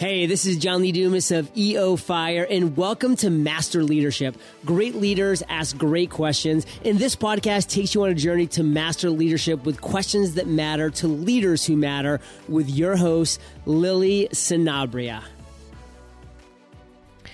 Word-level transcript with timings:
Hey, 0.00 0.24
this 0.24 0.46
is 0.46 0.56
John 0.56 0.80
Lee 0.80 0.92
Dumas 0.92 1.30
of 1.30 1.54
EO 1.54 1.94
Fire, 1.96 2.46
and 2.48 2.74
welcome 2.74 3.16
to 3.16 3.28
Master 3.28 3.84
Leadership. 3.84 4.34
Great 4.64 4.94
leaders 4.94 5.42
ask 5.50 5.76
great 5.76 6.08
questions, 6.08 6.64
and 6.86 6.98
this 6.98 7.14
podcast 7.14 7.68
takes 7.68 7.94
you 7.94 8.04
on 8.04 8.08
a 8.08 8.14
journey 8.14 8.46
to 8.46 8.62
master 8.62 9.10
leadership 9.10 9.62
with 9.66 9.82
questions 9.82 10.36
that 10.36 10.46
matter 10.46 10.88
to 10.88 11.06
leaders 11.06 11.66
who 11.66 11.76
matter 11.76 12.18
with 12.48 12.70
your 12.70 12.96
host, 12.96 13.42
Lily 13.66 14.26
Sanabria. 14.32 15.22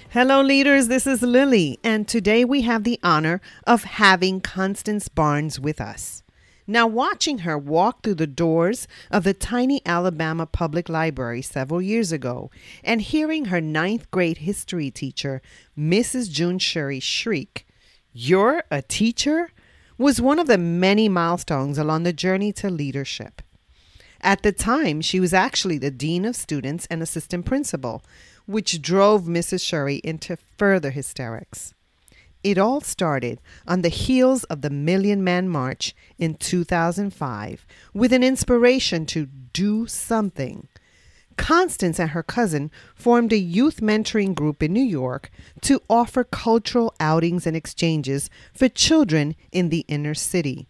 Hello, 0.08 0.42
leaders. 0.42 0.88
This 0.88 1.06
is 1.06 1.22
Lily, 1.22 1.78
and 1.84 2.08
today 2.08 2.44
we 2.44 2.62
have 2.62 2.82
the 2.82 2.98
honor 3.00 3.40
of 3.64 3.84
having 3.84 4.40
Constance 4.40 5.06
Barnes 5.06 5.60
with 5.60 5.80
us. 5.80 6.24
Now, 6.66 6.86
watching 6.86 7.38
her 7.38 7.56
walk 7.56 8.02
through 8.02 8.16
the 8.16 8.26
doors 8.26 8.88
of 9.10 9.22
the 9.22 9.34
tiny 9.34 9.80
Alabama 9.86 10.46
Public 10.46 10.88
Library 10.88 11.40
several 11.42 11.80
years 11.80 12.10
ago 12.10 12.50
and 12.82 13.00
hearing 13.00 13.46
her 13.46 13.60
ninth 13.60 14.10
grade 14.10 14.38
history 14.38 14.90
teacher, 14.90 15.42
Mrs. 15.78 16.28
June 16.30 16.58
Sherry, 16.58 16.98
shriek, 16.98 17.66
You're 18.12 18.64
a 18.70 18.82
teacher? 18.82 19.50
was 19.98 20.20
one 20.20 20.38
of 20.38 20.46
the 20.46 20.58
many 20.58 21.08
milestones 21.08 21.78
along 21.78 22.02
the 22.02 22.12
journey 22.12 22.52
to 22.52 22.68
leadership. 22.68 23.42
At 24.20 24.42
the 24.42 24.52
time, 24.52 25.00
she 25.00 25.20
was 25.20 25.32
actually 25.32 25.78
the 25.78 25.90
Dean 25.90 26.24
of 26.24 26.36
Students 26.36 26.86
and 26.90 27.02
Assistant 27.02 27.46
Principal, 27.46 28.02
which 28.46 28.82
drove 28.82 29.22
Mrs. 29.22 29.64
Sherry 29.64 30.00
into 30.02 30.36
further 30.58 30.90
hysterics. 30.90 31.74
It 32.46 32.58
all 32.58 32.80
started 32.80 33.40
on 33.66 33.82
the 33.82 33.88
heels 33.88 34.44
of 34.44 34.60
the 34.60 34.70
Million 34.70 35.24
Man 35.24 35.48
March 35.48 35.96
in 36.16 36.36
2005 36.36 37.66
with 37.92 38.12
an 38.12 38.22
inspiration 38.22 39.04
to 39.06 39.26
do 39.26 39.88
something. 39.88 40.68
Constance 41.36 41.98
and 41.98 42.10
her 42.10 42.22
cousin 42.22 42.70
formed 42.94 43.32
a 43.32 43.36
youth 43.36 43.80
mentoring 43.80 44.32
group 44.32 44.62
in 44.62 44.72
New 44.72 44.84
York 44.84 45.28
to 45.62 45.82
offer 45.90 46.22
cultural 46.22 46.94
outings 47.00 47.48
and 47.48 47.56
exchanges 47.56 48.30
for 48.54 48.68
children 48.68 49.34
in 49.50 49.68
the 49.70 49.84
inner 49.88 50.14
city. 50.14 50.68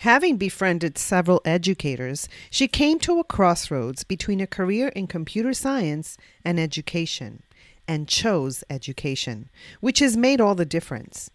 Having 0.00 0.36
befriended 0.36 0.98
several 0.98 1.40
educators, 1.46 2.28
she 2.50 2.68
came 2.68 2.98
to 2.98 3.18
a 3.18 3.24
crossroads 3.24 4.04
between 4.04 4.42
a 4.42 4.46
career 4.46 4.88
in 4.88 5.06
computer 5.06 5.54
science 5.54 6.18
and 6.44 6.60
education 6.60 7.42
and 7.88 8.08
chose 8.08 8.64
education, 8.70 9.50
which 9.80 9.98
has 10.00 10.16
made 10.16 10.40
all 10.40 10.54
the 10.54 10.64
difference. 10.64 11.30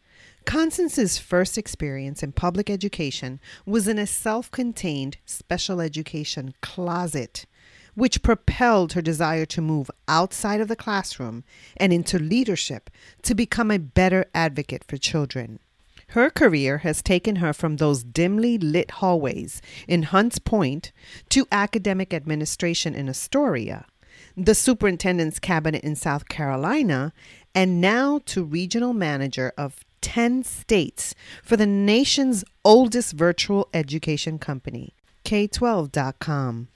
Constance's 0.45 1.17
first 1.17 1.57
experience 1.57 2.23
in 2.23 2.31
public 2.31 2.69
education 2.69 3.39
was 3.65 3.87
in 3.87 3.99
a 3.99 4.07
self 4.07 4.49
contained 4.49 5.17
special 5.25 5.79
education 5.79 6.53
closet, 6.61 7.45
which 7.93 8.23
propelled 8.23 8.93
her 8.93 9.01
desire 9.01 9.45
to 9.45 9.61
move 9.61 9.91
outside 10.07 10.61
of 10.61 10.67
the 10.67 10.75
classroom 10.75 11.43
and 11.77 11.93
into 11.93 12.17
leadership 12.17 12.89
to 13.21 13.35
become 13.35 13.69
a 13.69 13.79
better 13.79 14.25
advocate 14.33 14.83
for 14.87 14.97
children. 14.97 15.59
Her 16.07 16.29
career 16.29 16.79
has 16.79 17.01
taken 17.01 17.37
her 17.37 17.53
from 17.53 17.77
those 17.77 18.03
dimly 18.03 18.57
lit 18.57 18.91
hallways 18.91 19.61
in 19.87 20.03
Hunts 20.03 20.39
Point 20.39 20.91
to 21.29 21.47
academic 21.51 22.13
administration 22.13 22.93
in 22.93 23.07
Astoria, 23.07 23.85
the 24.35 24.55
superintendent's 24.55 25.39
cabinet 25.39 25.83
in 25.83 25.95
South 25.95 26.27
Carolina, 26.27 27.13
and 27.53 27.81
now 27.81 28.19
to 28.25 28.43
regional 28.43 28.93
manager 28.93 29.53
of 29.57 29.83
10 30.01 30.43
states 30.43 31.13
for 31.43 31.57
the 31.57 31.65
nation's 31.65 32.43
oldest 32.65 33.13
virtual 33.13 33.69
education 33.73 34.39
company, 34.39 34.93
K12.com. 35.23 36.67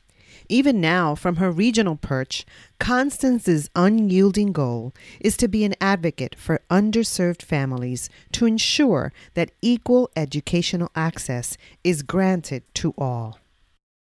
Even 0.47 0.79
now, 0.79 1.15
from 1.15 1.37
her 1.37 1.49
regional 1.49 1.95
perch, 1.95 2.45
Constance's 2.79 3.69
unyielding 3.75 4.51
goal 4.51 4.93
is 5.19 5.37
to 5.37 5.47
be 5.47 5.63
an 5.63 5.73
advocate 5.81 6.35
for 6.37 6.61
underserved 6.69 7.41
families 7.41 8.09
to 8.31 8.45
ensure 8.45 9.11
that 9.33 9.51
equal 9.61 10.11
educational 10.15 10.91
access 10.95 11.57
is 11.83 12.03
granted 12.03 12.63
to 12.75 12.93
all. 12.97 13.39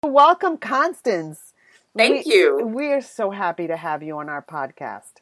Welcome, 0.05 0.59
Constance. 0.59 1.55
Thank 1.99 2.27
we, 2.27 2.33
you. 2.33 2.61
We're 2.65 3.01
so 3.01 3.33
happy 3.33 3.67
to 3.67 3.77
have 3.77 4.05
you 4.05 4.19
on 4.19 4.29
our 4.29 4.41
podcast. 4.41 5.15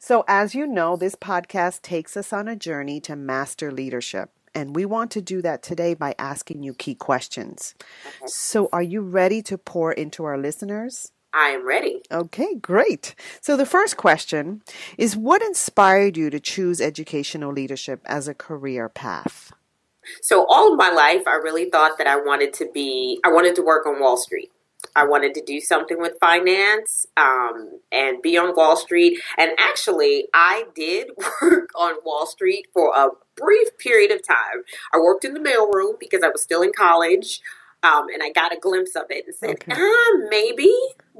So, 0.00 0.24
as 0.26 0.56
you 0.56 0.66
know, 0.66 0.96
this 0.96 1.14
podcast 1.14 1.82
takes 1.82 2.16
us 2.16 2.32
on 2.32 2.48
a 2.48 2.56
journey 2.56 3.00
to 3.02 3.14
master 3.14 3.70
leadership. 3.70 4.30
And 4.52 4.74
we 4.74 4.84
want 4.84 5.12
to 5.12 5.20
do 5.20 5.40
that 5.42 5.62
today 5.62 5.94
by 5.94 6.16
asking 6.18 6.64
you 6.64 6.74
key 6.74 6.96
questions. 6.96 7.74
Okay. 8.06 8.26
So, 8.26 8.68
are 8.72 8.82
you 8.82 9.02
ready 9.02 9.40
to 9.42 9.56
pour 9.56 9.92
into 9.92 10.24
our 10.24 10.36
listeners? 10.36 11.12
I 11.32 11.50
am 11.50 11.64
ready. 11.64 12.02
Okay, 12.10 12.56
great. 12.56 13.14
So, 13.40 13.56
the 13.56 13.64
first 13.64 13.96
question 13.96 14.62
is 14.98 15.16
What 15.16 15.42
inspired 15.42 16.16
you 16.16 16.30
to 16.30 16.40
choose 16.40 16.80
educational 16.80 17.52
leadership 17.52 18.00
as 18.04 18.26
a 18.26 18.34
career 18.34 18.88
path? 18.88 19.52
So, 20.22 20.44
all 20.48 20.72
of 20.72 20.78
my 20.78 20.90
life, 20.90 21.22
I 21.28 21.34
really 21.36 21.70
thought 21.70 21.98
that 21.98 22.08
I 22.08 22.16
wanted 22.16 22.52
to 22.54 22.68
be, 22.74 23.20
I 23.24 23.28
wanted 23.28 23.54
to 23.56 23.62
work 23.62 23.86
on 23.86 24.00
Wall 24.00 24.16
Street. 24.16 24.50
I 24.96 25.04
wanted 25.04 25.34
to 25.34 25.42
do 25.42 25.60
something 25.60 26.00
with 26.00 26.14
finance 26.18 27.06
um, 27.18 27.78
and 27.92 28.22
be 28.22 28.38
on 28.38 28.56
Wall 28.56 28.76
Street. 28.76 29.20
And 29.36 29.50
actually, 29.58 30.26
I 30.32 30.64
did 30.74 31.10
work 31.42 31.70
on 31.76 31.96
Wall 32.04 32.26
Street 32.26 32.66
for 32.72 32.92
a 32.96 33.10
brief 33.36 33.76
period 33.78 34.10
of 34.10 34.26
time. 34.26 34.64
I 34.94 34.98
worked 34.98 35.26
in 35.26 35.34
the 35.34 35.40
mailroom 35.40 36.00
because 36.00 36.22
I 36.24 36.28
was 36.28 36.42
still 36.42 36.62
in 36.62 36.72
college. 36.72 37.40
Um, 37.82 38.06
and 38.12 38.22
I 38.22 38.30
got 38.30 38.52
a 38.52 38.58
glimpse 38.58 38.96
of 38.96 39.04
it 39.10 39.26
and 39.26 39.34
said, 39.36 39.50
okay. 39.50 39.72
ah, 39.76 40.12
maybe 40.30 40.72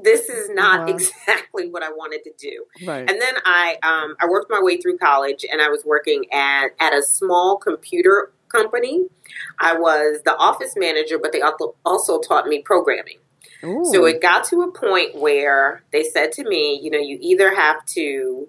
this 0.03 0.27
is 0.27 0.49
not 0.49 0.81
wow. 0.81 0.85
exactly 0.93 1.69
what 1.69 1.83
I 1.83 1.89
wanted 1.89 2.23
to 2.23 2.31
do. 2.37 2.65
Right. 2.85 3.09
And 3.09 3.21
then 3.21 3.35
I 3.45 3.77
um, 3.83 4.15
I 4.19 4.27
worked 4.27 4.49
my 4.49 4.59
way 4.59 4.77
through 4.77 4.97
college 4.97 5.45
and 5.49 5.61
I 5.61 5.69
was 5.69 5.85
working 5.85 6.25
at, 6.33 6.69
at 6.79 6.93
a 6.93 7.03
small 7.03 7.57
computer 7.57 8.31
company. 8.49 9.05
I 9.59 9.77
was 9.77 10.21
the 10.25 10.35
office 10.35 10.73
manager, 10.75 11.19
but 11.19 11.31
they 11.31 11.41
also 11.85 12.19
taught 12.19 12.47
me 12.47 12.63
programming. 12.63 13.19
Ooh. 13.63 13.85
So 13.91 14.05
it 14.05 14.21
got 14.21 14.45
to 14.45 14.61
a 14.61 14.71
point 14.71 15.15
where 15.15 15.83
they 15.91 16.03
said 16.03 16.31
to 16.33 16.47
me, 16.47 16.79
you 16.81 16.91
know, 16.91 16.99
you 16.99 17.17
either 17.21 17.55
have 17.55 17.85
to 17.87 18.47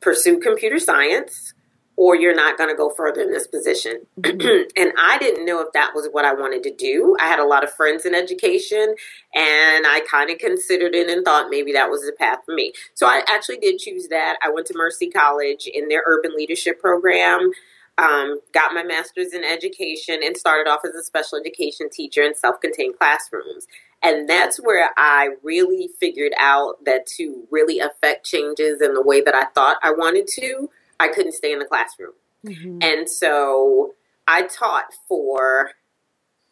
pursue 0.00 0.38
computer 0.40 0.78
science 0.78 1.54
or 2.00 2.16
you're 2.16 2.34
not 2.34 2.56
going 2.56 2.70
to 2.70 2.74
go 2.74 2.88
further 2.88 3.20
in 3.20 3.30
this 3.30 3.46
position. 3.46 4.00
and 4.24 4.92
I 4.98 5.18
didn't 5.20 5.44
know 5.44 5.60
if 5.60 5.70
that 5.74 5.90
was 5.94 6.08
what 6.10 6.24
I 6.24 6.32
wanted 6.32 6.62
to 6.62 6.74
do. 6.74 7.14
I 7.20 7.26
had 7.26 7.38
a 7.38 7.44
lot 7.44 7.62
of 7.62 7.70
friends 7.74 8.06
in 8.06 8.14
education 8.14 8.94
and 9.34 9.86
I 9.86 10.00
kind 10.10 10.30
of 10.30 10.38
considered 10.38 10.94
it 10.94 11.10
and 11.10 11.22
thought 11.26 11.50
maybe 11.50 11.72
that 11.72 11.90
was 11.90 12.00
the 12.00 12.14
path 12.18 12.38
for 12.46 12.54
me. 12.54 12.72
So 12.94 13.06
I 13.06 13.22
actually 13.28 13.58
did 13.58 13.78
choose 13.78 14.08
that. 14.08 14.38
I 14.42 14.50
went 14.50 14.66
to 14.68 14.74
Mercy 14.74 15.10
College 15.10 15.66
in 15.66 15.88
their 15.88 16.02
urban 16.06 16.34
leadership 16.34 16.80
program. 16.80 17.50
Um, 17.98 18.40
got 18.54 18.72
my 18.72 18.82
master's 18.82 19.34
in 19.34 19.44
education 19.44 20.20
and 20.24 20.34
started 20.38 20.70
off 20.70 20.80
as 20.86 20.94
a 20.94 21.02
special 21.02 21.38
education 21.38 21.90
teacher 21.90 22.22
in 22.22 22.34
self 22.34 22.62
contained 22.62 22.96
classrooms. 22.98 23.66
And 24.02 24.28
that's 24.28 24.56
where 24.58 24.90
I 24.96 25.30
really 25.42 25.90
figured 26.00 26.32
out 26.38 26.84
that 26.84 27.06
to 27.18 27.46
really 27.50 27.80
affect 27.80 28.24
changes 28.24 28.80
in 28.80 28.94
the 28.94 29.02
way 29.02 29.20
that 29.20 29.34
I 29.34 29.44
thought 29.54 29.76
I 29.82 29.92
wanted 29.92 30.26
to, 30.38 30.70
I 30.98 31.08
couldn't 31.08 31.32
stay 31.32 31.52
in 31.52 31.58
the 31.58 31.66
classroom. 31.66 32.12
Mm-hmm. 32.46 32.78
And 32.82 33.10
so 33.10 33.92
I 34.26 34.42
taught 34.42 34.94
for 35.06 35.72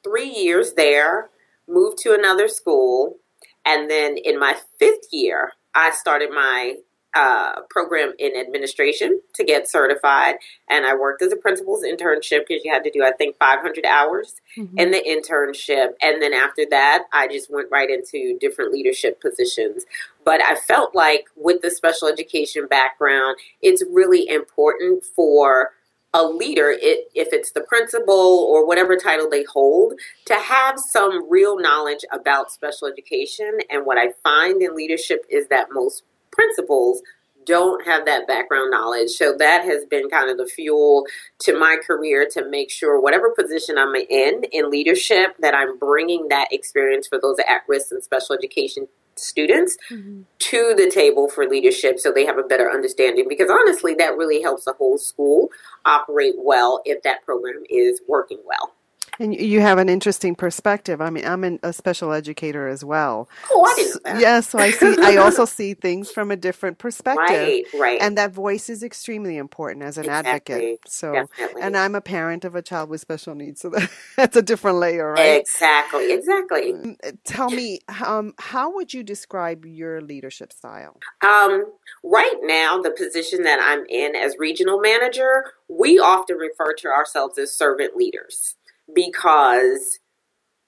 three 0.05 0.29
years 0.29 0.75
there, 0.75 1.31
moved 1.67 1.99
to 1.99 2.15
another 2.15 2.49
school, 2.49 3.17
and 3.65 3.91
then 3.91 4.17
in 4.17 4.39
my 4.39 4.57
fifth 4.79 5.09
year, 5.13 5.53
I 5.75 5.91
started 5.91 6.31
my 6.31 6.77
uh, 7.15 7.63
program 7.71 8.13
in 8.19 8.37
administration 8.37 9.21
to 9.35 9.45
get 9.45 9.69
certified. 9.69 10.37
And 10.69 10.85
I 10.85 10.95
worked 10.95 11.23
as 11.23 11.33
a 11.33 11.37
principal's 11.37 11.83
internship 11.83 12.45
because 12.47 12.65
you 12.65 12.73
had 12.73 12.85
to 12.85 12.91
do, 12.91 13.03
I 13.03 13.13
think, 13.13 13.37
500 13.39 13.87
hours 13.87 14.41
Mhm. 14.57 14.79
in 14.79 14.91
the 14.91 15.01
internship. 15.01 15.95
And 16.03 16.21
then 16.21 16.33
after 16.35 16.65
that, 16.71 17.05
I 17.13 17.27
just 17.29 17.51
went 17.51 17.71
right 17.71 17.89
into 17.89 18.37
different 18.39 18.73
leadership 18.73 19.21
positions. 19.21 19.87
But 20.25 20.43
I 20.45 20.55
felt 20.55 20.95
like 20.95 21.27
with 21.35 21.63
the 21.63 21.71
special 21.71 22.09
education 22.09 22.67
background, 22.67 23.39
it's 23.63 23.83
really 23.91 24.29
important 24.29 25.05
for 25.05 25.73
a 26.15 26.25
leader, 26.25 26.71
it, 26.71 27.11
if 27.15 27.29
it's 27.33 27.53
the 27.53 27.61
principal 27.61 28.15
or 28.49 28.67
whatever 28.67 28.97
title 28.97 29.29
they 29.29 29.45
hold, 29.45 29.93
to 30.25 30.35
have 30.35 30.79
some 30.79 31.29
real 31.31 31.59
knowledge 31.59 32.05
about 32.11 32.51
special 32.51 32.89
education. 32.89 33.59
And 33.69 33.85
what 33.85 33.99
I 33.99 34.13
find 34.23 34.63
in 34.63 34.75
leadership 34.75 35.27
is 35.29 35.49
that 35.49 35.69
most 35.71 36.05
principals 36.39 37.03
don't 37.49 37.85
have 37.87 38.05
that 38.05 38.29
background 38.29 38.71
knowledge. 38.71 39.09
So 39.11 39.35
that 39.39 39.65
has 39.65 39.85
been 39.87 40.09
kind 40.11 40.31
of 40.31 40.37
the 40.37 40.47
fuel 40.47 41.07
to 41.41 41.59
my 41.59 41.79
career 41.85 42.29
to 42.33 42.49
make 42.49 42.71
sure 42.71 43.01
whatever 43.01 43.31
position 43.31 43.77
I'm 43.79 43.95
in 43.95 44.45
in 44.53 44.71
leadership 44.71 45.35
that 45.41 45.55
I'm 45.55 45.79
bringing 45.79 46.29
that 46.29 46.49
experience 46.53 47.09
for 47.09 47.19
those 47.21 47.39
at 47.39 47.63
risk 47.67 47.91
and 47.91 48.05
special 48.05 48.37
education 48.37 48.87
students 49.17 49.77
mm-hmm. 49.91 50.21
to 50.39 50.75
the 50.77 50.89
table 50.89 51.29
for 51.29 51.49
leadership 51.49 51.99
so 51.99 52.13
they 52.13 52.25
have 52.25 52.39
a 52.39 52.43
better 52.45 52.71
understanding 52.71 53.27
because 53.29 53.51
honestly 53.51 53.93
that 53.95 54.17
really 54.17 54.41
helps 54.41 54.65
the 54.65 54.73
whole 54.75 54.97
school 54.97 55.49
operate 55.85 56.35
well 56.39 56.81
if 56.85 57.03
that 57.03 57.25
program 57.25 57.65
is 57.69 58.01
working 58.07 58.39
well 58.47 58.73
and 59.19 59.35
you 59.35 59.61
have 59.61 59.79
an 59.79 59.89
interesting 59.89 60.35
perspective. 60.35 61.01
I 61.01 61.11
mean, 61.11 61.27
I'm 61.27 61.45
an, 61.45 61.59
a 61.63 61.73
special 61.73 62.13
educator 62.13 62.69
as 62.69 62.85
well. 62.85 63.29
Oh, 63.51 63.65
I 63.65 63.75
didn't. 63.75 64.01
Yes, 64.05 64.21
yeah, 64.21 64.41
so 64.41 64.59
I 64.59 64.71
see. 64.71 64.97
I 65.01 65.17
also 65.23 65.45
see 65.45 65.75
things 65.75 66.11
from 66.11 66.31
a 66.31 66.37
different 66.37 66.79
perspective. 66.79 67.19
Right, 67.29 67.65
right. 67.75 67.99
And 68.01 68.17
that 68.19 68.33
voice 68.33 68.69
is 68.69 68.83
extremely 68.83 69.37
important 69.37 69.85
as 69.85 69.99
an 69.99 70.05
exactly. 70.05 70.55
advocate. 70.55 70.81
So, 70.87 71.13
Definitely. 71.13 71.63
and 71.63 71.77
I'm 71.77 71.95
a 71.95 72.01
parent 72.01 72.45
of 72.45 72.55
a 72.55 72.63
child 72.63 72.91
with 72.91 73.01
special 73.01 73.35
needs, 73.35 73.61
so 73.61 73.71
that, 73.71 73.91
that's 74.17 74.37
a 74.37 74.43
different 74.43 74.79
layer, 74.79 75.13
right? 75.13 75.41
Exactly, 75.41 76.13
exactly. 76.13 76.73
Mm, 76.73 76.97
tell 77.25 77.51
me, 77.51 77.81
um, 78.05 78.35
how 78.39 78.75
would 78.75 78.95
you 78.95 79.03
describe 79.03 79.65
your 79.65 80.01
leadership 80.01 80.53
style? 80.53 80.99
Um, 81.25 81.65
right 82.05 82.37
now, 82.43 82.81
the 82.81 82.91
position 82.91 83.43
that 83.43 83.59
I'm 83.61 83.85
in 83.89 84.15
as 84.15 84.37
regional 84.39 84.81
manager, 84.81 85.53
we 85.69 85.99
often 85.99 86.37
refer 86.37 86.75
to 86.75 86.89
ourselves 86.89 87.39
as 87.39 87.57
servant 87.57 87.97
leaders 87.97 88.57
because 88.95 89.99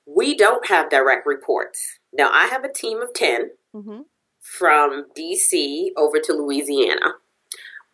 we 0.07 0.37
don't 0.37 0.67
have 0.69 0.91
direct 0.91 1.27
reports. 1.27 2.01
Now, 2.13 2.31
I 2.33 2.47
have 2.47 2.65
a 2.65 2.73
team 2.73 3.01
of 3.01 3.13
10 3.15 3.51
mm-hmm. 3.75 4.01
from 4.41 5.07
DC 5.17 5.89
over 5.97 6.19
to 6.19 6.33
Louisiana, 6.33 7.15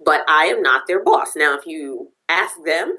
but 0.05 0.23
I 0.28 0.46
am 0.46 0.62
not 0.62 0.87
their 0.87 1.02
boss. 1.02 1.32
Now, 1.37 1.56
if 1.56 1.67
you 1.67 2.12
ask 2.28 2.55
them, 2.64 2.96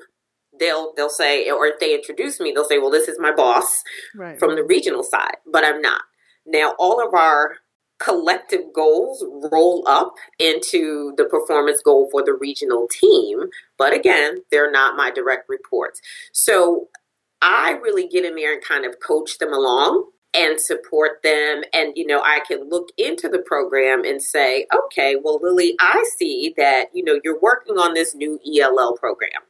they'll 0.59 0.93
they'll 0.95 1.09
say, 1.09 1.49
or 1.49 1.65
if 1.67 1.79
they 1.79 1.93
introduce 1.93 2.39
me, 2.39 2.51
they'll 2.51 2.65
say, 2.65 2.79
"Well, 2.79 2.91
this 2.91 3.07
is 3.07 3.19
my 3.19 3.31
boss 3.31 3.83
right. 4.15 4.39
from 4.39 4.55
the 4.55 4.63
regional 4.63 5.03
side," 5.03 5.37
but 5.45 5.63
I'm 5.63 5.81
not. 5.81 6.01
Now, 6.45 6.73
all 6.79 7.05
of 7.05 7.13
our 7.13 7.57
collective 7.99 8.73
goals 8.73 9.25
roll 9.51 9.83
up 9.87 10.13
into 10.39 11.13
the 11.17 11.25
performance 11.25 11.81
goal 11.81 12.07
for 12.11 12.23
the 12.23 12.33
regional 12.33 12.87
team, 12.87 13.45
but 13.77 13.93
again, 13.93 14.37
they're 14.51 14.71
not 14.71 14.95
my 14.95 15.09
direct 15.09 15.49
reports. 15.49 15.99
So 16.31 16.89
I 17.41 17.71
really 17.81 18.07
get 18.07 18.25
in 18.25 18.35
there 18.35 18.53
and 18.53 18.63
kind 18.63 18.85
of 18.85 18.95
coach 18.99 19.37
them 19.37 19.53
along 19.53 20.09
and 20.33 20.59
support 20.59 21.21
them. 21.23 21.63
And, 21.73 21.93
you 21.95 22.05
know, 22.05 22.21
I 22.21 22.41
can 22.47 22.69
look 22.69 22.89
into 22.97 23.29
the 23.29 23.39
program 23.39 24.03
and 24.03 24.21
say, 24.21 24.67
okay, 24.73 25.15
well, 25.21 25.39
Lily, 25.41 25.75
I 25.79 26.03
see 26.17 26.53
that, 26.57 26.87
you 26.93 27.03
know, 27.03 27.19
you're 27.23 27.39
working 27.39 27.77
on 27.77 27.93
this 27.93 28.13
new 28.13 28.39
ELL 28.45 28.97
program. 28.97 29.41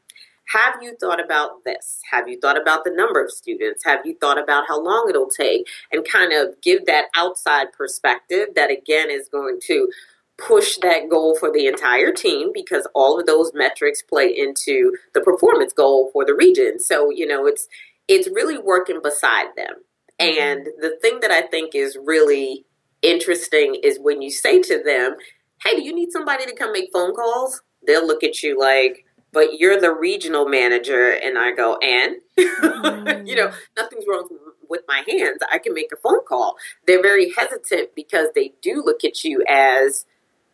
Have 0.53 0.75
you 0.81 0.95
thought 0.97 1.23
about 1.23 1.65
this? 1.65 1.99
Have 2.09 2.29
you 2.29 2.39
thought 2.39 2.59
about 2.59 2.85
the 2.85 2.91
number 2.91 3.21
of 3.21 3.31
students? 3.31 3.83
Have 3.83 4.05
you 4.05 4.15
thought 4.21 4.41
about 4.41 4.63
how 4.67 4.81
long 4.81 5.07
it'll 5.09 5.29
take? 5.29 5.67
And 5.91 6.07
kind 6.07 6.31
of 6.31 6.61
give 6.61 6.85
that 6.85 7.07
outside 7.17 7.73
perspective 7.73 8.49
that, 8.55 8.71
again, 8.71 9.09
is 9.09 9.27
going 9.27 9.59
to 9.67 9.89
push 10.37 10.77
that 10.77 11.09
goal 11.09 11.35
for 11.35 11.51
the 11.51 11.65
entire 11.65 12.11
team 12.11 12.51
because 12.53 12.87
all 12.93 13.19
of 13.19 13.25
those 13.25 13.51
metrics 13.53 14.03
play 14.03 14.27
into 14.27 14.95
the 15.13 15.21
performance 15.21 15.73
goal 15.73 16.09
for 16.13 16.25
the 16.25 16.35
region. 16.35 16.79
So, 16.79 17.09
you 17.09 17.27
know, 17.27 17.47
it's 17.47 17.67
it's 18.07 18.29
really 18.29 18.57
working 18.57 19.01
beside 19.01 19.47
them. 19.55 19.75
Mm-hmm. 20.21 20.39
And 20.39 20.67
the 20.79 20.97
thing 21.01 21.19
that 21.21 21.31
I 21.31 21.41
think 21.41 21.75
is 21.75 21.97
really 22.03 22.65
interesting 23.01 23.79
is 23.83 23.99
when 23.99 24.21
you 24.21 24.31
say 24.31 24.61
to 24.61 24.81
them, 24.83 25.15
"Hey, 25.63 25.75
do 25.75 25.83
you 25.83 25.93
need 25.93 26.11
somebody 26.11 26.45
to 26.45 26.55
come 26.55 26.71
make 26.71 26.89
phone 26.93 27.13
calls?" 27.13 27.61
They'll 27.85 28.05
look 28.05 28.23
at 28.23 28.43
you 28.43 28.59
like, 28.59 29.05
"But 29.31 29.59
you're 29.59 29.79
the 29.79 29.93
regional 29.93 30.47
manager." 30.47 31.09
And 31.11 31.37
I 31.37 31.51
go, 31.51 31.77
"And?" 31.81 32.17
You 33.27 33.35
know, 33.35 33.51
nothing's 33.75 34.05
wrong 34.07 34.29
with 34.69 34.81
my 34.87 35.03
hands. 35.07 35.39
I 35.51 35.57
can 35.57 35.73
make 35.73 35.91
a 35.91 35.97
phone 35.97 36.23
call. 36.25 36.55
They're 36.85 37.01
very 37.01 37.33
hesitant 37.35 37.89
because 37.95 38.27
they 38.35 38.53
do 38.61 38.81
look 38.85 39.03
at 39.03 39.23
you 39.23 39.43
as 39.49 40.05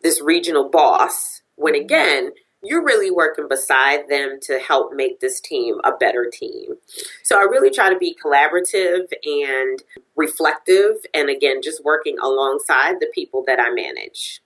this 0.04 0.22
regional 0.22 0.68
boss 0.68 1.42
when 1.56 1.74
again 1.74 2.30
you're 2.62 2.84
really 2.84 3.10
working 3.10 3.48
beside 3.48 4.08
them 4.08 4.38
to 4.40 4.58
help 4.58 4.92
make 4.94 5.20
this 5.20 5.38
team 5.40 5.76
a 5.84 5.92
better 5.92 6.30
team. 6.32 6.76
So 7.22 7.38
I 7.38 7.42
really 7.42 7.70
try 7.70 7.90
to 7.92 7.98
be 7.98 8.16
collaborative 8.24 9.12
and 9.22 9.82
reflective 10.16 10.96
and 11.12 11.28
again 11.28 11.60
just 11.62 11.84
working 11.84 12.16
alongside 12.22 13.00
the 13.00 13.10
people 13.14 13.44
that 13.46 13.60
I 13.60 13.70
manage. 13.70 14.40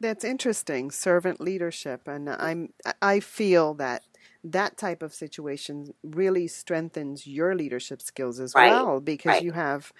That's 0.00 0.24
interesting, 0.24 0.90
servant 0.90 1.40
leadership 1.40 2.06
and 2.06 2.30
I'm 2.30 2.72
I 3.02 3.20
feel 3.20 3.74
that 3.74 4.04
that 4.44 4.76
type 4.76 5.02
of 5.02 5.12
situation 5.12 5.94
really 6.02 6.46
strengthens 6.46 7.26
your 7.26 7.54
leadership 7.54 8.00
skills 8.00 8.38
as 8.40 8.54
right. 8.54 8.70
well 8.70 9.00
because 9.00 9.30
right. 9.30 9.42
you 9.42 9.52
have 9.52 9.92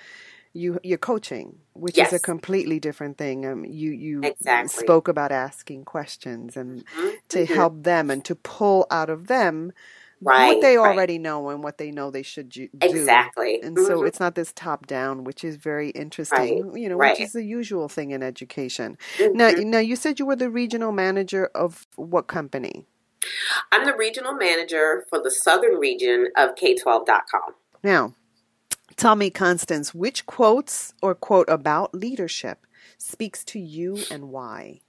you 0.59 0.79
you're 0.83 0.99
coaching, 0.99 1.59
which 1.75 1.97
yes. 1.97 2.09
is 2.09 2.15
a 2.15 2.19
completely 2.19 2.81
different 2.81 3.19
thing. 3.19 3.47
Um, 3.47 3.65
you 3.65 3.93
you 3.93 4.21
exactly. 4.23 4.85
spoke 4.85 5.09
about 5.09 5.33
asking 5.33 5.85
questions 5.85 6.57
and 6.57 6.85
mm-hmm. 6.85 7.09
to 7.31 7.39
mm-hmm. 7.39 7.55
help 7.55 7.83
them 7.83 8.11
and 8.11 8.25
to 8.25 8.35
pull 8.35 8.87
out 8.91 9.11
of 9.11 9.27
them 9.27 9.73
right, 10.21 10.49
what 10.49 10.61
they 10.61 10.77
right. 10.77 10.91
already 10.91 11.19
know 11.19 11.49
and 11.51 11.63
what 11.63 11.79
they 11.79 11.91
know 11.91 12.11
they 12.11 12.23
should 12.23 12.49
do. 12.49 12.69
Exactly. 12.81 13.61
And 13.63 13.77
mm-hmm. 13.77 13.87
so 13.87 14.03
it's 14.05 14.21
not 14.21 14.35
this 14.35 14.53
top 14.53 14.87
down, 14.87 15.25
which 15.25 15.45
is 15.45 15.57
very 15.57 15.91
interesting. 15.91 16.77
You 16.77 16.89
know, 16.89 16.97
which 16.97 17.21
is 17.21 17.33
the 17.33 17.45
usual 17.45 17.89
thing 17.89 18.11
in 18.11 18.23
education. 18.23 18.99
Now, 19.19 19.49
Mm-hmm. 19.49 19.71
now 19.71 19.79
you 19.79 19.97
said 19.97 20.19
you 20.19 20.27
were 20.27 20.37
the 20.37 20.51
regional 20.51 20.93
manager 20.93 21.47
of 21.55 21.87
what 21.97 22.27
company? 22.27 22.87
I'm 23.73 23.85
the 23.85 23.97
regional 23.97 24.35
manager 24.35 25.07
for 25.09 25.23
the 25.23 25.31
southern 25.31 25.77
region 25.77 26.29
of 26.37 26.55
K12.com. 26.55 27.55
Now, 27.83 28.15
Tell 28.99 29.15
me, 29.15 29.31
Constance, 29.31 29.95
which 29.95 30.27
quotes 30.27 30.93
or 31.01 31.15
quote 31.15 31.49
about 31.49 31.95
leadership 31.95 32.67
speaks 32.99 33.45
to 33.45 33.61
you 33.61 33.99
and 34.11 34.31
why? 34.31 34.81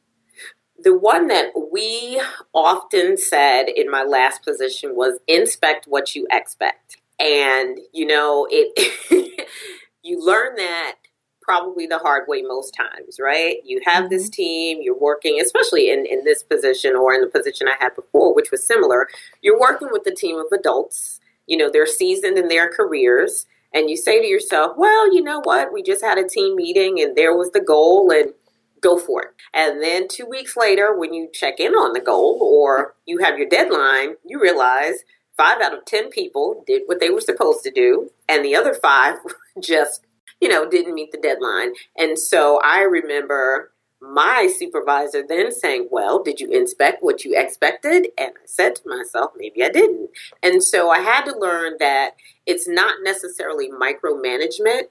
The 0.83 0.97
one 0.97 1.27
that 1.27 1.51
we 1.71 2.19
often 2.51 3.17
said 3.17 3.65
in 3.69 3.91
my 3.91 4.01
last 4.01 4.43
position 4.43 4.95
was 4.95 5.19
inspect 5.27 5.85
what 5.87 6.15
you 6.15 6.25
expect. 6.31 6.97
And, 7.19 7.77
you 7.93 8.07
know, 8.07 8.47
it 8.49 9.45
you 10.03 10.25
learn 10.25 10.55
that 10.55 10.95
probably 11.43 11.85
the 11.85 11.99
hard 11.99 12.23
way 12.27 12.41
most 12.41 12.71
times, 12.71 13.19
right? 13.19 13.57
You 13.63 13.79
have 13.85 14.05
mm-hmm. 14.05 14.09
this 14.09 14.27
team, 14.27 14.79
you're 14.81 14.99
working, 14.99 15.39
especially 15.39 15.91
in, 15.91 16.07
in 16.07 16.23
this 16.23 16.41
position 16.41 16.95
or 16.95 17.13
in 17.13 17.21
the 17.21 17.27
position 17.27 17.67
I 17.67 17.75
had 17.79 17.95
before, 17.95 18.33
which 18.33 18.49
was 18.49 18.65
similar. 18.65 19.07
You're 19.43 19.59
working 19.59 19.89
with 19.91 20.07
a 20.07 20.15
team 20.15 20.39
of 20.39 20.47
adults. 20.51 21.19
You 21.45 21.57
know, 21.57 21.69
they're 21.71 21.85
seasoned 21.85 22.39
in 22.39 22.47
their 22.47 22.69
careers 22.69 23.45
and 23.73 23.89
you 23.89 23.97
say 23.97 24.21
to 24.21 24.27
yourself, 24.27 24.77
well, 24.77 25.13
you 25.13 25.21
know 25.21 25.41
what? 25.43 25.73
We 25.73 25.83
just 25.83 26.03
had 26.03 26.17
a 26.17 26.27
team 26.27 26.55
meeting 26.55 26.99
and 27.01 27.15
there 27.15 27.35
was 27.35 27.51
the 27.51 27.61
goal 27.61 28.11
and 28.11 28.33
go 28.81 28.97
for 28.97 29.23
it. 29.23 29.29
And 29.53 29.81
then 29.81 30.07
two 30.07 30.25
weeks 30.25 30.55
later, 30.57 30.97
when 30.97 31.13
you 31.13 31.29
check 31.33 31.59
in 31.59 31.73
on 31.73 31.93
the 31.93 31.99
goal 31.99 32.39
or 32.41 32.95
you 33.05 33.19
have 33.19 33.37
your 33.37 33.49
deadline, 33.49 34.15
you 34.25 34.41
realize 34.41 35.03
five 35.37 35.61
out 35.61 35.73
of 35.73 35.85
10 35.85 36.09
people 36.09 36.63
did 36.67 36.83
what 36.85 36.99
they 36.99 37.09
were 37.09 37.21
supposed 37.21 37.63
to 37.63 37.71
do, 37.71 38.09
and 38.27 38.43
the 38.43 38.55
other 38.55 38.73
five 38.73 39.15
just, 39.63 40.05
you 40.41 40.49
know, 40.49 40.69
didn't 40.69 40.93
meet 40.93 41.11
the 41.11 41.17
deadline. 41.17 41.73
And 41.97 42.19
so 42.19 42.59
I 42.61 42.81
remember 42.81 43.71
my 44.01 44.51
supervisor 44.57 45.23
then 45.27 45.51
saying, 45.51 45.89
Well, 45.91 46.23
did 46.23 46.39
you 46.39 46.51
inspect 46.51 47.03
what 47.03 47.23
you 47.23 47.37
expected? 47.37 48.07
And 48.17 48.31
I 48.31 48.45
said 48.45 48.75
to 48.75 48.81
myself, 48.85 49.31
Maybe 49.37 49.63
I 49.63 49.69
didn't. 49.69 50.09
And 50.41 50.63
so 50.63 50.89
I 50.89 50.99
had 50.99 51.25
to 51.25 51.37
learn 51.37 51.73
that 51.79 52.11
it's 52.45 52.67
not 52.67 52.95
necessarily 53.03 53.69
micromanagement 53.69 54.83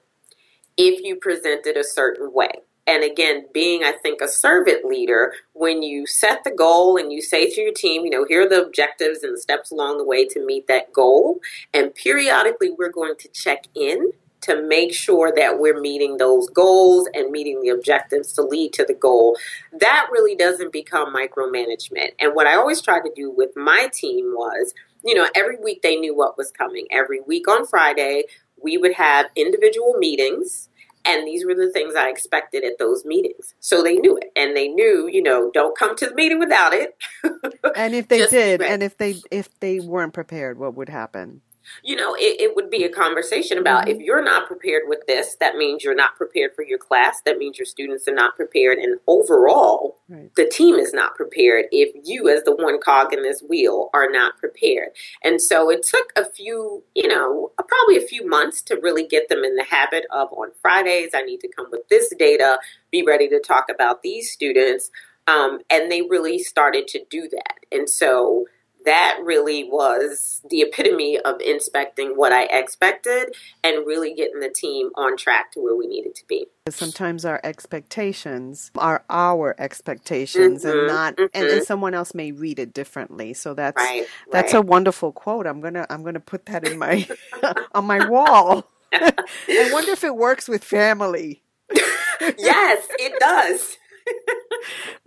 if 0.77 1.01
you 1.03 1.15
present 1.15 1.65
it 1.65 1.77
a 1.77 1.83
certain 1.83 2.33
way. 2.33 2.51
And 2.89 3.03
again, 3.03 3.45
being, 3.53 3.83
I 3.83 3.91
think, 3.91 4.19
a 4.19 4.27
servant 4.27 4.83
leader, 4.83 5.33
when 5.53 5.83
you 5.83 6.07
set 6.07 6.43
the 6.43 6.49
goal 6.49 6.97
and 6.97 7.13
you 7.13 7.21
say 7.21 7.47
to 7.47 7.61
your 7.61 7.73
team, 7.73 8.03
you 8.03 8.09
know, 8.09 8.25
here 8.27 8.47
are 8.47 8.49
the 8.49 8.63
objectives 8.63 9.21
and 9.21 9.35
the 9.35 9.41
steps 9.41 9.71
along 9.71 9.99
the 9.99 10.05
way 10.05 10.25
to 10.27 10.43
meet 10.43 10.65
that 10.67 10.91
goal. 10.91 11.39
And 11.71 11.93
periodically, 11.93 12.71
we're 12.71 12.91
going 12.91 13.13
to 13.19 13.27
check 13.27 13.65
in 13.75 14.11
to 14.41 14.61
make 14.61 14.93
sure 14.93 15.31
that 15.35 15.59
we're 15.59 15.79
meeting 15.79 16.17
those 16.17 16.49
goals 16.49 17.07
and 17.13 17.31
meeting 17.31 17.61
the 17.61 17.69
objectives 17.69 18.33
to 18.33 18.41
lead 18.41 18.73
to 18.73 18.85
the 18.85 18.93
goal. 18.93 19.37
That 19.79 20.07
really 20.11 20.35
doesn't 20.35 20.71
become 20.71 21.13
micromanagement. 21.13 22.11
And 22.19 22.33
what 22.33 22.47
I 22.47 22.55
always 22.55 22.81
tried 22.81 23.01
to 23.01 23.11
do 23.15 23.31
with 23.31 23.55
my 23.55 23.89
team 23.93 24.33
was, 24.33 24.73
you 25.03 25.13
know, 25.13 25.27
every 25.35 25.57
week 25.57 25.81
they 25.81 25.95
knew 25.95 26.15
what 26.15 26.37
was 26.37 26.51
coming. 26.51 26.87
Every 26.91 27.21
week 27.21 27.47
on 27.47 27.65
Friday, 27.65 28.23
we 28.61 28.77
would 28.77 28.93
have 28.93 29.27
individual 29.35 29.95
meetings. 29.97 30.69
And 31.05 31.25
these 31.25 31.45
were 31.45 31.55
the 31.55 31.71
things 31.71 31.95
I 31.95 32.09
expected 32.09 32.63
at 32.65 32.77
those 32.77 33.05
meetings. 33.05 33.55
So 33.59 33.81
they 33.81 33.95
knew 33.95 34.17
it. 34.17 34.31
And 34.35 34.55
they 34.55 34.67
knew, 34.67 35.09
you 35.11 35.23
know, 35.23 35.49
don't 35.53 35.77
come 35.77 35.95
to 35.95 36.07
the 36.07 36.15
meeting 36.15 36.39
without 36.39 36.73
it. 36.73 36.97
and 37.75 37.95
if 37.95 38.09
they 38.09 38.27
did, 38.27 38.61
and 38.61 38.83
if 38.83 38.97
they 38.97 39.15
if 39.31 39.57
they 39.59 39.79
weren't 39.79 40.13
prepared, 40.13 40.59
what 40.59 40.75
would 40.75 40.89
happen? 40.89 41.41
You 41.83 41.95
know, 41.95 42.15
it, 42.15 42.39
it 42.39 42.55
would 42.55 42.69
be 42.69 42.83
a 42.83 42.89
conversation 42.89 43.57
about 43.57 43.83
mm-hmm. 43.83 43.99
if 43.99 44.05
you're 44.05 44.23
not 44.23 44.47
prepared 44.47 44.83
with 44.87 44.99
this, 45.07 45.35
that 45.39 45.55
means 45.55 45.83
you're 45.83 45.95
not 45.95 46.15
prepared 46.15 46.55
for 46.55 46.63
your 46.63 46.77
class. 46.77 47.21
That 47.25 47.37
means 47.37 47.57
your 47.57 47.65
students 47.65 48.07
are 48.07 48.13
not 48.13 48.35
prepared. 48.35 48.77
And 48.77 48.99
overall, 49.07 49.97
right. 50.07 50.33
the 50.35 50.47
team 50.47 50.75
is 50.75 50.93
not 50.93 51.15
prepared 51.15 51.65
if 51.71 51.89
you, 52.03 52.29
as 52.29 52.43
the 52.43 52.55
one 52.55 52.79
cog 52.81 53.13
in 53.13 53.23
this 53.23 53.41
wheel, 53.41 53.89
are 53.93 54.09
not 54.09 54.37
prepared. 54.37 54.89
And 55.23 55.41
so 55.41 55.69
it 55.69 55.83
took 55.83 56.11
a 56.15 56.25
few, 56.29 56.83
you 56.95 57.07
know, 57.07 57.51
probably 57.67 57.97
a 57.97 58.07
few 58.07 58.27
months 58.27 58.61
to 58.63 58.75
really 58.75 59.05
get 59.05 59.29
them 59.29 59.43
in 59.43 59.55
the 59.55 59.63
habit 59.63 60.05
of 60.11 60.29
on 60.33 60.49
Fridays, 60.61 61.11
I 61.13 61.21
need 61.21 61.39
to 61.41 61.47
come 61.47 61.67
with 61.71 61.87
this 61.89 62.13
data, 62.17 62.59
be 62.91 63.03
ready 63.03 63.29
to 63.29 63.39
talk 63.39 63.65
about 63.69 64.01
these 64.01 64.31
students. 64.31 64.91
Um, 65.27 65.59
and 65.69 65.91
they 65.91 66.01
really 66.01 66.39
started 66.39 66.87
to 66.89 67.05
do 67.09 67.29
that. 67.29 67.59
And 67.71 67.89
so, 67.89 68.45
that 68.85 69.19
really 69.23 69.65
was 69.65 70.41
the 70.49 70.61
epitome 70.61 71.19
of 71.19 71.41
inspecting 71.41 72.09
what 72.15 72.31
I 72.31 72.45
expected 72.45 73.35
and 73.63 73.85
really 73.85 74.13
getting 74.13 74.39
the 74.39 74.49
team 74.49 74.89
on 74.95 75.17
track 75.17 75.51
to 75.53 75.59
where 75.59 75.75
we 75.75 75.87
needed 75.87 76.15
to 76.15 76.25
be. 76.27 76.47
Sometimes 76.69 77.25
our 77.25 77.41
expectations 77.43 78.71
are 78.75 79.03
our 79.09 79.55
expectations 79.59 80.63
mm-hmm, 80.63 80.77
and 80.77 80.87
not 80.87 81.13
mm-hmm. 81.13 81.23
and, 81.23 81.31
and, 81.33 81.47
mm-hmm. 81.47 81.63
someone 81.63 81.93
else 81.93 82.13
may 82.13 82.31
read 82.31 82.59
it 82.59 82.73
differently. 82.73 83.33
So 83.33 83.53
that's 83.53 83.75
right, 83.75 84.05
that's 84.31 84.53
right. 84.53 84.59
a 84.59 84.61
wonderful 84.61 85.11
quote. 85.11 85.45
I'm 85.45 85.61
gonna 85.61 85.85
I'm 85.89 86.03
gonna 86.03 86.19
put 86.19 86.45
that 86.45 86.67
in 86.67 86.77
my 86.77 87.07
on 87.73 87.85
my 87.85 88.07
wall. 88.07 88.65
I 88.93 89.69
wonder 89.71 89.91
if 89.91 90.03
it 90.03 90.15
works 90.15 90.47
with 90.47 90.63
family. 90.63 91.43
yes, 92.37 92.87
it 92.99 93.19
does. 93.19 93.77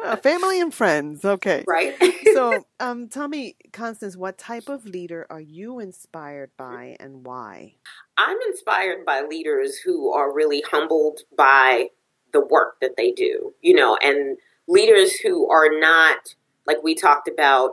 Uh, 0.05 0.17
family 0.17 0.61
and 0.61 0.73
friends. 0.73 1.25
Okay. 1.25 1.65
Right. 1.67 1.95
so, 2.33 2.67
um, 2.81 3.09
tell 3.09 3.29
me, 3.29 3.57
Constance, 3.73 4.17
what 4.17 4.39
type 4.39 4.69
of 4.69 4.85
leader 4.85 5.27
are 5.31 5.41
you 5.41 5.79
inspired 5.79 6.51
by 6.57 6.97
and 7.01 7.25
why? 7.25 7.75
I'm 8.17 8.37
inspired 8.49 9.05
by 9.05 9.23
leaders 9.23 9.79
who 9.79 10.13
are 10.13 10.33
really 10.33 10.63
humbled 10.71 11.21
by 11.37 11.89
the 12.33 12.45
work 12.45 12.77
that 12.81 12.97
they 12.97 13.13
do, 13.13 13.55
you 13.61 13.75
know, 13.75 13.97
and 14.03 14.39
leaders 14.69 15.15
who 15.17 15.51
are 15.51 15.69
not, 15.71 16.35
like 16.67 16.83
we 16.83 16.95
talked 16.95 17.29
about, 17.29 17.73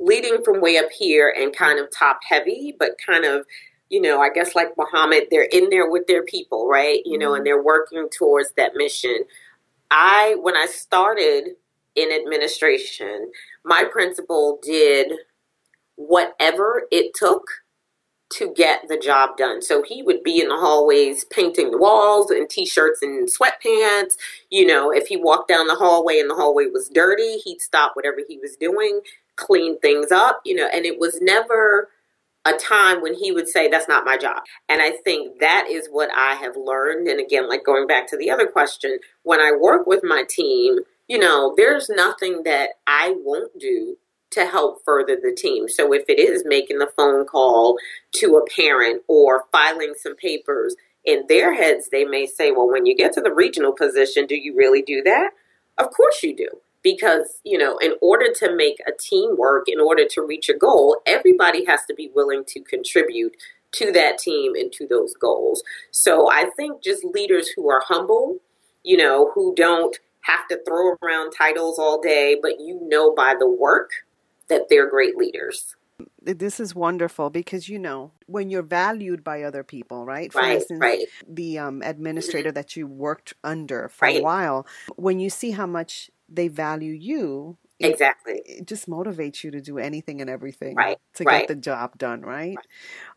leading 0.00 0.42
from 0.44 0.60
way 0.60 0.76
up 0.76 0.90
here 0.90 1.32
and 1.36 1.54
kind 1.54 1.78
of 1.78 1.88
top 1.90 2.20
heavy, 2.28 2.74
but 2.78 2.96
kind 3.06 3.24
of 3.24 3.46
you 3.92 4.00
know, 4.00 4.22
I 4.22 4.30
guess 4.30 4.54
like 4.54 4.68
Muhammad, 4.78 5.24
they're 5.30 5.48
in 5.52 5.68
there 5.68 5.88
with 5.88 6.06
their 6.06 6.24
people, 6.24 6.66
right? 6.66 7.00
You 7.04 7.18
know, 7.18 7.34
and 7.34 7.40
mm-hmm. 7.40 7.44
they're 7.44 7.62
working 7.62 8.08
towards 8.08 8.50
that 8.56 8.72
mission. 8.74 9.18
I, 9.92 10.36
when 10.40 10.56
I 10.56 10.66
started 10.66 11.50
in 11.94 12.10
administration, 12.10 13.30
my 13.64 13.84
principal 13.92 14.58
did 14.62 15.12
whatever 15.96 16.84
it 16.90 17.14
took 17.14 17.42
to 18.30 18.52
get 18.54 18.88
the 18.88 18.96
job 18.98 19.36
done. 19.36 19.60
So 19.60 19.82
he 19.82 20.02
would 20.02 20.22
be 20.22 20.40
in 20.40 20.48
the 20.48 20.56
hallways 20.56 21.24
painting 21.26 21.70
the 21.70 21.78
walls 21.78 22.30
in 22.30 22.48
t-shirts 22.48 23.02
and 23.02 23.28
sweatpants. 23.28 24.16
You 24.50 24.66
know, 24.66 24.90
if 24.90 25.08
he 25.08 25.18
walked 25.18 25.48
down 25.48 25.66
the 25.66 25.74
hallway 25.74 26.18
and 26.18 26.30
the 26.30 26.34
hallway 26.34 26.66
was 26.66 26.88
dirty, 26.88 27.38
he'd 27.44 27.60
stop 27.60 27.92
whatever 27.94 28.20
he 28.26 28.38
was 28.38 28.56
doing, 28.56 29.02
clean 29.36 29.78
things 29.80 30.10
up, 30.10 30.40
you 30.46 30.54
know, 30.54 30.68
and 30.72 30.86
it 30.86 30.98
was 30.98 31.20
never 31.20 31.90
a 32.44 32.52
time 32.52 33.00
when 33.02 33.14
he 33.14 33.32
would 33.32 33.48
say, 33.48 33.68
That's 33.68 33.88
not 33.88 34.04
my 34.04 34.16
job. 34.16 34.42
And 34.68 34.82
I 34.82 34.92
think 35.04 35.40
that 35.40 35.66
is 35.70 35.88
what 35.90 36.10
I 36.16 36.34
have 36.34 36.56
learned. 36.56 37.08
And 37.08 37.20
again, 37.20 37.48
like 37.48 37.64
going 37.64 37.86
back 37.86 38.08
to 38.08 38.16
the 38.16 38.30
other 38.30 38.46
question, 38.46 38.98
when 39.22 39.40
I 39.40 39.52
work 39.58 39.86
with 39.86 40.02
my 40.02 40.24
team, 40.28 40.78
you 41.08 41.18
know, 41.18 41.54
there's 41.56 41.88
nothing 41.88 42.42
that 42.44 42.70
I 42.86 43.14
won't 43.16 43.58
do 43.58 43.96
to 44.30 44.46
help 44.46 44.78
further 44.84 45.16
the 45.16 45.34
team. 45.36 45.68
So 45.68 45.92
if 45.92 46.04
it 46.08 46.18
is 46.18 46.42
making 46.46 46.78
the 46.78 46.90
phone 46.96 47.26
call 47.26 47.76
to 48.12 48.36
a 48.36 48.50
parent 48.50 49.02
or 49.06 49.44
filing 49.52 49.92
some 49.96 50.16
papers, 50.16 50.74
in 51.04 51.24
their 51.28 51.52
heads, 51.52 51.88
they 51.90 52.04
may 52.04 52.26
say, 52.26 52.52
Well, 52.52 52.70
when 52.70 52.86
you 52.86 52.96
get 52.96 53.12
to 53.14 53.20
the 53.20 53.34
regional 53.34 53.72
position, 53.72 54.26
do 54.26 54.36
you 54.36 54.56
really 54.56 54.82
do 54.82 55.02
that? 55.02 55.30
Of 55.78 55.90
course 55.90 56.22
you 56.22 56.36
do 56.36 56.48
because 56.82 57.40
you 57.44 57.58
know 57.58 57.76
in 57.78 57.94
order 58.00 58.32
to 58.32 58.54
make 58.54 58.78
a 58.86 58.92
team 58.98 59.36
work 59.36 59.64
in 59.66 59.80
order 59.80 60.04
to 60.08 60.22
reach 60.22 60.48
a 60.48 60.54
goal 60.54 61.00
everybody 61.06 61.64
has 61.64 61.80
to 61.86 61.94
be 61.94 62.10
willing 62.14 62.44
to 62.46 62.60
contribute 62.62 63.36
to 63.72 63.90
that 63.92 64.18
team 64.18 64.54
and 64.54 64.72
to 64.72 64.86
those 64.86 65.14
goals 65.14 65.62
so 65.90 66.30
i 66.30 66.46
think 66.56 66.82
just 66.82 67.04
leaders 67.04 67.48
who 67.48 67.70
are 67.70 67.82
humble 67.86 68.38
you 68.82 68.96
know 68.96 69.30
who 69.34 69.54
don't 69.54 69.98
have 70.22 70.46
to 70.48 70.58
throw 70.66 70.96
around 71.02 71.32
titles 71.32 71.78
all 71.78 72.00
day 72.00 72.36
but 72.40 72.60
you 72.60 72.78
know 72.82 73.14
by 73.14 73.34
the 73.38 73.48
work 73.48 73.90
that 74.48 74.62
they're 74.68 74.90
great 74.90 75.16
leaders 75.16 75.76
this 76.24 76.60
is 76.60 76.74
wonderful 76.74 77.30
because 77.30 77.68
you 77.68 77.78
know 77.78 78.12
when 78.26 78.50
you're 78.50 78.62
valued 78.62 79.22
by 79.22 79.42
other 79.42 79.62
people 79.62 80.04
right 80.04 80.32
for 80.32 80.40
right, 80.40 80.56
instance 80.56 80.80
right. 80.80 81.00
the 81.28 81.58
um, 81.58 81.82
administrator 81.82 82.52
that 82.52 82.76
you 82.76 82.86
worked 82.86 83.34
under 83.44 83.88
for 83.88 84.06
right. 84.06 84.20
a 84.20 84.22
while 84.22 84.66
when 84.96 85.18
you 85.18 85.30
see 85.30 85.50
how 85.50 85.66
much 85.66 86.10
they 86.34 86.48
value 86.48 86.92
you 86.92 87.56
exactly 87.84 88.42
it 88.44 88.66
just 88.66 88.88
motivates 88.88 89.42
you 89.42 89.50
to 89.50 89.60
do 89.60 89.78
anything 89.78 90.20
and 90.20 90.30
everything 90.30 90.76
right 90.76 90.98
to 91.14 91.24
right. 91.24 91.40
get 91.40 91.48
the 91.48 91.54
job 91.54 91.96
done 91.98 92.22
right, 92.22 92.56
right. 92.56 92.66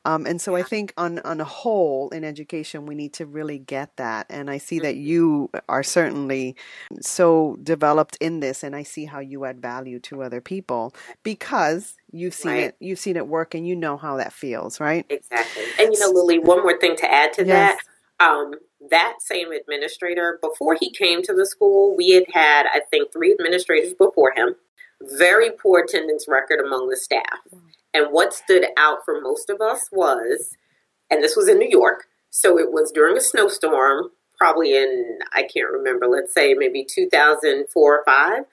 Um, 0.06 0.26
and 0.26 0.42
so 0.42 0.56
yeah. 0.56 0.64
i 0.64 0.68
think 0.68 0.94
on 0.98 1.20
on 1.20 1.40
a 1.40 1.46
whole 1.46 2.10
in 2.10 2.24
education 2.24 2.86
we 2.86 2.96
need 2.96 3.14
to 3.14 3.26
really 3.26 3.60
get 3.60 3.96
that 3.98 4.26
and 4.30 4.50
i 4.50 4.58
see 4.58 4.78
mm-hmm. 4.78 4.86
that 4.86 4.96
you 4.96 5.50
are 5.70 5.84
certainly 5.84 6.56
so 7.02 7.58
developed 7.62 8.18
in 8.20 8.40
this 8.40 8.64
and 8.64 8.76
i 8.76 8.84
see 8.84 9.06
how 9.06 9.20
you 9.20 9.46
add 9.46 9.62
value 9.62 10.00
to 10.00 10.24
other 10.24 10.42
people 10.42 10.94
because 11.24 11.96
you've 12.12 12.34
seen 12.34 12.52
right. 12.52 12.64
it 12.64 12.76
you've 12.80 13.00
seen 13.00 13.18
it 13.18 13.28
work 13.28 13.54
and 13.54 13.68
you 13.68 13.76
know 13.76 13.98
how 13.98 14.18
that 14.18 14.34
feels 14.34 14.80
right 14.80 15.06
exactly 15.10 15.64
and 15.80 15.94
you 15.94 16.00
know 16.00 16.10
lily 16.10 16.40
one 16.40 16.62
more 16.64 16.80
thing 16.80 16.96
to 16.96 17.12
add 17.12 17.34
to 17.34 17.46
yes. 17.46 17.76
that 17.76 17.80
um, 18.20 18.54
that 18.90 19.16
same 19.20 19.52
administrator, 19.52 20.40
before 20.42 20.78
he 20.80 20.92
came 20.92 21.22
to 21.24 21.34
the 21.34 21.46
school, 21.46 21.96
we 21.96 22.12
had 22.12 22.26
had, 22.34 22.66
I 22.68 22.82
think, 22.92 23.12
three 23.12 23.32
administrators 23.32 23.94
before 23.94 24.34
him. 24.36 24.56
Very 25.02 25.50
poor 25.52 25.84
attendance 25.84 26.26
record 26.28 26.60
among 26.60 26.90
the 26.90 26.98
staff. 26.98 27.40
And 27.94 28.08
what 28.12 28.34
stood 28.34 28.66
out 28.78 29.00
for 29.06 29.22
most 29.22 29.50
of 29.50 29.62
us 29.62 29.90
was, 29.92 30.56
and 31.10 31.24
this 31.24 31.36
was 31.36 31.48
in 31.48 31.58
New 31.58 31.70
York, 31.70 32.08
so 32.30 32.60
it 32.60 32.72
was 32.72 32.92
during 32.92 33.18
a 33.18 33.22
snowstorm, 33.22 34.10
probably 34.38 34.76
in, 34.76 35.20
I 35.34 35.44
can't 35.44 35.72
remember, 35.72 36.08
let's 36.08 36.34
say 36.34 36.54
maybe 36.54 36.86
2004 36.86 37.98
or 37.98 38.04
5. 38.06 38.44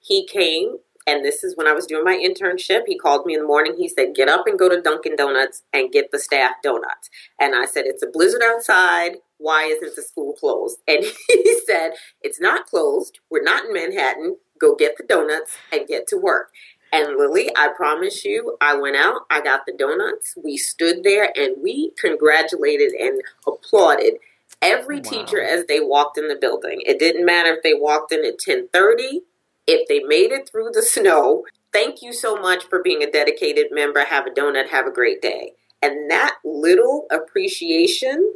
He 0.00 0.26
came, 0.26 0.78
and 1.06 1.24
this 1.24 1.44
is 1.44 1.56
when 1.56 1.66
I 1.66 1.72
was 1.72 1.86
doing 1.86 2.04
my 2.04 2.16
internship. 2.16 2.82
He 2.86 2.98
called 2.98 3.26
me 3.26 3.34
in 3.34 3.40
the 3.40 3.46
morning. 3.46 3.76
He 3.78 3.88
said, 3.88 4.14
Get 4.14 4.28
up 4.28 4.46
and 4.46 4.58
go 4.58 4.68
to 4.68 4.80
Dunkin' 4.80 5.16
Donuts 5.16 5.62
and 5.72 5.92
get 5.92 6.10
the 6.10 6.18
staff 6.18 6.52
donuts. 6.62 7.10
And 7.40 7.54
I 7.54 7.66
said, 7.66 7.84
It's 7.86 8.02
a 8.02 8.10
blizzard 8.10 8.42
outside 8.44 9.16
why 9.38 9.64
isn't 9.64 9.96
the 9.96 10.02
school 10.02 10.32
closed? 10.34 10.78
And 10.86 11.04
he 11.28 11.60
said, 11.66 11.92
it's 12.22 12.40
not 12.40 12.66
closed. 12.66 13.20
We're 13.30 13.42
not 13.42 13.66
in 13.66 13.72
Manhattan. 13.72 14.36
Go 14.60 14.74
get 14.74 14.96
the 14.96 15.04
donuts 15.04 15.56
and 15.72 15.86
get 15.86 16.06
to 16.08 16.16
work. 16.16 16.52
And 16.92 17.16
Lily, 17.16 17.50
I 17.56 17.68
promise 17.76 18.24
you, 18.24 18.56
I 18.60 18.74
went 18.74 18.96
out, 18.96 19.22
I 19.28 19.40
got 19.40 19.66
the 19.66 19.72
donuts, 19.72 20.34
we 20.42 20.56
stood 20.56 21.02
there 21.02 21.30
and 21.36 21.56
we 21.60 21.90
congratulated 22.00 22.92
and 22.92 23.20
applauded 23.46 24.14
every 24.62 24.98
wow. 24.98 25.02
teacher 25.02 25.42
as 25.42 25.66
they 25.66 25.80
walked 25.80 26.16
in 26.16 26.28
the 26.28 26.36
building. 26.36 26.80
It 26.86 27.00
didn't 27.00 27.26
matter 27.26 27.52
if 27.54 27.62
they 27.64 27.74
walked 27.74 28.12
in 28.12 28.20
at 28.20 28.40
1030, 28.44 29.22
if 29.66 29.88
they 29.88 30.00
made 30.00 30.32
it 30.32 30.48
through 30.50 30.70
the 30.72 30.82
snow. 30.94 31.44
Thank 31.72 32.00
you 32.00 32.12
so 32.12 32.36
much 32.36 32.64
for 32.64 32.82
being 32.82 33.02
a 33.02 33.10
dedicated 33.10 33.66
member. 33.70 34.04
Have 34.04 34.26
a 34.26 34.30
donut, 34.30 34.68
have 34.68 34.86
a 34.86 34.92
great 34.92 35.20
day. 35.20 35.52
And 35.82 36.10
that 36.10 36.36
little 36.44 37.06
appreciation 37.10 38.34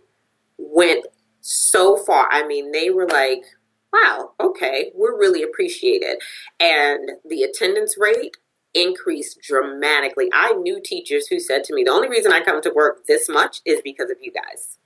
went 0.59 1.07
so 1.41 1.97
far. 1.97 2.29
I 2.31 2.47
mean, 2.47 2.73
they 2.73 2.91
were 2.91 3.09
like, 3.09 3.45
wow, 3.93 4.33
okay, 4.39 4.93
we're 4.95 5.19
really 5.19 5.43
appreciated. 5.43 6.19
And 6.61 7.13
the 7.29 7.43
attendance 7.43 7.97
rate 7.99 8.37
increased 8.75 9.41
dramatically. 9.43 10.31
I 10.33 10.53
knew 10.53 10.81
teachers 10.83 11.27
who 11.27 11.41
said 11.41 11.65
to 11.65 11.75
me, 11.75 11.83
the 11.85 11.91
only 11.91 12.09
reason 12.09 12.33
I 12.33 12.41
come 12.41 12.61
to 12.63 12.73
work 12.75 13.07
this 13.07 13.29
much 13.29 13.61
is 13.65 13.81
because 13.83 14.11
of 14.11 14.19
you 14.21 14.33
guys. 14.33 14.79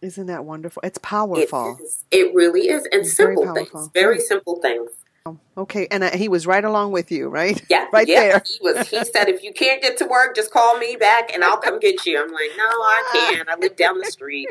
Isn't 0.00 0.26
that 0.26 0.44
wonderful? 0.46 0.80
It's 0.82 0.98
powerful. 0.98 1.76
It, 1.78 1.82
is. 1.82 2.04
it 2.10 2.34
really 2.34 2.68
is. 2.68 2.84
And 2.90 3.02
it's 3.02 3.14
simple 3.14 3.44
very 3.44 3.66
things, 3.66 3.90
very 3.92 4.18
simple 4.18 4.60
things. 4.62 4.90
Okay, 5.56 5.86
and 5.90 6.02
uh, 6.02 6.16
he 6.16 6.28
was 6.28 6.46
right 6.46 6.64
along 6.64 6.92
with 6.92 7.12
you, 7.12 7.28
right? 7.28 7.62
Yeah, 7.68 7.86
right 7.92 8.08
yeah, 8.08 8.20
there. 8.20 8.42
He 8.46 8.58
was. 8.62 8.88
He 8.88 9.04
said, 9.04 9.28
"If 9.28 9.42
you 9.42 9.52
can't 9.52 9.82
get 9.82 9.98
to 9.98 10.06
work, 10.06 10.34
just 10.34 10.50
call 10.50 10.78
me 10.78 10.96
back, 10.96 11.34
and 11.34 11.44
I'll 11.44 11.58
come 11.58 11.78
get 11.78 12.06
you." 12.06 12.18
I'm 12.18 12.32
like, 12.32 12.50
"No, 12.56 12.64
I 12.64 13.30
can't. 13.34 13.48
I 13.48 13.56
live 13.56 13.76
down 13.76 13.98
the 13.98 14.06
street." 14.06 14.48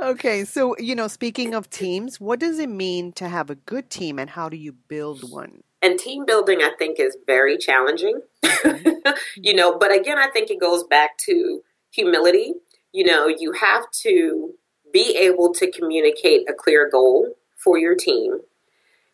okay, 0.00 0.44
so 0.44 0.74
you 0.78 0.94
know, 0.94 1.08
speaking 1.08 1.52
of 1.52 1.68
teams, 1.68 2.18
what 2.18 2.40
does 2.40 2.58
it 2.58 2.70
mean 2.70 3.12
to 3.12 3.28
have 3.28 3.50
a 3.50 3.54
good 3.56 3.90
team, 3.90 4.18
and 4.18 4.30
how 4.30 4.48
do 4.48 4.56
you 4.56 4.72
build 4.72 5.30
one? 5.30 5.62
And 5.82 5.98
team 5.98 6.24
building, 6.24 6.62
I 6.62 6.70
think, 6.78 6.98
is 6.98 7.18
very 7.26 7.58
challenging. 7.58 8.22
Mm-hmm. 8.42 9.10
you 9.36 9.52
know, 9.52 9.76
but 9.78 9.94
again, 9.94 10.18
I 10.18 10.28
think 10.30 10.50
it 10.50 10.58
goes 10.58 10.84
back 10.84 11.18
to 11.26 11.60
humility. 11.90 12.54
You 12.92 13.04
know, 13.04 13.28
you 13.28 13.52
have 13.52 13.90
to 14.04 14.54
be 14.90 15.14
able 15.18 15.52
to 15.52 15.70
communicate 15.70 16.48
a 16.48 16.54
clear 16.54 16.88
goal 16.90 17.34
for 17.62 17.76
your 17.78 17.94
team 17.94 18.40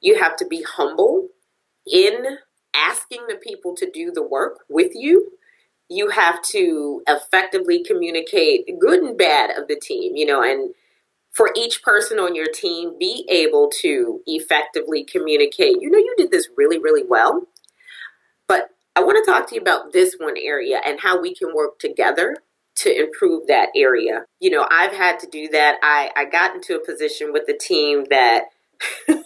you 0.02 0.18
have 0.18 0.36
to 0.36 0.46
be 0.46 0.62
humble 0.62 1.28
in 1.86 2.38
asking 2.74 3.26
the 3.28 3.36
people 3.36 3.74
to 3.76 3.90
do 3.90 4.10
the 4.12 4.22
work 4.22 4.60
with 4.68 4.92
you. 4.94 5.32
you 5.88 6.08
have 6.08 6.40
to 6.40 7.02
effectively 7.06 7.84
communicate 7.84 8.64
good 8.80 9.00
and 9.00 9.18
bad 9.18 9.50
of 9.50 9.68
the 9.68 9.76
team, 9.76 10.16
you 10.16 10.24
know, 10.24 10.42
and 10.42 10.74
for 11.32 11.50
each 11.54 11.82
person 11.82 12.18
on 12.18 12.34
your 12.34 12.46
team, 12.46 12.96
be 12.98 13.26
able 13.28 13.70
to 13.80 14.20
effectively 14.26 15.04
communicate. 15.04 15.76
You 15.80 15.90
know, 15.90 15.98
you 15.98 16.14
did 16.16 16.30
this 16.30 16.48
really, 16.56 16.78
really 16.78 17.02
well, 17.06 17.42
but 18.48 18.70
I 18.96 19.00
want 19.02 19.22
to 19.22 19.30
talk 19.30 19.48
to 19.48 19.54
you 19.54 19.60
about 19.60 19.92
this 19.92 20.16
one 20.18 20.36
area 20.42 20.80
and 20.84 21.00
how 21.00 21.20
we 21.20 21.34
can 21.34 21.54
work 21.54 21.78
together 21.78 22.36
to 22.76 23.04
improve 23.04 23.46
that 23.48 23.68
area. 23.76 24.24
You 24.40 24.50
know, 24.50 24.66
I've 24.70 24.92
had 24.92 25.18
to 25.20 25.26
do 25.26 25.48
that. 25.52 25.76
I, 25.82 26.10
I 26.16 26.24
got 26.24 26.54
into 26.54 26.76
a 26.76 26.84
position 26.84 27.32
with 27.32 27.46
the 27.46 27.58
team 27.58 28.06
that 28.10 28.44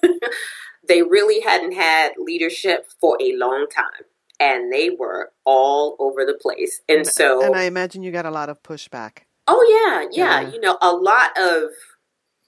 they 0.88 1.02
really 1.02 1.40
hadn't 1.40 1.72
had 1.72 2.12
leadership 2.18 2.86
for 3.00 3.16
a 3.20 3.34
long 3.36 3.66
time 3.74 4.04
and 4.38 4.72
they 4.72 4.90
were 4.90 5.32
all 5.44 5.96
over 5.98 6.24
the 6.24 6.34
place. 6.40 6.80
And, 6.88 6.98
And- 6.98 7.06
so 7.06 7.44
and 7.44 7.56
I 7.56 7.64
imagine 7.64 8.02
you 8.02 8.12
got 8.12 8.26
a 8.26 8.30
lot 8.30 8.48
of 8.48 8.62
pushback. 8.62 9.18
Oh 9.48 9.64
yeah, 9.68 10.08
yeah, 10.12 10.40
Yeah. 10.40 10.50
You 10.52 10.60
know, 10.60 10.76
a 10.82 10.92
lot 10.92 11.36
of 11.38 11.70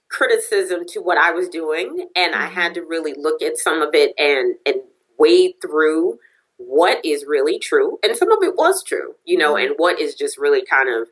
criticism 0.09 0.85
to 0.89 0.99
what 1.01 1.17
I 1.17 1.31
was 1.31 1.47
doing, 1.49 2.07
and 2.15 2.35
I 2.35 2.45
Mm-hmm. 2.45 2.53
had 2.55 2.73
to 2.75 2.81
really 2.81 3.13
look 3.15 3.41
at 3.41 3.57
some 3.57 3.81
of 3.81 3.93
it 3.93 4.13
and 4.17 4.55
and 4.65 4.77
wade 5.17 5.55
through 5.61 6.19
what 6.57 7.03
is 7.05 7.25
really 7.27 7.57
true, 7.59 7.99
and 8.03 8.17
some 8.17 8.31
of 8.31 8.39
it 8.43 8.55
was 8.55 8.83
true, 8.83 9.15
you 9.25 9.37
know, 9.37 9.53
Mm-hmm. 9.53 9.67
and 9.71 9.75
what 9.77 9.99
is 9.99 10.15
just 10.15 10.37
really 10.37 10.63
kind 10.65 10.89
of 10.89 11.07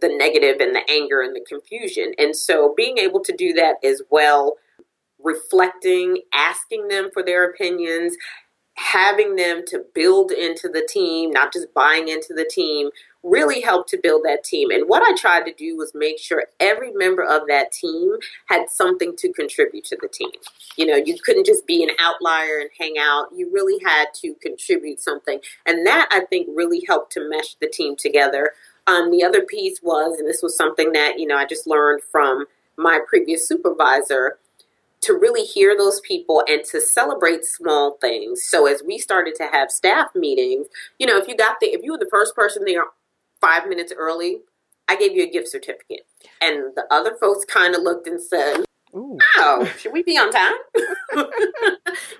the 0.00 0.08
negative 0.08 0.60
and 0.60 0.74
the 0.74 0.82
anger 0.90 1.20
and 1.20 1.34
the 1.36 1.44
confusion. 1.48 2.12
And 2.18 2.34
so, 2.36 2.72
being 2.76 2.98
able 2.98 3.20
to 3.24 3.32
do 3.36 3.52
that 3.54 3.76
as 3.84 4.02
well, 4.10 4.56
reflecting, 5.22 6.22
asking 6.32 6.88
them 6.88 7.10
for 7.12 7.22
their 7.22 7.48
opinions, 7.48 8.16
having 8.78 9.34
them 9.34 9.62
to 9.66 9.84
build 9.94 10.30
into 10.30 10.68
the 10.68 10.86
team, 10.88 11.30
not 11.30 11.52
just 11.52 11.74
buying 11.74 12.06
into 12.08 12.32
the 12.32 12.48
team, 12.48 12.90
really 13.24 13.60
helped 13.60 13.88
to 13.88 13.98
build 14.00 14.22
that 14.24 14.44
team. 14.44 14.70
And 14.70 14.88
what 14.88 15.02
I 15.02 15.16
tried 15.16 15.44
to 15.46 15.52
do 15.52 15.76
was 15.76 15.90
make 15.94 16.18
sure 16.18 16.44
every 16.60 16.92
member 16.92 17.24
of 17.24 17.48
that 17.48 17.72
team 17.72 18.12
had 18.46 18.70
something 18.70 19.16
to 19.16 19.32
contribute 19.32 19.84
to 19.86 19.98
the 20.00 20.08
team. 20.08 20.30
You 20.76 20.86
know, 20.86 20.94
you 20.94 21.16
couldn't 21.24 21.46
just 21.46 21.66
be 21.66 21.82
an 21.82 21.90
outlier 21.98 22.60
and 22.60 22.70
hang 22.78 22.94
out. 23.00 23.26
You 23.34 23.50
really 23.52 23.82
had 23.84 24.06
to 24.22 24.34
contribute 24.40 25.00
something. 25.00 25.40
And 25.66 25.84
that 25.86 26.08
I 26.12 26.20
think 26.20 26.48
really 26.54 26.84
helped 26.86 27.12
to 27.14 27.28
mesh 27.28 27.56
the 27.60 27.68
team 27.68 27.96
together. 27.96 28.52
Um, 28.86 29.10
the 29.10 29.24
other 29.24 29.42
piece 29.42 29.80
was, 29.82 30.18
and 30.18 30.28
this 30.28 30.40
was 30.42 30.56
something 30.56 30.92
that, 30.92 31.18
you 31.18 31.26
know, 31.26 31.36
I 31.36 31.46
just 31.46 31.66
learned 31.66 32.02
from 32.12 32.46
my 32.76 33.00
previous 33.08 33.46
supervisor, 33.48 34.38
to 35.02 35.12
really 35.12 35.44
hear 35.44 35.76
those 35.76 36.00
people 36.00 36.42
and 36.48 36.64
to 36.64 36.80
celebrate 36.80 37.44
small 37.44 37.98
things. 38.00 38.42
So 38.44 38.66
as 38.66 38.82
we 38.84 38.98
started 38.98 39.34
to 39.36 39.48
have 39.52 39.70
staff 39.70 40.08
meetings, 40.14 40.66
you 40.98 41.06
know, 41.06 41.16
if 41.16 41.28
you 41.28 41.36
got 41.36 41.60
the 41.60 41.66
if 41.68 41.82
you 41.82 41.92
were 41.92 41.98
the 41.98 42.08
first 42.10 42.34
person 42.34 42.64
there 42.64 42.84
five 43.40 43.68
minutes 43.68 43.92
early, 43.96 44.40
I 44.88 44.96
gave 44.96 45.12
you 45.12 45.24
a 45.24 45.30
gift 45.30 45.48
certificate. 45.48 46.06
And 46.40 46.74
the 46.74 46.84
other 46.90 47.14
folks 47.20 47.44
kind 47.44 47.74
of 47.74 47.82
looked 47.82 48.06
and 48.06 48.20
said, 48.20 48.64
Ooh. 48.94 49.18
Oh, 49.36 49.70
should 49.78 49.92
we 49.92 50.02
be 50.02 50.16
on 50.16 50.30
time? 50.30 50.54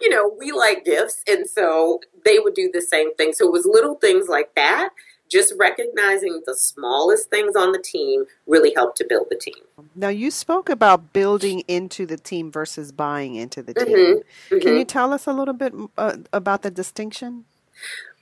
you 0.00 0.11
know, 0.11 0.30
we 0.38 0.52
like 0.52 0.85
gifts. 0.85 1.23
And 1.26 1.49
so 1.49 2.00
they 2.25 2.38
would 2.38 2.54
do 2.54 2.70
the 2.73 2.82
same 2.82 3.14
thing. 3.14 3.32
So 3.32 3.47
it 3.47 3.52
was 3.52 3.64
little 3.64 3.94
things 3.94 4.28
like 4.28 4.54
that. 4.54 4.90
Just 5.28 5.54
recognizing 5.58 6.42
the 6.47 6.54
smallest 6.56 7.30
things 7.30 7.54
on 7.56 7.73
the 7.73 7.78
team 7.78 8.25
really 8.47 8.73
helped 8.75 8.97
to 8.99 9.06
build 9.08 9.26
the 9.30 9.37
team. 9.37 9.62
Now 9.94 10.08
you 10.08 10.30
spoke 10.30 10.68
about 10.68 11.12
building 11.12 11.62
into 11.68 12.06
the 12.06 12.16
team 12.16 12.50
versus 12.50 12.92
buying 12.92 13.35
into 13.35 13.62
the 13.62 13.75
team. 13.75 13.97
Mhm, 13.97 14.23
Can 14.49 14.61
mhm. 14.61 14.78
you 14.78 14.85
tell 14.85 15.12
us 15.12 15.26
a 15.26 15.32
little 15.32 15.54
bit 15.54 15.73
uh, 15.97 16.16
about 16.32 16.62
the 16.62 16.70
distinction? 16.70 17.44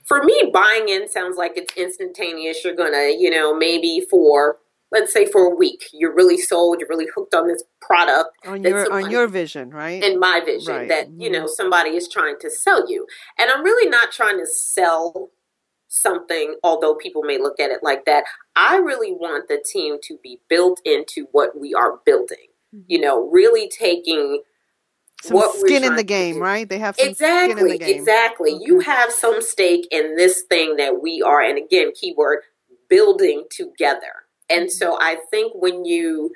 for 0.05 0.23
me, 0.23 0.49
buying 0.53 0.87
in 0.87 1.09
sounds 1.09 1.35
like 1.35 1.57
it's 1.57 1.75
instantaneous. 1.75 2.63
You're 2.63 2.75
gonna, 2.75 3.09
you 3.17 3.29
know, 3.29 3.53
maybe 3.53 4.05
for 4.09 4.57
let's 4.89 5.11
say 5.11 5.25
for 5.25 5.45
a 5.51 5.53
week, 5.53 5.89
you're 5.91 6.13
really 6.15 6.37
sold, 6.37 6.79
you're 6.79 6.87
really 6.87 7.07
hooked 7.13 7.35
on 7.35 7.45
this 7.47 7.61
product 7.81 8.29
On 8.45 8.63
your 8.63 8.89
on 8.91 9.11
your 9.11 9.27
vision, 9.27 9.69
right? 9.71 10.01
in 10.01 10.17
my 10.17 10.39
vision 10.45 10.73
Right. 10.75 10.87
that 10.87 11.09
you 11.17 11.29
know 11.29 11.45
somebody 11.45 11.91
is 11.97 12.07
trying 12.07 12.37
to 12.39 12.49
sell 12.49 12.89
you, 12.89 13.05
and 13.37 13.51
I'm 13.51 13.63
really 13.63 13.89
not 13.89 14.13
trying 14.13 14.39
to 14.39 14.45
sell 14.47 15.29
something. 15.87 16.55
Although 16.63 16.95
people 16.95 17.23
may 17.23 17.37
look 17.37 17.59
at 17.59 17.71
it 17.71 17.79
like 17.81 18.05
that, 18.05 18.25
I 18.55 18.77
really 18.77 19.11
want 19.11 19.47
the 19.47 19.63
team 19.71 19.97
to 20.03 20.17
be 20.21 20.39
built 20.49 20.81
into 20.85 21.27
what 21.31 21.59
we 21.59 21.73
are 21.73 21.99
building. 22.05 22.47
Mm-hmm. 22.75 22.83
You 22.87 23.01
know, 23.01 23.29
really 23.29 23.69
taking 23.69 24.41
some 25.23 25.37
what 25.37 25.55
skin 25.55 25.83
in 25.83 25.95
the 25.95 26.03
game, 26.03 26.39
right? 26.39 26.67
They 26.67 26.79
have 26.79 26.95
some 26.95 27.13
skin 27.13 27.27
in 27.27 27.51
Exactly, 27.51 27.71
the 27.71 27.77
game. 27.77 27.99
exactly. 27.99 28.57
You 28.61 28.79
have 28.81 29.11
some 29.11 29.41
stake 29.41 29.87
in 29.91 30.15
this 30.15 30.43
thing 30.43 30.75
that 30.77 31.01
we 31.01 31.21
are, 31.21 31.41
and 31.41 31.57
again, 31.57 31.91
keyword 31.99 32.39
building 32.89 33.45
together. 33.49 34.25
And 34.49 34.63
mm-hmm. 34.63 34.69
so 34.69 34.97
I 34.99 35.17
think 35.31 35.53
when 35.55 35.85
you 35.85 36.31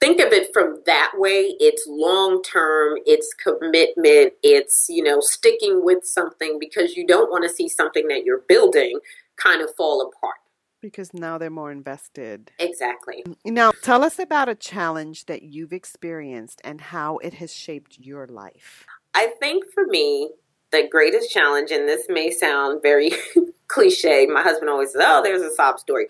think 0.00 0.20
of 0.20 0.32
it 0.32 0.52
from 0.52 0.82
that 0.86 1.12
way, 1.14 1.56
it's 1.58 1.86
long 1.88 2.42
term, 2.42 2.98
it's 3.06 3.32
commitment, 3.34 4.34
it's, 4.42 4.86
you 4.88 5.02
know, 5.02 5.20
sticking 5.20 5.84
with 5.84 6.04
something 6.04 6.58
because 6.58 6.96
you 6.96 7.06
don't 7.06 7.30
want 7.30 7.44
to 7.44 7.48
see 7.48 7.68
something 7.68 8.08
that 8.08 8.24
you're 8.24 8.42
building 8.48 8.98
kind 9.36 9.62
of 9.62 9.74
fall 9.76 10.02
apart. 10.02 10.36
Because 10.82 11.14
now 11.14 11.38
they're 11.38 11.50
more 11.50 11.72
invested. 11.72 12.50
Exactly. 12.58 13.24
Now, 13.44 13.72
tell 13.82 14.04
us 14.04 14.18
about 14.18 14.48
a 14.48 14.54
challenge 14.54 15.26
that 15.26 15.42
you've 15.42 15.72
experienced 15.72 16.60
and 16.64 16.80
how 16.80 17.18
it 17.18 17.34
has 17.34 17.52
shaped 17.52 17.98
your 17.98 18.26
life. 18.26 18.84
I 19.14 19.32
think 19.40 19.64
for 19.72 19.86
me, 19.86 20.30
the 20.72 20.86
greatest 20.88 21.30
challenge, 21.30 21.70
and 21.70 21.88
this 21.88 22.04
may 22.08 22.30
sound 22.30 22.82
very 22.82 23.10
cliche, 23.68 24.26
my 24.26 24.42
husband 24.42 24.68
always 24.68 24.92
says, 24.92 25.02
Oh, 25.04 25.22
there's 25.22 25.42
a 25.42 25.54
sob 25.54 25.78
story. 25.78 26.06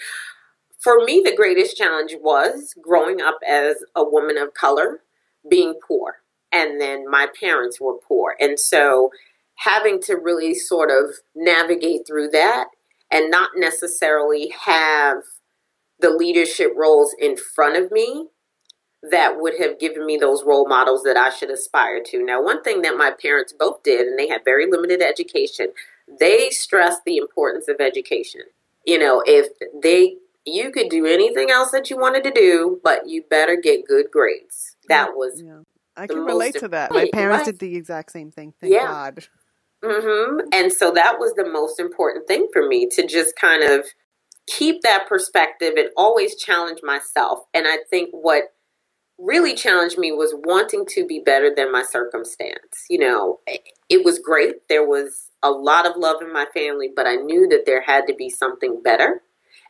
For 0.79 1.05
me, 1.05 1.23
the 1.25 1.35
greatest 1.35 1.77
challenge 1.77 2.15
was 2.21 2.75
growing 2.81 3.21
up 3.21 3.39
as 3.47 3.77
a 3.95 4.05
woman 4.05 4.39
of 4.39 4.55
color, 4.55 5.01
being 5.49 5.75
poor. 5.87 6.17
And 6.53 6.81
then 6.81 7.11
my 7.11 7.29
parents 7.39 7.81
were 7.81 7.99
poor. 7.99 8.37
And 8.39 8.59
so 8.59 9.11
having 9.57 10.01
to 10.03 10.15
really 10.15 10.55
sort 10.55 10.91
of 10.91 11.17
navigate 11.35 12.07
through 12.07 12.29
that 12.31 12.67
and 13.11 13.31
not 13.31 13.51
necessarily 13.57 14.53
have 14.65 15.19
the 15.99 16.11
leadership 16.11 16.73
roles 16.77 17.15
in 17.19 17.37
front 17.37 17.77
of 17.77 17.91
me 17.91 18.29
that 19.11 19.37
would 19.39 19.55
have 19.59 19.79
given 19.79 20.05
me 20.05 20.17
those 20.17 20.43
role 20.45 20.69
models 20.69 21.03
that 21.05 21.17
I 21.17 21.31
should 21.31 21.51
aspire 21.51 22.03
to. 22.07 22.25
Now, 22.25 22.43
one 22.43 22.63
thing 22.63 22.83
that 22.83 22.97
my 22.97 23.11
parents 23.11 23.55
both 23.57 23.83
did, 23.83 24.07
and 24.07 24.19
they 24.19 24.29
had 24.29 24.45
very 24.45 24.71
limited 24.71 25.01
education, 25.01 25.69
they 26.21 26.51
stressed 26.51 27.03
the 27.05 27.17
importance 27.17 27.69
of 27.69 27.81
education. 27.81 28.43
You 28.85 28.99
know, 28.99 29.23
if 29.25 29.49
they, 29.83 30.17
you 30.47 30.71
could 30.71 30.89
do 30.89 31.05
anything 31.07 31.51
else 31.51 31.73
that 31.73 31.91
you 31.91 31.99
wanted 31.99 32.25
to 32.25 32.31
do, 32.31 32.81
but 32.83 33.09
you 33.09 33.25
better 33.29 33.57
get 33.57 33.87
good 33.87 34.07
grades. 34.13 34.77
That 34.89 35.11
was, 35.15 35.43
Yeah. 35.45 35.61
I 35.97 36.07
can 36.07 36.25
relate 36.25 36.55
to 36.57 36.69
that. 36.69 36.93
My 36.93 37.09
parents 37.13 37.47
right. 37.47 37.47
did 37.47 37.59
the 37.59 37.77
exact 37.77 38.13
same 38.13 38.31
thing. 38.31 38.55
Thank 38.61 38.73
Yeah. 38.73 38.87
God. 38.87 39.27
hmm 39.85 40.41
and 40.53 40.73
so 40.73 40.91
that 40.91 41.19
was 41.19 41.35
the 41.35 41.45
most 41.45 41.79
important 41.79 42.27
thing 42.27 42.49
for 42.53 42.67
me 42.67 42.89
to 42.89 43.07
just 43.07 43.37
kind 43.37 43.63
of 43.63 43.87
keep 44.47 44.83
that 44.83 45.07
perspective 45.09 45.75
and 45.77 45.91
always 45.97 46.37
challenge 46.37 46.81
myself. 46.83 47.41
And 47.53 47.67
I 47.69 47.79
think 47.91 48.11
what 48.13 48.45
really 49.19 49.55
challenged 49.55 49.99
me 49.99 50.13
was 50.13 50.35
wanting 50.45 50.85
to 50.87 51.07
be 51.07 51.21
better 51.25 51.53
than 51.55 51.73
my 51.73 51.83
circumstance. 51.83 52.85
You 52.89 52.99
know, 53.01 53.41
it 53.89 54.05
was 54.05 54.19
great. 54.19 54.69
There 54.69 54.87
was 54.87 55.31
a 55.43 55.51
lot 55.51 55.87
of 55.87 55.97
love 55.97 56.17
in 56.21 56.33
my 56.33 56.47
family, 56.55 56.91
but 56.95 57.07
I 57.07 57.17
knew 57.17 57.49
that 57.49 57.65
there 57.67 57.83
had 57.83 58.07
to 58.09 58.15
be 58.15 58.29
something 58.29 58.83
better. 58.83 59.23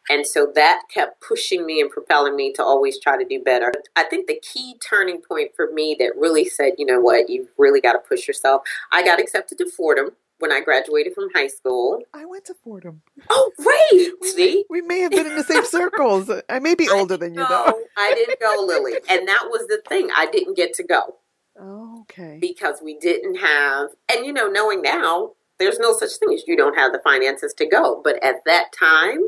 And 0.08 0.26
so 0.26 0.50
that 0.54 0.82
kept 0.92 1.20
pushing 1.20 1.66
me 1.66 1.80
and 1.80 1.90
propelling 1.90 2.36
me 2.36 2.52
to 2.54 2.62
always 2.62 3.00
try 3.00 3.16
to 3.18 3.28
do 3.28 3.42
better. 3.42 3.72
I 3.96 4.04
think 4.04 4.26
the 4.26 4.40
key 4.40 4.76
turning 4.88 5.20
point 5.20 5.52
for 5.56 5.70
me 5.72 5.96
that 5.98 6.12
really 6.16 6.44
said, 6.48 6.74
you 6.78 6.86
know 6.86 7.00
what, 7.00 7.28
you've 7.28 7.48
really 7.58 7.80
got 7.80 7.92
to 7.92 7.98
push 7.98 8.26
yourself. 8.28 8.62
I 8.92 9.02
got 9.04 9.20
accepted 9.20 9.58
to 9.58 9.70
Fordham 9.70 10.10
when 10.38 10.52
I 10.52 10.60
graduated 10.60 11.14
from 11.14 11.28
high 11.34 11.48
school. 11.48 12.00
I 12.14 12.24
went 12.26 12.44
to 12.46 12.54
Fordham. 12.54 13.02
Oh, 13.30 13.52
great! 13.58 14.12
See? 14.34 14.64
We 14.68 14.82
may 14.82 15.00
have 15.00 15.10
been 15.10 15.26
in 15.26 15.36
the 15.36 15.44
same 15.44 15.64
circles. 15.64 16.30
I 16.48 16.58
may 16.58 16.74
be 16.74 16.88
older 16.92 17.16
than 17.16 17.34
you, 17.34 17.40
though. 17.40 17.64
No, 17.66 17.80
I 17.96 18.12
didn't 18.14 18.40
go, 18.40 18.64
Lily. 18.66 18.94
And 19.08 19.26
that 19.28 19.46
was 19.48 19.66
the 19.68 19.80
thing. 19.88 20.10
I 20.16 20.26
didn't 20.26 20.56
get 20.56 20.74
to 20.74 20.84
go. 20.84 21.16
Oh, 21.58 22.00
okay. 22.02 22.36
because 22.38 22.80
we 22.82 22.98
didn't 22.98 23.36
have 23.36 23.88
and 24.14 24.26
you 24.26 24.32
know 24.32 24.46
knowing 24.46 24.82
now 24.82 25.32
there's 25.58 25.78
no 25.78 25.94
such 25.94 26.10
thing 26.18 26.34
as 26.34 26.44
you 26.46 26.54
don't 26.54 26.76
have 26.76 26.92
the 26.92 27.00
finances 27.02 27.54
to 27.54 27.66
go 27.66 28.02
but 28.04 28.22
at 28.22 28.44
that 28.44 28.72
time 28.78 29.20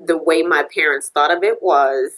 the 0.00 0.16
way 0.16 0.42
my 0.42 0.64
parents 0.74 1.08
thought 1.08 1.30
of 1.36 1.42
it 1.42 1.62
was 1.62 2.10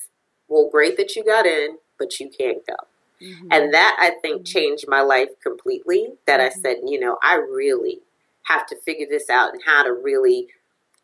well 0.49 0.69
great 0.71 0.97
that 0.97 1.15
you 1.17 1.25
got 1.25 1.47
in 1.47 1.79
but 1.99 2.19
you 2.21 2.29
can't 2.29 2.67
go 2.67 2.75
Mhm. 3.23 3.49
and 3.51 3.73
that 3.75 3.97
i 3.99 4.11
think 4.23 4.45
changed 4.47 4.87
my 4.89 5.01
life 5.01 5.29
completely 5.43 6.15
that 6.27 6.41
i 6.41 6.49
Mhm. 6.49 6.63
said 6.63 6.77
you 6.85 6.99
know 6.99 7.19
i 7.23 7.35
really 7.37 8.01
have 8.45 8.67
to 8.67 8.77
figure 8.77 9.07
this 9.09 9.31
out 9.31 9.53
and 9.55 9.63
how 9.65 9.83
to 9.83 9.93
really 9.93 10.49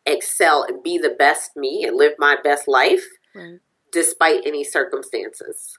excel 0.05 0.63
and 0.63 0.83
be 0.83 0.97
the 0.97 1.09
best 1.09 1.55
me 1.55 1.83
and 1.85 1.95
live 1.95 2.13
my 2.17 2.35
best 2.43 2.67
life 2.67 3.05
Right. 3.35 3.59
despite 3.91 4.41
any 4.45 4.63
circumstances 4.63 5.77